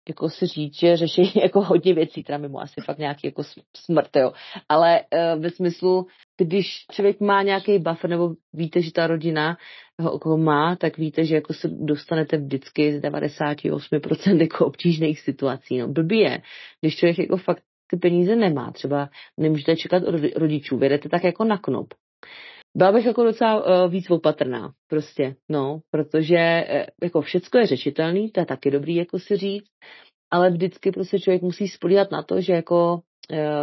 jako 0.10 0.30
si 0.30 0.48
říct, 0.48 0.80
že 0.80 0.98
řeší 0.98 1.32
jako 1.44 1.62
hodně 1.62 1.94
věcí, 1.94 2.24
teda 2.24 2.38
mimo 2.38 2.62
asi 2.62 2.82
fakt 2.86 2.98
nějaký 2.98 3.28
jako 3.28 3.44
smrt, 3.78 4.16
jo. 4.16 4.32
Ale 4.70 5.02
uh, 5.02 5.42
ve 5.42 5.50
smyslu, 5.50 6.08
když 6.38 6.86
člověk 6.92 7.20
má 7.20 7.42
nějaký 7.42 7.80
buffer, 7.80 8.10
nebo 8.10 8.34
víte, 8.54 8.82
že 8.82 8.92
ta 8.92 9.08
rodina 9.08 9.58
ho 10.00 10.14
jako 10.14 10.38
má, 10.38 10.76
tak 10.76 10.98
víte, 10.98 11.26
že 11.26 11.36
jako 11.36 11.54
se 11.54 11.68
dostanete 11.68 12.38
vždycky 12.38 13.00
z 13.00 13.02
98% 13.02 14.42
jako 14.42 14.66
obtížných 14.66 15.20
situací. 15.20 15.78
No, 15.78 15.88
blbý 15.88 16.20
je, 16.20 16.42
když 16.82 16.98
člověk 16.98 17.20
jako 17.20 17.38
fakt 17.38 17.64
ty 17.90 17.98
peníze 17.98 18.36
nemá, 18.36 18.72
třeba 18.72 19.10
nemůžete 19.40 19.76
čekat 19.76 20.04
od 20.04 20.16
rodičů, 20.36 20.78
vědete 20.78 21.10
tak 21.10 21.24
jako 21.24 21.44
na 21.44 21.58
knop. 21.58 21.94
Byla 22.78 22.92
bych 22.92 23.06
jako 23.06 23.24
docela 23.24 23.84
uh, 23.86 23.92
víc 23.92 24.10
opatrná, 24.10 24.72
prostě, 24.90 25.36
no, 25.50 25.80
protože 25.92 26.66
uh, 26.70 26.86
jako 27.04 27.22
všecko 27.22 27.58
je 27.58 27.66
řešitelný, 27.66 28.32
to 28.32 28.40
je 28.40 28.46
taky 28.46 28.72
dobrý 28.72 28.96
jako 28.96 29.20
si 29.20 29.38
říct, 29.38 29.70
ale 30.32 30.50
vždycky 30.50 30.92
prostě 30.92 31.20
člověk 31.20 31.42
musí 31.42 31.68
spolíhat 31.68 32.12
na 32.12 32.24
to, 32.24 32.42
že 32.42 32.54
jako 32.54 33.02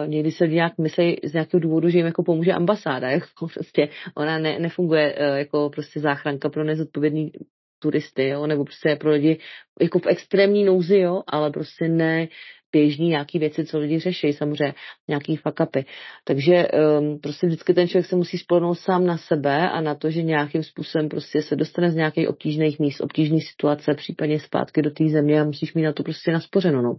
někdy 0.07 0.33
se 0.33 0.49
nějak 0.49 0.79
myslí 0.79 1.17
z 1.25 1.33
nějakého 1.33 1.61
důvodu, 1.61 1.89
že 1.89 1.99
jim 1.99 2.07
jako 2.07 2.23
pomůže 2.23 2.53
ambasáda, 2.53 3.11
jako 3.11 3.49
prostě 3.55 3.89
ona 4.15 4.39
ne, 4.39 4.59
nefunguje 4.59 5.15
uh, 5.15 5.37
jako 5.37 5.71
prostě 5.71 6.01
záchranka 6.01 6.49
pro 6.49 6.65
nezodpovědný 6.65 7.33
turisty, 7.79 8.29
jo, 8.29 8.47
nebo 8.47 8.65
prostě 8.65 8.97
pro 9.01 9.11
lidi 9.11 9.39
jako 9.81 9.99
v 9.99 10.07
extrémní 10.07 10.65
nouzi, 10.65 10.99
jo, 10.99 11.23
ale 11.27 11.51
prostě 11.51 11.89
ne 11.89 12.29
běžní 12.73 13.09
nějaký 13.09 13.39
věci, 13.39 13.65
co 13.65 13.79
lidi 13.79 13.99
řeší, 13.99 14.33
samozřejmě 14.33 14.75
nějaký 15.09 15.37
fakapy. 15.37 15.85
Takže 16.25 16.69
um, 16.69 17.19
prostě 17.19 17.47
vždycky 17.47 17.75
ten 17.75 17.89
člověk 17.89 18.07
se 18.07 18.17
musí 18.17 18.39
spolnout 18.39 18.79
sám 18.79 19.07
na 19.07 19.19
sebe 19.19 19.71
a 19.71 19.81
na 19.81 19.95
to, 19.95 20.11
že 20.11 20.23
nějakým 20.23 20.63
způsobem 20.63 21.09
prostě 21.09 21.43
se 21.43 21.57
dostane 21.57 21.91
z 21.91 21.95
nějakých 21.95 22.29
obtížných 22.29 22.79
míst, 22.79 23.01
obtížné 23.01 23.39
situace, 23.41 23.95
případně 23.95 24.41
zpátky 24.41 24.83
do 24.83 24.91
té 24.91 25.09
země 25.09 25.41
a 25.41 25.45
musíš 25.45 25.75
mít 25.75 25.83
na 25.83 25.93
to 25.93 26.03
prostě 26.03 26.33
naspořeno. 26.33 26.83
No. 26.83 26.97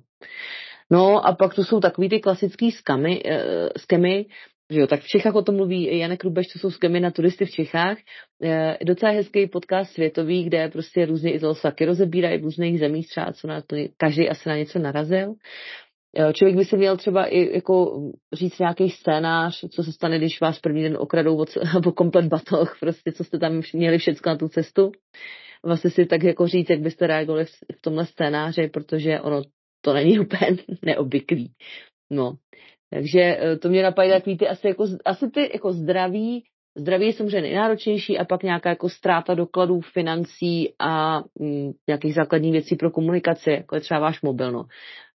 No 0.92 1.28
a 1.28 1.36
pak 1.36 1.54
to 1.56 1.64
jsou 1.64 1.80
takový 1.80 2.10
ty 2.10 2.20
klasický 2.20 2.72
skamy, 2.72 3.24
uh, 3.24 3.32
skemy, 3.78 4.26
že 4.70 4.80
jo, 4.80 4.88
tak 4.88 5.02
v 5.02 5.08
Čechách 5.08 5.36
o 5.36 5.42
tom 5.42 5.56
mluví 5.56 5.98
Janek 5.98 6.24
Rubeš, 6.24 6.48
to 6.48 6.60
jsou 6.60 6.72
skemy 6.72 7.00
na 7.00 7.12
turisty 7.12 7.46
v 7.46 7.52
Čechách. 7.52 7.98
E, 8.44 8.78
docela 8.84 9.12
hezký 9.12 9.48
podcast 9.48 9.92
světový, 9.92 10.44
kde 10.44 10.70
prostě 10.70 11.06
různě 11.06 11.34
i 11.34 11.40
saky 11.54 11.86
rozebírají 11.86 12.38
v 12.38 12.44
různých 12.44 12.80
zemích, 12.80 13.08
třeba 13.08 13.34
co 13.34 13.48
na 13.48 13.62
to, 13.62 13.76
každý 13.98 14.30
asi 14.30 14.50
na 14.50 14.58
něco 14.58 14.80
narazil. 14.80 15.34
E, 16.18 16.34
člověk 16.34 16.58
by 16.58 16.66
si 16.66 16.78
měl 16.78 16.98
třeba 16.98 17.26
i 17.26 17.56
jako 17.56 18.02
říct 18.34 18.60
nějaký 18.60 18.90
scénář, 18.90 19.66
co 19.70 19.84
se 19.84 19.92
stane, 19.92 20.18
když 20.18 20.42
vás 20.42 20.60
první 20.60 20.84
den 20.84 20.98
okradou 21.00 21.46
o, 21.86 21.92
komplet 21.92 22.26
batoh, 22.26 22.78
prostě 22.80 23.12
co 23.12 23.24
jste 23.24 23.40
tam 23.40 23.62
měli 23.74 23.98
všechno 23.98 24.32
na 24.32 24.38
tu 24.38 24.48
cestu. 24.48 24.92
Vlastně 25.66 25.90
si 25.90 26.06
tak 26.06 26.24
jako 26.24 26.48
říct, 26.48 26.70
jak 26.70 26.80
byste 26.80 27.08
reagovali 27.08 27.46
v 27.46 27.82
tomhle 27.82 28.06
scénáři, 28.06 28.68
protože 28.68 29.20
ono 29.20 29.42
to 29.88 29.94
není 29.94 30.20
úplně 30.26 30.58
neobvyklý. 30.86 31.52
No, 32.12 32.34
takže 32.94 33.20
eh, 33.20 33.58
to 33.58 33.70
mě 33.70 33.84
napadají 33.84 34.12
takový 34.12 34.38
ty 34.38 34.48
asi, 34.48 34.68
jako, 34.68 34.86
asi 35.06 35.30
ty 35.30 35.50
jako 35.54 35.74
zdraví, 35.74 36.44
zdraví 36.78 37.06
je 37.06 37.14
samozřejmě 37.14 37.42
nejnáročnější 37.42 38.18
a 38.18 38.26
pak 38.26 38.44
nějaká 38.44 38.70
jako 38.70 38.90
ztráta 38.90 39.34
dokladů, 39.34 39.82
financí 39.82 40.74
a 40.80 41.24
mm, 41.40 41.72
nějakých 41.88 42.14
základních 42.14 42.52
věcí 42.52 42.76
pro 42.76 42.92
komunikaci, 42.92 43.52
jako 43.52 43.76
je 43.76 43.82
třeba 43.82 44.00
váš 44.00 44.22
mobil. 44.22 44.52
No. 44.52 44.66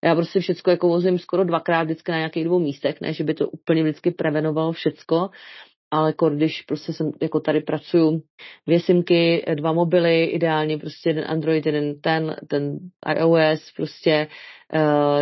Já 0.04 0.14
prostě 0.14 0.40
všecko 0.40 0.70
jako 0.70 0.88
vozím 0.88 1.18
skoro 1.18 1.44
dvakrát 1.44 1.82
vždycky 1.82 2.10
na 2.10 2.18
nějakých 2.18 2.44
dvou 2.44 2.58
místech, 2.58 3.00
ne, 3.00 3.12
že 3.12 3.24
by 3.24 3.34
to 3.34 3.48
úplně 3.48 3.82
vždycky 3.82 4.10
prevenovalo 4.10 4.72
všecko, 4.72 5.30
ale 5.92 6.08
jako 6.08 6.30
když 6.30 6.62
prostě 6.62 6.92
jsem, 6.92 7.10
jako 7.22 7.40
tady 7.40 7.60
pracuju, 7.60 8.22
dvě 8.66 8.80
simky, 8.80 9.44
dva 9.54 9.72
mobily, 9.72 10.24
ideálně 10.24 10.78
prostě 10.78 11.10
jeden 11.10 11.24
Android, 11.28 11.66
jeden 11.66 12.00
ten, 12.00 12.36
ten 12.48 12.78
iOS, 13.16 13.72
prostě 13.76 14.28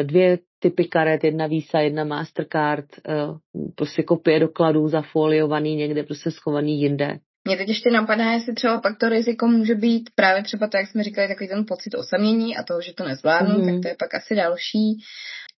dvě 0.03 0.39
typy 0.59 0.85
karet, 0.85 1.25
jedna 1.25 1.47
Visa, 1.47 1.81
jedna 1.81 2.05
Mastercard, 2.05 2.85
uh, 3.09 3.39
prostě 3.75 4.03
kopie 4.03 4.41
dokladů 4.41 4.89
zafoliovaný 4.89 5.77
někde, 5.77 6.03
prostě 6.03 6.31
schovaný 6.31 6.81
jinde. 6.81 7.19
Mě 7.45 7.57
teď 7.57 7.69
ještě 7.69 7.91
napadá, 7.91 8.31
jestli 8.31 8.55
třeba 8.55 8.81
pak 8.81 8.99
to 8.99 9.09
riziko 9.09 9.47
může 9.47 9.75
být 9.75 10.11
právě 10.15 10.43
třeba 10.43 10.67
to, 10.67 10.77
jak 10.77 10.87
jsme 10.87 11.03
říkali, 11.03 11.29
takový 11.29 11.49
ten 11.49 11.65
pocit 11.69 11.95
osamění 11.95 12.57
a 12.57 12.63
toho, 12.63 12.81
že 12.81 12.95
to 12.95 13.05
nezvládnu, 13.05 13.55
mm-hmm. 13.55 13.75
tak 13.75 13.83
to 13.83 13.89
je 13.89 13.97
pak 13.99 14.15
asi 14.15 14.35
další. 14.35 14.99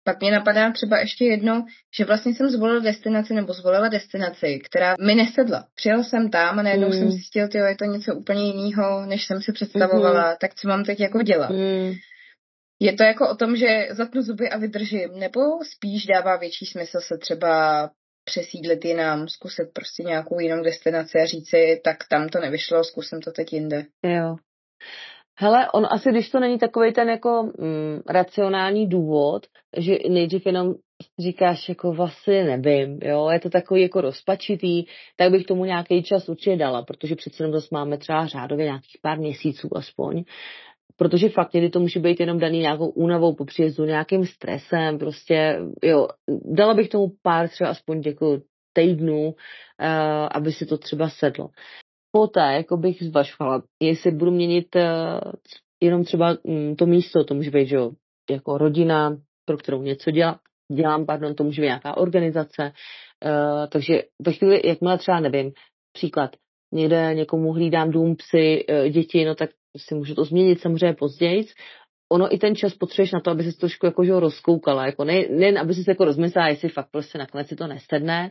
Pak 0.04 0.20
mě 0.20 0.30
napadá 0.30 0.72
třeba 0.72 0.98
ještě 0.98 1.24
jedno, 1.24 1.64
že 1.96 2.04
vlastně 2.04 2.34
jsem 2.34 2.48
zvolila 2.48 2.80
destinaci 2.80 3.34
nebo 3.34 3.52
zvolila 3.52 3.88
destinaci, 3.88 4.60
která 4.64 4.94
mi 5.06 5.14
nesedla. 5.14 5.64
Přijel 5.74 6.04
jsem 6.04 6.30
tam 6.30 6.58
a 6.58 6.62
najednou 6.62 6.88
mm. 6.88 6.92
jsem 6.92 7.10
zjistil, 7.10 7.48
že 7.52 7.58
je 7.58 7.76
to 7.76 7.84
něco 7.84 8.14
úplně 8.14 8.52
jiného, 8.52 9.06
než 9.06 9.24
jsem 9.26 9.42
si 9.42 9.52
představovala, 9.52 10.30
mm. 10.30 10.36
tak 10.40 10.54
co 10.54 10.68
mám 10.68 10.84
teď 10.84 11.00
jako 11.00 11.22
dělat? 11.22 11.50
Mm. 11.50 11.92
Je 12.82 12.92
to 12.92 13.02
jako 13.02 13.30
o 13.30 13.34
tom, 13.34 13.56
že 13.56 13.88
zatnu 13.90 14.22
zuby 14.22 14.50
a 14.50 14.58
vydržím, 14.58 15.18
nebo 15.18 15.40
spíš 15.64 16.06
dává 16.06 16.36
větší 16.36 16.66
smysl 16.66 17.00
se 17.00 17.18
třeba 17.18 17.90
přesídlit 18.24 18.84
jinam, 18.84 19.28
zkusit 19.28 19.68
prostě 19.72 20.02
nějakou 20.02 20.40
jinou 20.40 20.62
destinaci 20.62 21.18
a 21.18 21.26
říci, 21.26 21.80
tak 21.84 21.96
tam 22.10 22.28
to 22.28 22.40
nevyšlo, 22.40 22.84
zkusím 22.84 23.20
to 23.20 23.32
teď 23.32 23.52
jinde. 23.52 23.84
Jo. 24.02 24.36
Hele, 25.38 25.70
on 25.74 25.86
asi, 25.90 26.10
když 26.10 26.30
to 26.30 26.40
není 26.40 26.58
takový 26.58 26.92
ten 26.92 27.08
jako 27.08 27.42
mm, 27.42 28.00
racionální 28.08 28.88
důvod, 28.88 29.46
že 29.76 29.96
nejdřív 30.08 30.46
jenom 30.46 30.74
říkáš 31.18 31.68
jako 31.68 31.92
vlastně 31.92 32.44
nevím, 32.44 32.98
jo, 33.02 33.30
je 33.32 33.40
to 33.40 33.50
takový 33.50 33.82
jako 33.82 34.00
rozpačitý, 34.00 34.84
tak 35.16 35.30
bych 35.30 35.46
tomu 35.46 35.64
nějaký 35.64 36.02
čas 36.02 36.28
určitě 36.28 36.56
dala, 36.56 36.82
protože 36.82 37.16
přece 37.16 37.42
jenom 37.42 37.52
zase 37.52 37.68
máme 37.72 37.98
třeba 37.98 38.26
řádově 38.26 38.64
nějakých 38.64 38.96
pár 39.02 39.18
měsíců 39.18 39.76
aspoň, 39.76 40.24
protože 41.02 41.28
fakt 41.28 41.54
někdy 41.54 41.70
to 41.70 41.80
může 41.80 42.00
být 42.00 42.20
jenom 42.20 42.38
daný 42.38 42.58
nějakou 42.58 42.88
únavou 42.88 43.34
po 43.34 43.44
příjezdu, 43.44 43.84
nějakým 43.84 44.26
stresem, 44.26 44.98
prostě, 44.98 45.58
jo, 45.82 46.08
dala 46.44 46.74
bych 46.74 46.88
tomu 46.88 47.12
pár 47.22 47.48
třeba 47.48 47.70
aspoň 47.70 48.02
jako 48.06 48.38
týdnů, 48.72 49.26
uh, 49.26 49.34
aby 50.32 50.52
si 50.52 50.66
to 50.66 50.78
třeba 50.78 51.08
sedlo. 51.08 51.48
Poté 52.12 52.52
jako 52.52 52.76
bych 52.76 53.02
zvažovala, 53.02 53.62
jestli 53.82 54.10
budu 54.10 54.30
měnit 54.30 54.76
uh, 54.76 55.32
jenom 55.82 56.04
třeba 56.04 56.36
um, 56.42 56.76
to 56.76 56.86
místo, 56.86 57.24
to 57.24 57.34
může 57.34 57.50
být, 57.50 57.66
že 57.66 57.76
jo, 57.76 57.90
jako 58.30 58.58
rodina, 58.58 59.16
pro 59.44 59.56
kterou 59.56 59.82
něco 59.82 60.10
dělá, 60.10 60.38
dělám, 60.72 61.06
pardon, 61.06 61.34
to 61.34 61.44
může 61.44 61.62
být 61.62 61.66
nějaká 61.66 61.96
organizace, 61.96 62.72
uh, 63.24 63.66
takže 63.68 64.02
ve 64.26 64.32
chvíli, 64.32 64.60
jakmile 64.64 64.98
třeba 64.98 65.20
nevím, 65.20 65.52
příklad, 65.92 66.30
někde 66.72 67.14
někomu 67.14 67.52
hlídám 67.52 67.90
dům, 67.90 68.16
psy, 68.16 68.64
děti, 68.90 69.24
no 69.24 69.34
tak 69.34 69.50
si 69.76 69.94
můžu 69.94 70.14
to 70.14 70.24
změnit 70.24 70.60
samozřejmě 70.60 70.94
později, 70.94 71.46
ono 72.12 72.34
i 72.34 72.38
ten 72.38 72.56
čas 72.56 72.74
potřebuješ 72.74 73.12
na 73.12 73.20
to, 73.20 73.30
aby 73.30 73.44
se 73.44 73.58
trošku 73.58 73.86
jako, 73.86 74.04
že 74.04 74.20
rozkoukala, 74.20 74.86
jako 74.86 75.04
ne, 75.04 75.24
ne, 75.30 75.60
aby 75.60 75.74
si 75.74 75.84
se 75.84 75.90
jako 75.90 76.04
rozmyslela, 76.04 76.48
jestli 76.48 76.68
fakt 76.68 76.88
prostě 76.90 77.18
nakonec 77.18 77.48
si 77.48 77.56
to 77.56 77.66
nesedne, 77.66 78.30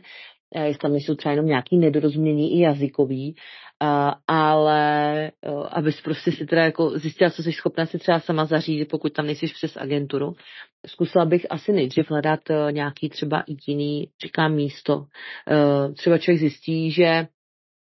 jestli 0.64 0.78
tam 0.78 0.92
nejsou 0.92 1.14
třeba 1.14 1.32
jenom 1.32 1.46
nějaký 1.46 1.78
nedorozumění 1.78 2.58
i 2.58 2.60
jazykový, 2.60 3.36
ale 4.28 5.30
abys 5.70 6.00
prostě 6.00 6.32
si 6.32 6.46
teda 6.46 6.64
jako 6.64 6.98
zjistila, 6.98 7.30
co 7.30 7.42
jsi 7.42 7.52
schopná 7.52 7.86
si 7.86 7.98
třeba 7.98 8.20
sama 8.20 8.44
zařídit, 8.44 8.88
pokud 8.88 9.12
tam 9.12 9.26
nejsi 9.26 9.46
přes 9.46 9.76
agenturu. 9.76 10.34
Zkusila 10.86 11.24
bych 11.24 11.46
asi 11.50 11.72
nejdřív 11.72 12.10
hledat 12.10 12.40
nějaký 12.70 13.08
třeba 13.08 13.44
jiný, 13.66 14.08
říkám, 14.24 14.54
místo. 14.54 15.04
Třeba 15.96 16.18
člověk 16.18 16.40
zjistí, 16.40 16.90
že 16.90 17.26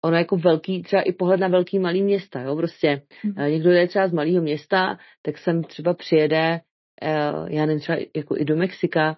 ono 0.05 0.17
jako 0.17 0.37
velký, 0.37 0.81
třeba 0.83 1.01
i 1.01 1.11
pohled 1.11 1.39
na 1.39 1.47
velký 1.47 1.79
malý 1.79 2.01
města, 2.01 2.41
jo, 2.41 2.55
prostě 2.55 3.01
mm. 3.23 3.51
někdo 3.51 3.71
je 3.71 3.87
třeba 3.87 4.07
z 4.07 4.13
malého 4.13 4.41
města, 4.41 4.97
tak 5.21 5.37
sem 5.37 5.63
třeba 5.63 5.93
přijede, 5.93 6.59
já 7.49 7.65
nevím, 7.65 7.79
třeba 7.79 7.97
jako 8.15 8.37
i 8.37 8.45
do 8.45 8.55
Mexika, 8.55 9.17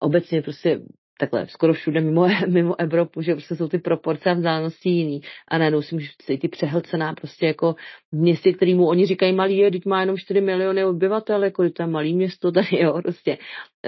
obecně 0.00 0.42
prostě 0.42 0.80
takhle 1.18 1.46
skoro 1.48 1.72
všude 1.72 2.00
mimo, 2.00 2.26
mimo 2.48 2.80
Evropu, 2.80 3.22
že 3.22 3.34
prostě 3.34 3.56
jsou 3.56 3.68
ty 3.68 3.78
proporce 3.78 4.30
a 4.30 4.34
vzdálenosti 4.34 4.88
jiný. 4.88 5.20
A 5.48 5.58
najednou 5.58 5.82
si 5.82 5.94
můžu 5.94 6.08
cítit 6.18 6.48
přehlcená 6.48 7.14
prostě 7.14 7.46
jako 7.46 7.74
v 8.12 8.16
městě, 8.16 8.52
kterýmu 8.52 8.86
oni 8.88 9.06
říkají 9.06 9.32
malý, 9.32 9.56
je, 9.56 9.70
teď 9.70 9.86
má 9.86 10.00
jenom 10.00 10.16
4 10.16 10.40
miliony 10.40 10.84
obyvatel, 10.84 11.44
jako 11.44 11.70
to 11.70 11.82
je 11.82 11.86
malý 11.86 12.14
město 12.14 12.52
tady, 12.52 12.68
jo, 12.80 13.02
prostě. 13.02 13.38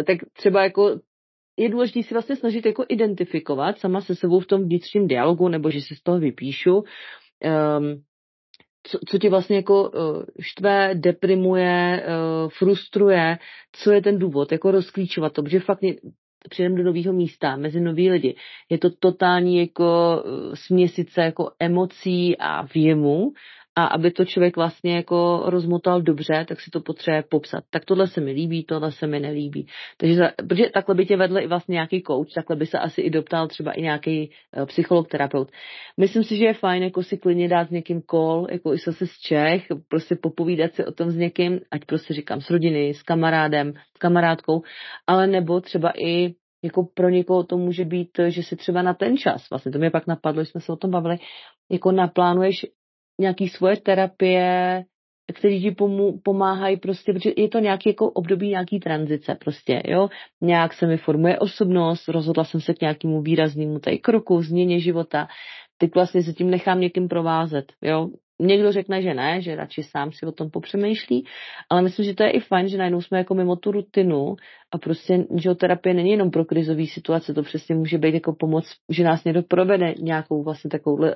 Tak 0.06 0.18
třeba 0.32 0.62
jako 0.62 1.00
je 1.60 1.68
důležité 1.68 2.02
si 2.02 2.14
vlastně 2.14 2.36
snažit 2.36 2.66
jako 2.66 2.84
identifikovat 2.88 3.78
sama 3.78 4.00
se 4.00 4.14
sebou 4.14 4.40
v 4.40 4.46
tom 4.46 4.62
vnitřním 4.64 5.08
dialogu, 5.08 5.48
nebo 5.48 5.70
že 5.70 5.80
si 5.80 5.96
z 5.96 6.02
toho 6.02 6.18
vypíšu, 6.18 6.76
um, 6.76 6.84
co, 8.82 8.98
co 9.08 9.18
tě 9.18 9.30
vlastně 9.30 9.56
jako 9.56 9.90
uh, 9.90 10.22
štve, 10.40 10.90
deprimuje, 10.94 12.06
uh, 12.06 12.50
frustruje, 12.50 13.38
co 13.72 13.92
je 13.92 14.02
ten 14.02 14.18
důvod, 14.18 14.52
jako 14.52 14.70
rozklíčovat 14.70 15.32
to, 15.32 15.42
protože 15.42 15.60
fakt 15.60 15.80
přijdeme 16.50 16.76
do 16.76 16.82
nového 16.82 17.12
místa, 17.12 17.56
mezi 17.56 17.80
nový 17.80 18.10
lidi. 18.10 18.34
Je 18.70 18.78
to 18.78 18.90
totální 18.90 19.58
jako 19.58 20.22
uh, 20.24 20.54
směsice 20.54 21.20
jako 21.20 21.50
emocí 21.58 22.36
a 22.38 22.62
věmu 22.74 23.32
a 23.84 23.86
aby 23.86 24.10
to 24.10 24.24
člověk 24.24 24.56
vlastně 24.56 24.96
jako 24.96 25.42
rozmotal 25.46 26.02
dobře, 26.02 26.44
tak 26.48 26.60
si 26.60 26.70
to 26.70 26.80
potřebuje 26.80 27.24
popsat. 27.30 27.64
Tak 27.70 27.84
tohle 27.84 28.06
se 28.06 28.20
mi 28.20 28.30
líbí, 28.30 28.64
tohle 28.64 28.92
se 28.92 29.06
mi 29.06 29.20
nelíbí. 29.20 29.66
Takže 29.96 30.14
za, 30.14 30.30
protože 30.48 30.70
takhle 30.74 30.94
by 30.94 31.06
tě 31.06 31.16
vedl 31.16 31.38
i 31.38 31.46
vlastně 31.46 31.72
nějaký 31.72 32.02
coach, 32.02 32.32
takhle 32.34 32.56
by 32.56 32.66
se 32.66 32.78
asi 32.78 33.00
i 33.00 33.10
doptal 33.10 33.48
třeba 33.48 33.72
i 33.72 33.82
nějaký 33.82 34.30
uh, 34.56 34.66
psycholog, 34.66 35.08
terapeut. 35.08 35.50
Myslím 35.96 36.24
si, 36.24 36.36
že 36.36 36.44
je 36.44 36.54
fajn 36.54 36.82
jako 36.82 37.02
si 37.02 37.18
klidně 37.18 37.48
dát 37.48 37.68
s 37.68 37.70
někým 37.70 38.02
call, 38.02 38.46
jako 38.50 38.74
i 38.74 38.78
se 38.78 38.92
z 38.92 39.18
Čech, 39.22 39.66
prostě 39.88 40.16
popovídat 40.22 40.74
si 40.74 40.84
o 40.84 40.92
tom 40.92 41.10
s 41.10 41.16
někým, 41.16 41.60
ať 41.70 41.84
prostě 41.84 42.14
říkám 42.14 42.40
s 42.40 42.50
rodiny, 42.50 42.94
s 42.94 43.02
kamarádem, 43.02 43.72
s 43.96 43.98
kamarádkou, 43.98 44.62
ale 45.06 45.26
nebo 45.26 45.60
třeba 45.60 45.92
i 45.96 46.34
jako 46.64 46.82
pro 46.94 47.08
někoho 47.08 47.44
to 47.44 47.56
může 47.56 47.84
být, 47.84 48.10
že 48.28 48.42
si 48.42 48.56
třeba 48.56 48.82
na 48.82 48.94
ten 48.94 49.16
čas, 49.16 49.50
vlastně 49.50 49.72
to 49.72 49.78
mě 49.78 49.90
pak 49.90 50.06
napadlo, 50.06 50.44
jsme 50.44 50.60
se 50.60 50.72
o 50.72 50.76
tom 50.76 50.90
bavili, 50.90 51.18
jako 51.70 51.92
naplánuješ 51.92 52.66
nějaký 53.20 53.48
svoje 53.48 53.76
terapie, 53.76 54.84
které 55.32 55.60
ti 55.60 55.76
pomáhají 56.24 56.76
prostě, 56.76 57.12
protože 57.12 57.32
je 57.36 57.48
to 57.48 57.58
nějaký 57.58 57.88
jako 57.88 58.10
období 58.10 58.48
nějaký 58.48 58.80
tranzice 58.80 59.34
prostě, 59.34 59.82
jo. 59.84 60.08
Nějak 60.40 60.72
se 60.72 60.86
mi 60.86 60.96
formuje 60.96 61.38
osobnost, 61.38 62.08
rozhodla 62.08 62.44
jsem 62.44 62.60
se 62.60 62.74
k 62.74 62.80
nějakému 62.80 63.22
výraznému 63.22 63.78
tady 63.78 63.98
kroku, 63.98 64.42
změně 64.42 64.80
života, 64.80 65.28
teď 65.78 65.94
vlastně 65.94 66.22
se 66.22 66.32
tím 66.32 66.50
nechám 66.50 66.80
někým 66.80 67.08
provázet, 67.08 67.72
jo. 67.82 68.08
Někdo 68.42 68.72
řekne, 68.72 69.02
že 69.02 69.14
ne, 69.14 69.40
že 69.42 69.56
radši 69.56 69.82
sám 69.82 70.12
si 70.12 70.26
o 70.26 70.32
tom 70.32 70.50
popřemýšlí, 70.50 71.26
ale 71.70 71.82
myslím, 71.82 72.06
že 72.06 72.14
to 72.14 72.22
je 72.22 72.30
i 72.30 72.40
fajn, 72.40 72.68
že 72.68 72.78
najednou 72.78 73.00
jsme 73.00 73.18
jako 73.18 73.34
mimo 73.34 73.56
tu 73.56 73.70
rutinu 73.70 74.36
a 74.72 74.78
prostě, 74.78 75.24
že 75.36 75.54
terapie 75.54 75.94
není 75.94 76.10
jenom 76.10 76.30
pro 76.30 76.44
krizové 76.44 76.86
situace, 76.86 77.34
to 77.34 77.42
přesně 77.42 77.74
může 77.74 77.98
být 77.98 78.14
jako 78.14 78.32
pomoc, 78.32 78.64
že 78.88 79.04
nás 79.04 79.24
někdo 79.24 79.42
provede 79.42 79.94
nějakou 79.98 80.42
vlastně 80.42 80.70
takovou 80.70 80.96
uh, 80.96 81.06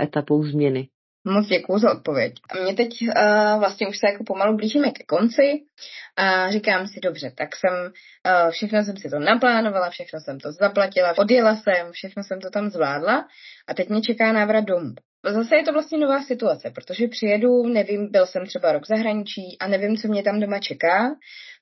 etapou 0.00 0.42
změny. 0.42 0.88
Moc 1.24 1.46
děkuji 1.46 1.78
za 1.78 1.92
odpověď. 1.92 2.34
A 2.50 2.62
mě 2.62 2.74
teď 2.74 2.88
uh, 3.02 3.60
vlastně 3.60 3.88
už 3.88 3.98
se 3.98 4.06
jako 4.12 4.24
pomalu 4.24 4.56
blížíme 4.56 4.90
ke 4.90 5.04
konci 5.04 5.62
a 6.16 6.50
říkám 6.50 6.86
si, 6.86 7.00
dobře, 7.00 7.32
tak 7.36 7.48
jsem, 7.56 7.72
uh, 7.74 8.50
všechno 8.50 8.84
jsem 8.84 8.96
si 8.96 9.10
to 9.10 9.18
naplánovala, 9.18 9.90
všechno 9.90 10.20
jsem 10.20 10.40
to 10.40 10.52
zaplatila, 10.52 11.18
odjela 11.18 11.56
jsem, 11.56 11.92
všechno 11.92 12.22
jsem 12.24 12.40
to 12.40 12.50
tam 12.50 12.70
zvládla 12.70 13.26
a 13.68 13.74
teď 13.74 13.88
mě 13.88 14.02
čeká 14.02 14.32
návrat 14.32 14.64
domů. 14.64 14.94
Zase 15.30 15.56
je 15.56 15.62
to 15.62 15.72
vlastně 15.72 15.98
nová 15.98 16.22
situace, 16.22 16.70
protože 16.70 17.08
přijedu, 17.08 17.66
nevím, 17.66 18.10
byl 18.10 18.26
jsem 18.26 18.46
třeba 18.46 18.72
rok 18.72 18.86
zahraničí 18.86 19.56
a 19.60 19.68
nevím, 19.68 19.96
co 19.96 20.08
mě 20.08 20.22
tam 20.22 20.40
doma 20.40 20.58
čeká. 20.58 21.14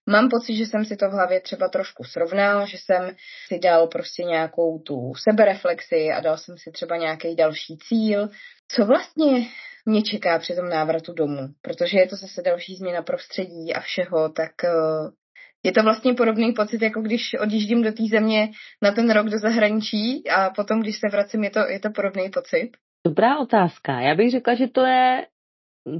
Mám 0.06 0.28
pocit, 0.28 0.56
že 0.56 0.66
jsem 0.66 0.84
si 0.84 0.96
to 0.96 1.08
v 1.08 1.12
hlavě 1.12 1.40
třeba 1.40 1.68
trošku 1.68 2.04
srovnal, 2.04 2.66
že 2.66 2.78
jsem 2.78 3.16
si 3.46 3.58
dal 3.58 3.86
prostě 3.86 4.22
nějakou 4.22 4.78
tu 4.78 5.12
sebereflexi 5.14 6.08
a 6.16 6.20
dal 6.20 6.36
jsem 6.36 6.58
si 6.58 6.70
třeba 6.70 6.96
nějaký 6.96 7.36
další 7.36 7.78
cíl. 7.88 8.28
Co 8.74 8.84
vlastně 8.84 9.46
mě 9.86 10.02
čeká 10.02 10.38
při 10.38 10.54
tom 10.54 10.68
návratu 10.68 11.12
domů? 11.12 11.48
Protože 11.62 11.98
je 11.98 12.08
to 12.08 12.16
zase 12.16 12.42
další 12.42 12.74
změna 12.74 13.02
prostředí 13.02 13.74
a 13.74 13.80
všeho, 13.80 14.28
tak 14.28 14.64
eh, 14.64 14.70
je 15.64 15.72
to 15.72 15.82
vlastně 15.82 16.14
podobný 16.14 16.52
pocit, 16.52 16.82
jako 16.82 17.00
když 17.00 17.34
odjíždím 17.40 17.82
do 17.82 17.92
té 17.92 18.02
země 18.10 18.50
na 18.82 18.92
ten 18.92 19.10
rok 19.10 19.26
do 19.26 19.38
zahraničí 19.38 20.28
a 20.28 20.50
potom, 20.50 20.80
když 20.80 20.98
se 20.98 21.08
vracím, 21.08 21.44
je 21.44 21.50
to, 21.50 21.58
je 21.58 21.80
to 21.80 21.90
podobný 21.90 22.30
pocit? 22.30 22.70
Dobrá 23.06 23.38
otázka. 23.38 24.00
Já 24.00 24.14
bych 24.14 24.30
řekla, 24.30 24.54
že 24.54 24.68
to 24.68 24.80
je 24.80 25.26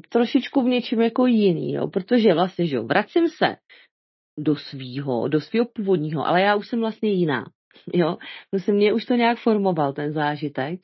trošičku 0.09 0.63
v 0.63 0.69
něčem 0.69 1.01
jako 1.01 1.27
jiný, 1.27 1.73
jo? 1.73 1.89
protože 1.89 2.35
vlastně, 2.35 2.67
že 2.67 2.77
jo, 2.77 2.83
vracím 2.83 3.29
se 3.29 3.57
do 4.39 4.57
svýho, 4.57 5.29
do 5.29 5.41
svého 5.41 5.67
původního, 5.67 6.27
ale 6.27 6.41
já 6.41 6.55
už 6.55 6.69
jsem 6.69 6.81
vlastně 6.81 7.11
jiná. 7.11 7.45
Jo, 7.95 8.17
prostě 8.51 8.73
mě 8.73 8.93
už 8.93 9.05
to 9.05 9.15
nějak 9.15 9.39
formoval 9.39 9.93
ten 9.93 10.13
zážitek, 10.13 10.81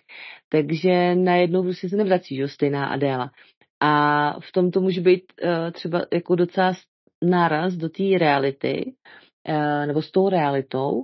takže 0.49 1.15
najednou 1.15 1.63
prostě 1.63 1.89
se 1.89 1.97
nevrací, 1.97 2.37
že 2.37 2.49
stejná 2.49 2.87
Adéla. 2.87 3.31
A 3.81 4.33
v 4.41 4.53
tom 4.53 4.71
to 4.71 4.81
může 4.81 5.01
být 5.01 5.33
uh, 5.43 5.71
třeba 5.71 6.03
jako 6.13 6.35
docela 6.35 6.73
náraz 7.23 7.75
do 7.75 7.89
té 7.89 8.19
reality, 8.19 8.93
uh, 9.49 9.87
nebo 9.87 10.03
s 10.03 10.11
tou 10.11 10.29
realitou. 10.29 11.03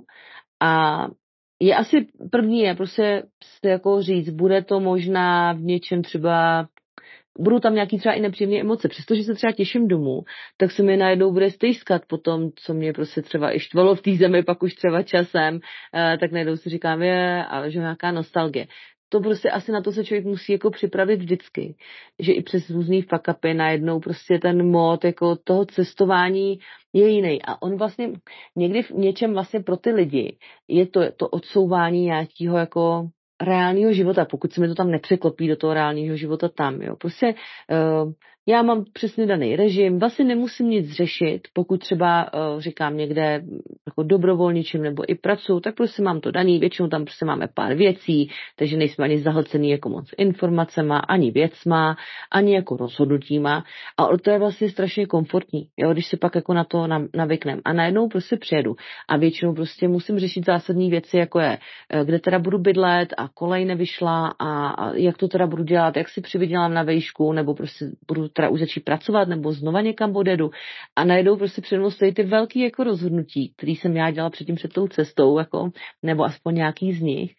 A 0.61 1.05
je 1.61 1.75
asi 1.75 2.07
první 2.31 2.59
je 2.59 2.75
prostě 2.75 3.23
si 3.43 3.67
jako 3.67 4.01
říct, 4.01 4.29
bude 4.29 4.63
to 4.63 4.79
možná 4.79 5.53
v 5.53 5.61
něčem 5.61 6.01
třeba 6.01 6.67
budou 7.39 7.59
tam 7.59 7.75
nějaký 7.75 7.97
třeba 7.97 8.15
i 8.15 8.21
nepříjemné 8.21 8.59
emoce. 8.59 8.87
Přestože 8.87 9.23
se 9.23 9.33
třeba 9.33 9.51
těším 9.53 9.87
domů, 9.87 10.21
tak 10.57 10.71
se 10.71 10.83
mi 10.83 10.97
najednou 10.97 11.31
bude 11.31 11.51
stejskat 11.51 12.01
po 12.07 12.17
tom, 12.17 12.49
co 12.55 12.73
mě 12.73 12.93
prostě 12.93 13.21
třeba 13.21 13.55
i 13.55 13.59
štvalo 13.59 13.95
v 13.95 14.01
té 14.01 14.15
zemi, 14.15 14.43
pak 14.43 14.63
už 14.63 14.75
třeba 14.75 15.03
časem, 15.03 15.59
eh, 15.95 16.17
tak 16.17 16.31
najednou 16.31 16.57
si 16.57 16.69
říkám, 16.69 17.01
je, 17.01 17.45
ale 17.45 17.71
že 17.71 17.79
nějaká 17.79 18.11
nostalgie. 18.11 18.67
to 19.09 19.19
prostě 19.19 19.49
asi 19.49 19.71
na 19.71 19.81
to 19.81 19.91
se 19.91 20.03
člověk 20.05 20.25
musí 20.25 20.51
jako 20.51 20.71
připravit 20.71 21.19
vždycky, 21.19 21.75
že 22.19 22.31
i 22.31 22.43
přes 22.43 22.69
různý 22.69 23.01
fakapy 23.01 23.53
najednou 23.53 23.99
prostě 23.99 24.39
ten 24.41 24.71
mod 24.71 25.05
jako 25.05 25.35
toho 25.35 25.65
cestování 25.65 26.59
je 26.93 27.09
jiný. 27.09 27.41
A 27.41 27.61
on 27.61 27.77
vlastně 27.77 28.11
někdy 28.55 28.83
v 28.83 28.91
něčem 28.91 29.33
vlastně 29.33 29.59
pro 29.59 29.77
ty 29.77 29.91
lidi 29.91 30.37
je 30.67 30.87
to, 30.87 31.11
to 31.11 31.27
odsouvání 31.29 32.05
nějakého 32.05 32.57
jako 32.57 33.09
reálného 33.43 33.93
života, 33.93 34.25
pokud 34.25 34.53
se 34.53 34.61
mi 34.61 34.67
to 34.67 34.75
tam 34.75 34.91
nepřeklopí 34.91 35.47
do 35.47 35.55
toho 35.55 35.73
reálného 35.73 36.15
života 36.15 36.49
tam. 36.49 36.81
Jo. 36.81 36.95
Prostě 36.95 37.33
uh, 37.33 38.11
já 38.47 38.61
mám 38.61 38.85
přesně 38.93 39.25
daný 39.25 39.55
režim, 39.55 39.99
vlastně 39.99 40.25
nemusím 40.25 40.69
nic 40.69 40.91
řešit, 40.91 41.41
pokud 41.53 41.79
třeba 41.79 42.33
uh, 42.33 42.61
říkám 42.61 42.97
někde 42.97 43.43
jako 43.87 44.03
dobrovolničím 44.03 44.81
nebo 44.81 45.03
i 45.07 45.15
pracuji, 45.15 45.59
tak 45.59 45.75
prostě 45.75 46.01
mám 46.01 46.19
to 46.19 46.31
daný, 46.31 46.59
většinou 46.59 46.87
tam 46.87 47.05
prostě 47.05 47.25
máme 47.25 47.47
pár 47.53 47.73
věcí, 47.73 48.29
takže 48.55 48.77
nejsme 48.77 49.05
ani 49.05 49.19
zahlcený 49.19 49.69
jako 49.69 49.89
moc 49.89 50.09
informacema, 50.17 50.97
ani 50.97 51.31
věcma, 51.31 51.97
ani 52.31 52.55
jako 52.55 52.77
rozhodnutíma. 52.77 53.63
A 53.97 54.17
to 54.17 54.29
je 54.29 54.39
vlastně 54.39 54.69
strašně 54.69 55.05
komfortní, 55.05 55.67
jo, 55.77 55.93
když 55.93 56.07
se 56.07 56.17
pak 56.17 56.35
jako 56.35 56.53
na 56.53 56.63
to 56.63 56.87
navyknem. 57.15 57.61
A 57.65 57.73
najednou 57.73 58.07
prostě 58.07 58.37
přijedu. 58.37 58.75
A 59.09 59.17
většinou 59.17 59.53
prostě 59.53 59.87
musím 59.87 60.19
řešit 60.19 60.45
zásadní 60.45 60.89
věci, 60.89 61.17
jako 61.17 61.39
je, 61.39 61.57
eh, 61.89 62.05
kde 62.05 62.19
teda 62.19 62.39
budu 62.39 62.57
bydlet 62.59 63.13
a 63.17 63.27
kolej 63.27 63.65
nevyšla 63.65 64.27
a, 64.39 64.67
a 64.67 64.93
jak 64.95 65.17
to 65.17 65.27
teda 65.27 65.47
budu 65.47 65.63
dělat, 65.63 65.97
jak 65.97 66.09
si 66.09 66.21
přivydělám 66.21 66.73
na 66.73 66.83
vejšku, 66.83 67.33
nebo 67.33 67.53
prostě 67.53 67.85
budu 68.07 68.32
teda 68.33 68.49
už 68.49 68.59
začít 68.59 68.85
pracovat, 68.85 69.27
nebo 69.27 69.53
znova 69.53 69.81
někam 69.81 70.15
odjedu. 70.15 70.51
A 70.95 71.03
najednou 71.03 71.37
prostě 71.37 71.61
před 71.61 71.77
mnou 71.77 71.91
stojí 71.91 72.13
ty 72.13 72.23
velký 72.23 72.59
jako 72.59 72.83
rozhodnutí, 72.83 73.53
který 73.57 73.75
jsem 73.75 73.97
já 73.97 74.11
dělala 74.11 74.29
předtím 74.29 74.55
před 74.55 74.73
tou 74.73 74.87
cestou, 74.87 75.39
jako, 75.39 75.69
nebo 76.03 76.23
aspoň 76.23 76.55
nějaký 76.55 76.93
z 76.93 77.01
nich. 77.01 77.35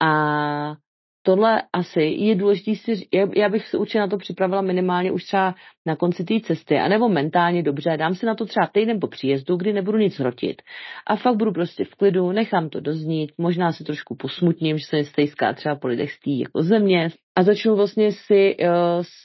A 0.00 0.74
tohle 1.22 1.62
asi 1.72 2.02
je 2.02 2.34
důležité 2.34 2.74
si, 2.74 3.08
já 3.36 3.48
bych 3.48 3.66
se 3.66 3.78
určitě 3.78 3.98
na 3.98 4.06
to 4.06 4.16
připravila 4.16 4.62
minimálně 4.62 5.12
už 5.12 5.24
třeba 5.24 5.54
na 5.86 5.96
konci 5.96 6.24
té 6.24 6.40
cesty, 6.40 6.78
anebo 6.78 7.08
mentálně 7.08 7.62
dobře, 7.62 7.96
dám 7.96 8.14
si 8.14 8.26
na 8.26 8.34
to 8.34 8.46
třeba 8.46 8.66
týden 8.72 9.00
po 9.00 9.06
příjezdu, 9.06 9.56
kdy 9.56 9.72
nebudu 9.72 9.98
nic 9.98 10.18
hrotit. 10.18 10.62
A 11.06 11.16
fakt 11.16 11.36
budu 11.36 11.52
prostě 11.52 11.84
v 11.84 11.94
klidu, 11.94 12.32
nechám 12.32 12.68
to 12.68 12.80
doznít, 12.80 13.32
možná 13.38 13.72
si 13.72 13.84
trošku 13.84 14.14
posmutním, 14.14 14.78
že 14.78 14.84
se 14.86 14.96
mi 14.96 15.04
stejská 15.04 15.52
třeba 15.52 15.74
po 15.76 15.88
lidech 15.88 16.12
z 16.12 16.18
jako 16.26 16.62
země 16.62 17.08
a 17.36 17.42
začnu 17.42 17.76
vlastně 17.76 18.12
si, 18.12 18.56
uh, 18.60 18.68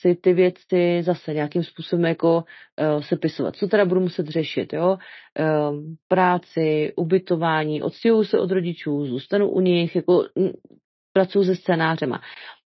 si 0.02 0.16
ty 0.16 0.34
věci 0.34 1.02
zase 1.02 1.34
nějakým 1.34 1.64
způsobem 1.64 2.06
jako 2.06 2.36
uh, 2.36 3.02
sepisovat. 3.02 3.56
Co 3.56 3.68
teda 3.68 3.86
budu 3.86 4.02
muset 4.02 4.28
řešit, 4.28 4.74
jo? 4.74 4.98
Uh, 5.39 5.78
práci, 6.08 6.93
ubytování, 6.96 7.82
odstěhuju 7.82 8.24
se 8.24 8.39
od 8.39 8.52
rodičů, 8.52 9.06
zůstanu 9.06 9.50
u 9.50 9.60
nich, 9.60 9.96
jako 9.96 10.24
pracuji 11.16 11.43
se 11.43 11.55
scénářema. 11.55 12.22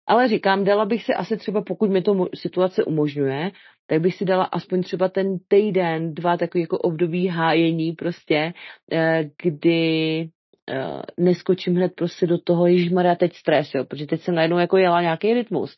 Ale 0.07 0.27
říkám, 0.27 0.63
dala 0.63 0.85
bych 0.85 1.03
si 1.03 1.13
asi 1.13 1.37
třeba, 1.37 1.61
pokud 1.61 1.89
mi 1.89 2.01
to 2.01 2.27
situace 2.35 2.83
umožňuje, 2.83 3.51
tak 3.87 4.01
bych 4.01 4.15
si 4.15 4.25
dala 4.25 4.43
aspoň 4.43 4.83
třeba 4.83 5.09
ten 5.09 5.37
týden, 5.47 6.13
dva 6.13 6.37
takový 6.37 6.61
jako 6.61 6.77
období 6.77 7.27
hájení 7.27 7.93
prostě, 7.93 8.53
eh, 8.91 9.29
kdy 9.43 10.29
eh, 10.69 11.01
neskočím 11.17 11.75
hned 11.75 11.91
prostě 11.95 12.27
do 12.27 12.37
toho, 12.37 12.65
Maria, 12.93 13.15
teď 13.15 13.33
stres, 13.33 13.73
jo, 13.73 13.85
protože 13.85 14.05
teď 14.05 14.21
jsem 14.21 14.35
najednou 14.35 14.57
jako 14.57 14.77
jela 14.77 15.01
nějaký 15.01 15.33
rytmus 15.33 15.77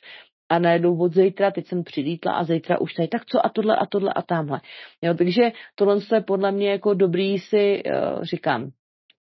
a 0.49 0.59
najednou 0.59 0.99
od 0.99 1.13
zítra, 1.13 1.51
teď 1.51 1.67
jsem 1.67 1.83
přilítla 1.83 2.31
a 2.31 2.43
zítra 2.43 2.81
už 2.81 2.93
tady, 2.93 3.07
tak 3.07 3.25
co 3.25 3.45
a 3.45 3.49
tohle 3.49 3.75
a 3.75 3.85
tohle 3.85 4.13
a 4.15 4.21
tamhle. 4.21 4.61
Jo, 5.01 5.13
takže 5.13 5.51
tohle 5.75 5.97
je 6.13 6.21
podle 6.21 6.51
mě 6.51 6.71
jako 6.71 6.93
dobrý 6.93 7.39
si, 7.39 7.83
uh, 7.83 8.23
říkám, 8.23 8.71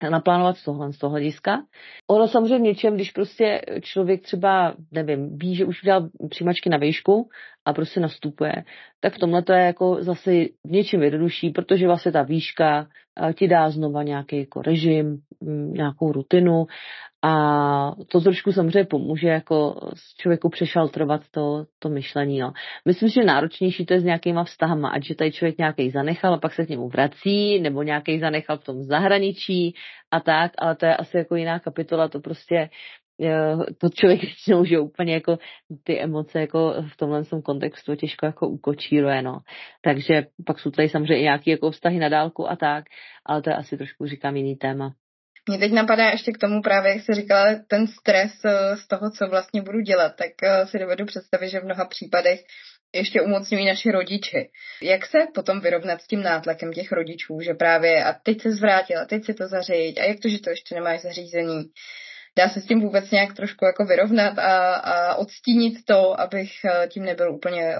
naplánovat 0.09 0.57
z 0.57 0.63
tohle, 0.63 0.93
z 0.93 0.97
toho 0.97 1.11
hlediska. 1.11 1.63
Ono 2.07 2.27
samozřejmě 2.27 2.69
něčem, 2.69 2.95
když 2.95 3.11
prostě 3.11 3.61
člověk 3.81 4.21
třeba, 4.21 4.75
nevím, 4.91 5.37
ví, 5.37 5.55
že 5.55 5.65
už 5.65 5.83
udělal 5.83 6.09
přijímačky 6.29 6.69
na 6.69 6.77
výšku 6.77 7.29
a 7.65 7.73
prostě 7.73 7.99
nastupuje, 7.99 8.53
tak 8.99 9.15
v 9.15 9.19
tomhle 9.19 9.43
to 9.43 9.53
je 9.53 9.65
jako 9.65 9.97
zase 9.99 10.31
v 10.65 10.71
něčem 10.71 11.03
jednodušší, 11.03 11.49
protože 11.49 11.87
vlastně 11.87 12.11
ta 12.11 12.21
výška 12.21 12.87
eh, 13.29 13.33
ti 13.33 13.47
dá 13.47 13.69
znova 13.69 14.03
nějaký 14.03 14.39
jako 14.39 14.61
režim, 14.61 15.21
mm, 15.41 15.73
nějakou 15.73 16.11
rutinu 16.11 16.65
a 17.23 17.91
to 18.07 18.21
trošku 18.21 18.51
samozřejmě 18.51 18.83
pomůže 18.83 19.27
jako 19.27 19.75
člověku 20.17 20.49
přešaltrovat 20.49 21.21
to, 21.31 21.65
to 21.79 21.89
myšlení. 21.89 22.39
No. 22.39 22.53
Myslím, 22.85 23.09
že 23.09 23.23
náročnější 23.23 23.85
to 23.85 23.93
je 23.93 23.99
s 23.99 24.03
nějakýma 24.03 24.43
vztahama, 24.43 24.89
ať 24.89 25.03
že 25.03 25.15
tady 25.15 25.31
člověk 25.31 25.57
nějaký 25.57 25.89
zanechal 25.89 26.33
a 26.33 26.37
pak 26.37 26.53
se 26.53 26.65
k 26.65 26.69
němu 26.69 26.89
vrací, 26.89 27.59
nebo 27.59 27.83
nějaký 27.83 28.19
zanechal 28.19 28.57
v 28.57 28.63
tom 28.63 28.83
zahraničí 28.83 29.75
a 30.11 30.19
tak, 30.19 30.51
ale 30.57 30.75
to 30.75 30.85
je 30.85 30.95
asi 30.95 31.17
jako 31.17 31.35
jiná 31.35 31.59
kapitola, 31.59 32.07
to 32.07 32.19
prostě 32.19 32.69
to 33.77 33.89
člověk 33.89 34.21
většinou, 34.21 34.65
že 34.65 34.79
úplně 34.79 35.13
jako 35.13 35.37
ty 35.83 35.99
emoce 35.99 36.39
jako 36.39 36.73
v 36.93 36.97
tomhle 36.97 37.25
tom 37.25 37.41
kontextu 37.41 37.95
těžko 37.95 38.25
jako 38.25 38.47
ukočíruje, 38.47 39.21
no. 39.21 39.39
Takže 39.81 40.25
pak 40.45 40.59
jsou 40.59 40.71
tady 40.71 40.89
samozřejmě 40.89 41.23
nějaké 41.23 41.51
jako 41.51 41.71
vztahy 41.71 41.99
na 41.99 42.09
dálku 42.09 42.51
a 42.51 42.55
tak, 42.55 42.85
ale 43.25 43.41
to 43.41 43.49
je 43.49 43.55
asi 43.55 43.77
trošku, 43.77 44.05
říkám, 44.05 44.35
jiný 44.35 44.55
téma. 44.55 44.93
Mě 45.49 45.57
teď 45.57 45.71
napadá 45.71 46.09
ještě 46.09 46.31
k 46.31 46.37
tomu 46.37 46.61
právě, 46.61 46.91
jak 46.91 47.01
jsi 47.01 47.13
říkala, 47.13 47.47
ten 47.67 47.87
stres 47.87 48.31
eh, 48.45 48.77
z 48.77 48.87
toho, 48.87 49.11
co 49.11 49.27
vlastně 49.27 49.61
budu 49.61 49.79
dělat, 49.79 50.13
tak 50.15 50.43
eh, 50.43 50.67
si 50.67 50.79
dovedu 50.79 51.05
představit, 51.05 51.49
že 51.49 51.59
v 51.59 51.65
mnoha 51.65 51.85
případech 51.85 52.39
ještě 52.95 53.21
umocňují 53.21 53.65
naši 53.65 53.91
rodiče. 53.91 54.45
Jak 54.81 55.05
se 55.05 55.17
potom 55.33 55.59
vyrovnat 55.59 56.01
s 56.01 56.07
tím 56.07 56.23
nátlakem 56.23 56.73
těch 56.73 56.91
rodičů, 56.91 57.39
že 57.41 57.53
právě 57.53 58.03
a 58.03 58.13
teď 58.13 58.41
se 58.41 58.51
zvrátila, 58.51 59.05
teď 59.05 59.25
si 59.25 59.33
to 59.33 59.47
zaříď 59.47 59.99
a 59.99 60.03
jak 60.03 60.19
to, 60.19 60.29
že 60.29 60.39
to 60.39 60.49
ještě 60.49 60.75
nemáš 60.75 61.01
zařízení? 61.01 61.63
Dá 62.37 62.49
se 62.49 62.61
s 62.61 62.65
tím 62.65 62.81
vůbec 62.81 63.11
nějak 63.11 63.33
trošku 63.33 63.65
jako 63.65 63.85
vyrovnat 63.85 64.39
a, 64.39 64.75
a 64.75 65.15
odstínit 65.15 65.85
to, 65.85 66.19
abych 66.19 66.51
eh, 66.65 66.87
tím 66.87 67.03
nebyl 67.03 67.35
úplně 67.35 67.77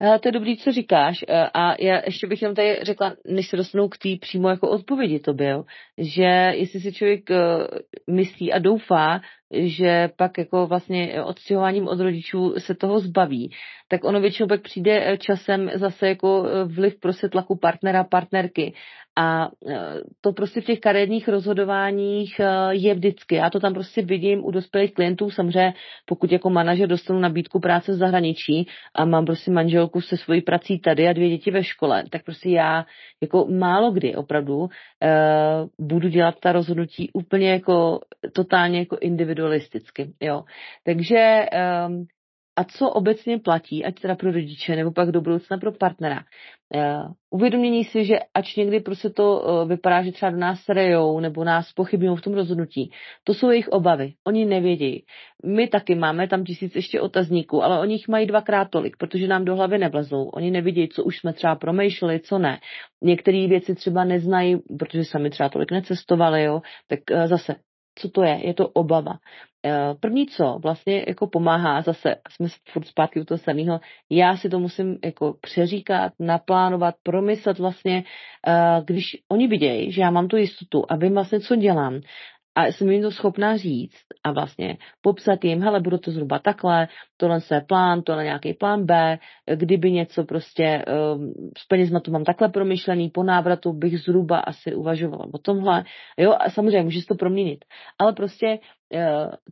ovlivněn? 0.00 0.20
To 0.20 0.28
je 0.28 0.32
dobrý, 0.32 0.56
co 0.56 0.72
říkáš. 0.72 1.24
E, 1.28 1.50
a 1.54 1.82
já 1.82 2.02
ještě 2.04 2.26
bych 2.26 2.42
jenom 2.42 2.54
tady 2.54 2.78
řekla, 2.82 3.14
než 3.26 3.48
se 3.48 3.56
dostanu 3.56 3.88
k 3.88 3.98
té 3.98 4.08
přímo 4.20 4.48
jako 4.48 4.70
odpovědi 4.70 5.20
to 5.20 5.34
byl, 5.34 5.64
že 5.98 6.52
jestli 6.54 6.80
si 6.80 6.92
člověk 6.92 7.30
e, 7.30 7.36
myslí 8.10 8.52
a 8.52 8.58
doufá, 8.58 9.20
že 9.52 10.08
pak 10.16 10.38
jako 10.38 10.66
vlastně 10.66 11.22
odstěhováním 11.22 11.88
od 11.88 12.00
rodičů 12.00 12.54
se 12.58 12.74
toho 12.74 13.00
zbaví, 13.00 13.50
tak 13.88 14.04
ono 14.04 14.20
většinou 14.20 14.48
pak 14.48 14.62
přijde 14.62 15.12
e, 15.12 15.18
časem 15.18 15.70
zase 15.74 16.08
jako 16.08 16.46
vliv 16.64 17.00
prostě 17.00 17.28
tlaku 17.28 17.56
partnera, 17.56 18.04
partnerky. 18.04 18.74
A 19.18 19.48
e, 19.68 19.78
to 20.20 20.32
prostě 20.32 20.60
v 20.60 20.64
těch 20.64 20.80
kariérních 20.80 21.28
rozhodováních 21.28 22.40
je 22.70 22.94
vždycky. 22.94 23.34
Já 23.34 23.50
to 23.50 23.60
tam 23.60 23.74
prostě 23.74 24.02
vidím 24.02 24.44
u 24.44 24.50
dospělých 24.50 24.94
klientů, 24.94 25.30
samozřejmě 25.30 25.74
pokud 26.06 26.32
jako 26.32 26.50
manažer 26.50 26.88
dostanu 26.88 27.20
nabídku 27.20 27.60
práce 27.60 27.92
v 27.92 27.96
zahraničí 27.96 28.68
a 28.94 29.04
mám 29.04 29.24
prostě 29.24 29.50
manželku 29.50 30.00
se 30.00 30.16
svojí 30.16 30.40
prací 30.40 30.78
tady 30.78 31.08
a 31.08 31.12
dvě 31.12 31.28
děti 31.28 31.50
ve 31.50 31.64
škole, 31.64 32.04
tak 32.10 32.24
prostě 32.24 32.50
já 32.50 32.86
jako 33.22 33.46
málo 33.50 33.90
kdy 33.90 34.16
opravdu 34.16 34.68
budu 35.78 36.08
dělat 36.08 36.34
ta 36.40 36.52
rozhodnutí 36.52 37.10
úplně 37.12 37.50
jako 37.50 38.00
totálně 38.32 38.78
jako 38.78 38.96
individualisticky, 39.36 40.12
jo. 40.20 40.44
Takže 40.84 41.46
um, 41.88 42.06
a 42.58 42.64
co 42.64 42.90
obecně 42.90 43.38
platí, 43.38 43.84
ať 43.84 44.00
teda 44.00 44.14
pro 44.14 44.30
rodiče 44.30 44.76
nebo 44.76 44.92
pak 44.92 45.10
do 45.10 45.20
budoucna 45.20 45.58
pro 45.58 45.72
partnera. 45.72 46.24
Uh, 46.74 47.12
uvědomění 47.30 47.84
si, 47.84 48.04
že 48.04 48.18
ač 48.34 48.56
někdy 48.56 48.80
prostě 48.80 49.10
to 49.10 49.40
uh, 49.40 49.68
vypadá, 49.68 50.02
že 50.02 50.12
třeba 50.12 50.30
do 50.30 50.36
nás 50.36 50.68
rejou 50.68 51.20
nebo 51.20 51.44
nás 51.44 51.72
pochybují 51.72 52.16
v 52.16 52.20
tom 52.20 52.34
rozhodnutí, 52.34 52.90
to 53.24 53.34
jsou 53.34 53.50
jejich 53.50 53.68
obavy. 53.68 54.12
Oni 54.26 54.44
nevědějí. 54.44 55.04
My 55.44 55.68
taky 55.68 55.94
máme 55.94 56.28
tam 56.28 56.44
tisíc 56.44 56.76
ještě 56.76 57.00
otazníků, 57.00 57.64
ale 57.64 57.80
oni 57.80 57.94
jich 57.94 58.08
mají 58.08 58.26
dvakrát 58.26 58.70
tolik, 58.70 58.96
protože 58.96 59.28
nám 59.28 59.44
do 59.44 59.56
hlavy 59.56 59.78
nevlezou. 59.78 60.28
Oni 60.28 60.50
nevědějí, 60.50 60.88
co 60.88 61.04
už 61.04 61.18
jsme 61.18 61.32
třeba 61.32 61.54
promýšleli, 61.54 62.20
co 62.20 62.38
ne. 62.38 62.58
Některé 63.02 63.46
věci 63.46 63.74
třeba 63.74 64.04
neznají, 64.04 64.56
protože 64.78 65.04
sami 65.04 65.30
třeba 65.30 65.48
tolik 65.48 65.70
necestovali, 65.70 66.42
jo, 66.42 66.60
tak 66.88 67.00
uh, 67.12 67.26
zase 67.26 67.54
co 67.98 68.08
to 68.08 68.22
je? 68.22 68.46
Je 68.46 68.54
to 68.54 68.68
obava. 68.68 69.18
Eh, 69.66 69.94
první, 70.00 70.26
co 70.26 70.58
vlastně 70.62 71.04
jako 71.08 71.26
pomáhá, 71.26 71.82
zase 71.82 72.16
jsme 72.30 72.48
furt 72.72 72.86
zpátky 72.86 73.20
u 73.20 73.24
toho 73.24 73.38
samého, 73.38 73.80
já 74.10 74.36
si 74.36 74.48
to 74.48 74.58
musím 74.58 74.98
jako 75.04 75.34
přeříkat, 75.40 76.12
naplánovat, 76.20 76.94
promyslet 77.02 77.58
vlastně, 77.58 78.04
eh, 78.46 78.82
když 78.84 79.16
oni 79.28 79.48
vidějí, 79.48 79.92
že 79.92 80.02
já 80.02 80.10
mám 80.10 80.28
tu 80.28 80.36
jistotu 80.36 80.84
a 80.88 80.96
vím 80.96 81.14
vlastně, 81.14 81.40
co 81.40 81.56
dělám, 81.56 82.00
a 82.56 82.66
jsem 82.66 82.90
jim 82.90 83.02
to 83.02 83.10
schopná 83.10 83.56
říct 83.56 84.06
a 84.24 84.32
vlastně 84.32 84.76
popsat 85.00 85.44
jim, 85.44 85.62
hele, 85.62 85.80
budu 85.80 85.98
to 85.98 86.10
zhruba 86.10 86.38
takhle, 86.38 86.88
tohle 87.16 87.38
je 87.50 87.60
plán, 87.60 88.02
tohle 88.02 88.22
je 88.22 88.26
nějaký 88.26 88.54
plán 88.54 88.86
B, 88.86 89.18
kdyby 89.54 89.92
něco 89.92 90.24
prostě 90.24 90.84
um, 91.14 91.32
s 91.58 91.66
penězma 91.66 92.00
to 92.00 92.10
mám 92.10 92.24
takhle 92.24 92.48
promyšlený, 92.48 93.10
po 93.10 93.22
návratu 93.22 93.72
bych 93.72 94.00
zhruba 94.00 94.38
asi 94.38 94.74
uvažovala 94.74 95.26
o 95.34 95.38
tomhle, 95.38 95.84
jo, 96.18 96.34
a 96.40 96.50
samozřejmě 96.50 96.82
může 96.82 97.06
to 97.08 97.14
proměnit, 97.14 97.64
ale 97.98 98.12
prostě 98.12 98.58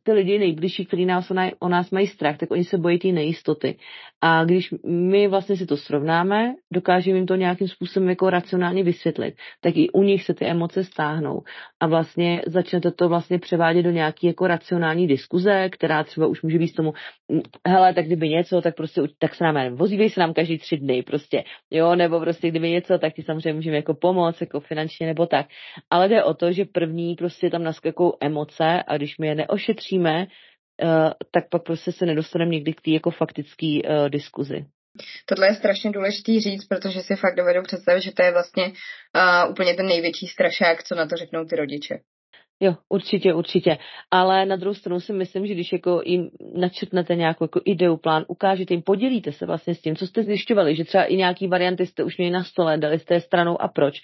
ty 0.03 0.13
lidi 0.13 0.39
nejbližší, 0.39 0.87
kteří 0.87 1.07
nás 1.07 1.33
o, 1.59 1.69
nás 1.69 1.91
mají 1.91 2.07
strach, 2.07 2.37
tak 2.37 2.51
oni 2.51 2.65
se 2.65 2.79
bojí 2.79 2.99
té 2.99 3.09
nejistoty. 3.09 3.77
A 4.21 4.45
když 4.45 4.75
my 4.87 5.29
vlastně 5.29 5.57
si 5.57 5.67
to 5.67 5.77
srovnáme, 5.77 6.55
dokážeme 6.73 7.19
jim 7.19 7.27
to 7.27 7.35
nějakým 7.35 7.69
způsobem 7.69 8.09
jako 8.09 8.31
racionálně 8.31 8.83
vysvětlit, 8.83 9.35
tak 9.61 9.77
i 9.77 9.91
u 9.91 10.03
nich 10.03 10.25
se 10.25 10.35
ty 10.35 10.45
emoce 10.45 10.85
stáhnou 10.85 11.43
a 11.81 11.87
vlastně 11.87 12.43
začnete 12.47 12.91
to 12.91 13.09
vlastně 13.09 13.39
převádět 13.39 13.85
do 13.85 13.91
nějaké 13.91 14.27
jako 14.27 14.47
racionální 14.47 15.07
diskuze, 15.07 15.69
která 15.71 16.05
třeba 16.05 16.27
už 16.27 16.43
může 16.43 16.59
být 16.59 16.75
tomu, 16.75 16.93
hm, 17.33 17.41
hele, 17.69 17.95
tak 17.95 18.07
kdyby 18.07 18.29
něco, 18.29 18.61
tak 18.61 18.77
prostě, 18.77 19.03
tak 19.19 19.35
se 19.35 19.45
nám, 19.45 19.77
vozívej 19.77 20.11
se 20.11 20.21
nám 20.21 20.35
každý 20.35 20.59
tři 20.59 20.77
dny 20.77 21.03
prostě, 21.03 21.45
jo, 21.71 21.95
nebo 21.95 22.21
prostě 22.21 22.49
kdyby 22.49 22.71
něco, 22.71 22.99
tak 22.99 23.15
ti 23.15 23.23
samozřejmě 23.23 23.53
můžeme 23.53 23.77
jako 23.77 23.95
pomoct, 23.95 24.41
jako 24.41 24.61
finančně 24.61 25.07
nebo 25.07 25.27
tak. 25.27 25.47
Ale 25.91 26.09
jde 26.09 26.25
o 26.25 26.35
to, 26.35 26.53
že 26.53 26.65
první 26.65 27.15
prostě 27.15 27.51
tam 27.51 27.63
naskakou 27.63 28.13
emoce 28.21 28.83
a 28.87 28.97
když 28.97 29.19
my 29.19 29.24
je 29.25 29.35
neošetříme, 29.35 30.27
uh, 30.83 31.11
tak 31.31 31.49
pak 31.51 31.63
prostě 31.63 31.93
se 31.93 32.07
nedostaneme 32.07 32.51
někdy 32.51 32.73
k 32.73 32.81
té 32.81 32.91
jako 32.91 33.11
faktické 33.11 33.67
uh, 33.67 34.09
diskuzi. 34.09 34.67
Tohle 35.27 35.47
je 35.47 35.55
strašně 35.55 35.91
důležitý 35.91 36.41
říct, 36.41 36.67
protože 36.67 37.01
si 37.01 37.17
fakt 37.17 37.37
dovedu 37.37 37.63
představit, 37.63 38.01
že 38.01 38.13
to 38.13 38.23
je 38.23 38.33
vlastně 38.33 38.65
uh, 38.65 39.51
úplně 39.51 39.75
ten 39.75 39.87
největší 39.87 40.27
strašák, 40.27 40.85
co 40.85 40.95
na 40.95 41.07
to 41.07 41.17
řeknou 41.17 41.45
ty 41.45 41.57
rodiče. 41.57 41.95
Jo, 42.61 42.75
určitě, 42.89 43.35
určitě. 43.35 43.79
Ale 44.11 44.47
na 44.47 44.57
druhou 44.57 44.75
stranu 44.75 45.01
si 45.01 45.13
myslím, 45.13 45.47
že 45.47 45.55
když 45.55 45.73
jako 45.73 46.03
jim 46.05 46.31
načrtnete 46.55 47.15
nějakou 47.15 47.45
jako 47.45 47.61
ideu, 47.65 47.97
plán, 47.97 48.25
ukážete 48.29 48.75
jim, 48.75 48.83
podělíte 48.83 49.33
se 49.33 49.47
vlastně 49.47 49.75
s 49.75 49.81
tím, 49.81 49.97
co 49.97 50.07
jste 50.07 50.23
zjišťovali, 50.23 50.77
že 50.77 50.85
třeba 50.85 51.05
i 51.05 51.17
nějaký 51.17 51.49
varianty 51.49 51.87
jste 51.87 52.05
už 52.05 52.17
měli 52.17 52.33
na 52.33 52.45
stole, 52.45 52.79
dali 52.79 52.99
jste 52.99 53.15
je 53.15 53.21
stranou 53.21 53.63
a 53.63 53.69
proč, 53.69 53.95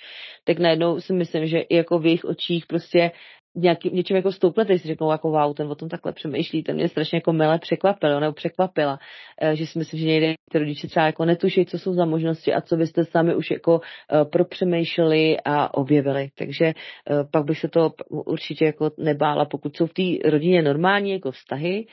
tak 0.44 0.58
najednou 0.58 1.00
si 1.00 1.12
myslím, 1.12 1.46
že 1.46 1.58
i 1.58 1.76
jako 1.76 1.98
v 1.98 2.06
jejich 2.06 2.24
očích 2.24 2.66
prostě 2.66 3.10
nějaký, 3.56 3.90
něčím 3.90 4.16
jako 4.16 4.32
stoupnete, 4.32 4.78
si 4.78 4.88
řeknou 4.88 5.10
jako 5.10 5.30
wow, 5.30 5.54
ten 5.54 5.66
o 5.66 5.74
tom 5.74 5.88
takhle 5.88 6.12
přemýšlí, 6.12 6.62
ten 6.62 6.76
mě 6.76 6.88
strašně 6.88 7.16
jako 7.16 7.32
mile 7.32 7.58
překvapil, 7.58 8.20
nebo 8.20 8.32
překvapila, 8.32 8.98
eh, 9.40 9.56
že 9.56 9.66
si 9.66 9.78
myslím, 9.78 10.00
že 10.00 10.06
někde 10.06 10.34
ty 10.50 10.58
rodiče 10.58 10.88
třeba 10.88 11.06
jako 11.06 11.24
netuší, 11.24 11.66
co 11.66 11.78
jsou 11.78 11.94
za 11.94 12.04
možnosti 12.04 12.54
a 12.54 12.60
co 12.60 12.76
byste 12.76 13.04
sami 13.04 13.34
už 13.34 13.50
jako 13.50 13.74
uh, 13.74 14.30
propřemýšleli 14.30 15.36
a 15.44 15.74
objevili. 15.74 16.28
Takže 16.38 16.64
uh, 16.64 17.30
pak 17.30 17.44
bych 17.44 17.58
se 17.58 17.68
to 17.68 17.92
určitě 18.08 18.64
jako 18.64 18.90
nebála, 18.98 19.44
pokud 19.44 19.76
jsou 19.76 19.86
v 19.86 19.92
té 19.92 20.30
rodině 20.30 20.62
normální 20.62 21.12
jako 21.12 21.30
vztahy, 21.30 21.86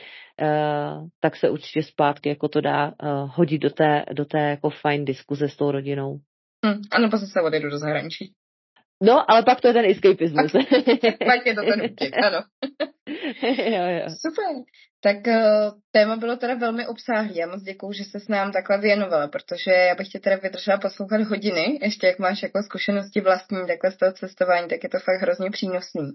tak 1.20 1.36
se 1.36 1.50
určitě 1.50 1.84
zpátky 1.84 2.30
jako 2.30 2.48
to 2.48 2.62
dá 2.62 2.94
hodit 3.26 3.58
do 3.58 3.70
té, 3.70 4.06
do 4.14 4.26
té 4.26 4.40
jako 4.40 4.70
fajn 4.70 5.06
diskuze 5.06 5.50
s 5.50 5.58
tou 5.58 5.72
rodinou. 5.72 6.20
Hmm, 6.66 6.82
a 6.92 7.00
nebo 7.00 7.18
se 7.18 7.42
odjedu 7.42 7.70
do 7.70 7.78
zahraničí. 7.78 8.34
No, 9.04 9.32
ale 9.32 9.44
pak 9.44 9.62
to 9.62 9.68
je 9.68 9.74
ten 9.74 9.86
escapismus. 9.86 10.52
pak 11.26 11.46
je 11.46 11.56
to 11.56 11.62
ten 11.62 11.82
útěk, 11.82 12.14
ano. 12.24 12.44
jo, 13.44 13.86
jo. 13.88 14.06
Super. 14.26 14.56
Tak 15.02 15.18
uh, 15.28 15.80
téma 15.92 16.16
bylo 16.16 16.36
teda 16.36 16.54
velmi 16.54 16.88
obsáhlé. 16.88 17.30
Já 17.34 17.48
moc 17.48 17.62
děkuju, 17.64 17.94
že 17.94 18.04
se 18.04 18.20
s 18.20 18.28
nám 18.28 18.52
takhle 18.52 18.78
věnovala, 18.78 19.28
protože 19.28 19.72
já 19.72 19.96
bych 19.96 20.08
tě 20.08 20.20
teda 20.20 20.36
vydržela 20.36 20.78
poslouchat 20.78 21.22
hodiny, 21.22 21.80
ještě 21.82 22.08
jak 22.08 22.20
máš 22.20 22.44
jako 22.44 22.64
zkušenosti 22.64 23.22
vlastní 23.22 23.68
takhle 23.68 23.92
z 23.92 23.98
toho 23.98 24.14
cestování, 24.14 24.68
tak 24.68 24.84
je 24.84 24.90
to 24.90 25.00
fakt 25.00 25.22
hrozně 25.22 25.50
přínosný. 25.52 26.12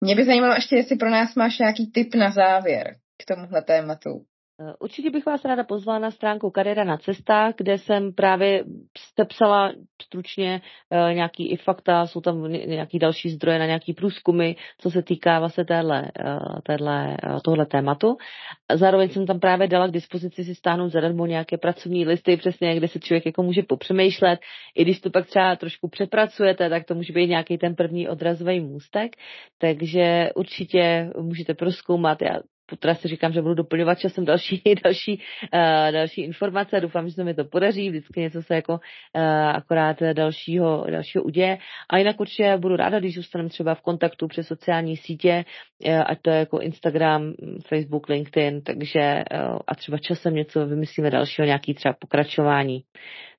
Mě 0.00 0.14
by 0.14 0.24
zajímalo 0.24 0.54
ještě, 0.54 0.76
jestli 0.76 0.96
pro 0.96 1.10
nás 1.10 1.34
máš 1.34 1.58
nějaký 1.58 1.90
tip 1.90 2.14
na 2.14 2.30
závěr 2.30 2.96
k 3.22 3.34
tomuhle 3.34 3.62
tématu. 3.62 4.24
Eh, 4.60 4.74
určitě 4.80 5.10
bych 5.10 5.26
vás 5.26 5.44
ráda 5.44 5.64
pozvala 5.64 5.98
na 5.98 6.10
stránku 6.10 6.50
Kariéra 6.50 6.84
na 6.84 6.96
cestách, 6.96 7.54
kde 7.56 7.78
jsem 7.78 8.12
právě 8.12 8.64
psala 9.28 9.72
stručně 10.02 10.60
uh, 10.90 11.14
nějaký 11.14 11.50
i 11.50 11.56
fakta, 11.56 12.06
jsou 12.06 12.20
tam 12.20 12.52
nějaký 12.52 12.98
další 12.98 13.30
zdroje 13.30 13.58
na 13.58 13.66
nějaký 13.66 13.92
průzkumy, 13.92 14.52
co 14.78 14.90
se 14.90 15.02
týká 15.02 15.38
vlastně 15.38 15.64
téhle, 15.64 16.02
uh, 16.02 16.60
téhle, 16.62 17.16
tohle 17.44 17.66
tématu. 17.66 18.16
Zároveň 18.74 19.08
jsem 19.08 19.26
tam 19.26 19.40
právě 19.40 19.68
dala 19.68 19.88
k 19.88 19.90
dispozici 19.92 20.44
si 20.44 20.54
stáhnout 20.54 20.88
zadarmo 20.88 21.26
nějaké 21.26 21.58
pracovní 21.58 22.06
listy, 22.06 22.36
přesně 22.36 22.76
kde 22.76 22.88
se 22.88 23.00
člověk 23.00 23.26
jako 23.26 23.42
může 23.42 23.62
popřemýšlet. 23.62 24.40
I 24.76 24.82
když 24.82 25.00
to 25.00 25.10
pak 25.10 25.26
třeba 25.26 25.56
trošku 25.56 25.88
přepracujete, 25.88 26.70
tak 26.70 26.84
to 26.84 26.94
může 26.94 27.12
být 27.12 27.26
nějaký 27.26 27.58
ten 27.58 27.74
první 27.74 28.08
odrazový 28.08 28.60
můstek. 28.60 29.16
Takže 29.58 30.30
určitě 30.34 31.10
můžete 31.20 31.54
proskoumat. 31.54 32.22
Já 32.22 32.40
teda 32.78 32.94
si 32.94 33.08
říkám, 33.08 33.32
že 33.32 33.42
budu 33.42 33.54
doplňovat 33.54 33.98
časem 33.98 34.24
další, 34.24 34.62
další, 34.84 35.20
uh, 35.54 35.92
další 35.92 36.22
informace. 36.22 36.80
Doufám, 36.80 37.08
že 37.08 37.14
se 37.14 37.24
mi 37.24 37.34
to 37.34 37.44
podaří. 37.44 37.88
Vždycky 37.88 38.20
něco 38.20 38.42
se 38.42 38.54
jako 38.54 38.72
uh, 38.72 39.22
akorát 39.48 40.02
dalšího, 40.12 40.86
dalšího 40.90 41.24
uděje. 41.24 41.58
A 41.90 41.98
jinak 41.98 42.20
určitě 42.20 42.56
budu 42.56 42.76
ráda, 42.76 42.98
když 42.98 43.14
zůstaneme 43.14 43.50
třeba 43.50 43.74
v 43.74 43.82
kontaktu 43.82 44.28
přes 44.28 44.46
sociální 44.46 44.96
sítě, 44.96 45.44
uh, 45.86 46.02
ať 46.06 46.18
to 46.22 46.30
je 46.30 46.36
jako 46.36 46.58
Instagram, 46.58 47.32
Facebook, 47.68 48.08
LinkedIn, 48.08 48.62
takže 48.62 49.24
uh, 49.32 49.58
a 49.66 49.74
třeba 49.74 49.98
časem 49.98 50.34
něco 50.34 50.66
vymyslíme 50.66 51.10
dalšího, 51.10 51.46
nějaký 51.46 51.74
třeba 51.74 51.94
pokračování. 51.98 52.84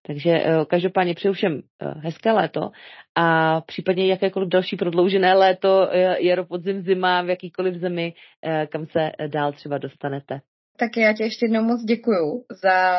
Takže 0.07 0.29
eh, 0.29 0.65
každopádně 0.69 1.15
přeju 1.15 1.33
všem 1.33 1.61
eh, 1.81 1.93
hezké 1.99 2.31
léto 2.31 2.71
a 3.15 3.61
případně 3.61 4.07
jakékoliv 4.07 4.49
další 4.49 4.77
prodloužené 4.77 5.33
léto, 5.33 5.89
jaro, 6.19 6.45
podzim, 6.45 6.81
zima, 6.81 7.21
v 7.21 7.29
jakýkoliv 7.29 7.75
zemi, 7.75 8.13
eh, 8.45 8.67
kam 8.67 8.85
se 8.85 9.11
dál 9.27 9.53
třeba 9.53 9.77
dostanete. 9.77 10.41
Tak 10.77 10.97
já 10.97 11.13
tě 11.13 11.23
ještě 11.23 11.45
jednou 11.45 11.63
moc 11.63 11.81
děkuju 11.83 12.45
za 12.63 12.97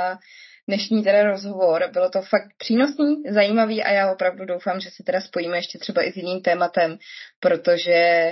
dnešní 0.68 1.04
teda 1.04 1.22
rozhovor. 1.22 1.90
Bylo 1.92 2.10
to 2.10 2.22
fakt 2.22 2.48
přínosný, 2.58 3.22
zajímavý 3.30 3.82
a 3.82 3.92
já 3.92 4.12
opravdu 4.12 4.44
doufám, 4.44 4.80
že 4.80 4.90
se 4.90 5.02
teda 5.02 5.20
spojíme 5.20 5.58
ještě 5.58 5.78
třeba 5.78 6.02
i 6.02 6.12
s 6.12 6.16
jiným 6.16 6.40
tématem, 6.40 6.98
protože 7.40 8.30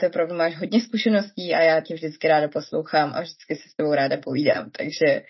ty 0.00 0.06
opravdu 0.06 0.34
máš 0.34 0.56
hodně 0.56 0.80
zkušeností 0.80 1.54
a 1.54 1.62
já 1.62 1.80
tě 1.80 1.94
vždycky 1.94 2.28
ráda 2.28 2.48
poslouchám 2.48 3.12
a 3.14 3.20
vždycky 3.20 3.56
se 3.56 3.68
s 3.68 3.76
tebou 3.76 3.94
ráda 3.94 4.16
povídám, 4.16 4.70
takže 4.70 5.22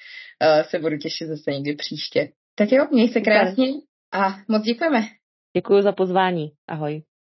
se 0.63 0.79
budu 0.79 0.97
těšit 0.97 1.29
zase 1.29 1.51
někdy 1.51 1.75
příště. 1.75 2.29
Tak 2.59 2.73
jo, 2.73 2.87
měj 2.93 3.09
se 3.09 3.21
krásně 3.21 3.67
a 4.13 4.29
moc 4.49 4.63
děkujeme. 4.63 5.01
Děkuji 5.57 5.83
za 5.83 5.93
pozvání. 5.93 6.53
Ahoj. 6.69 7.03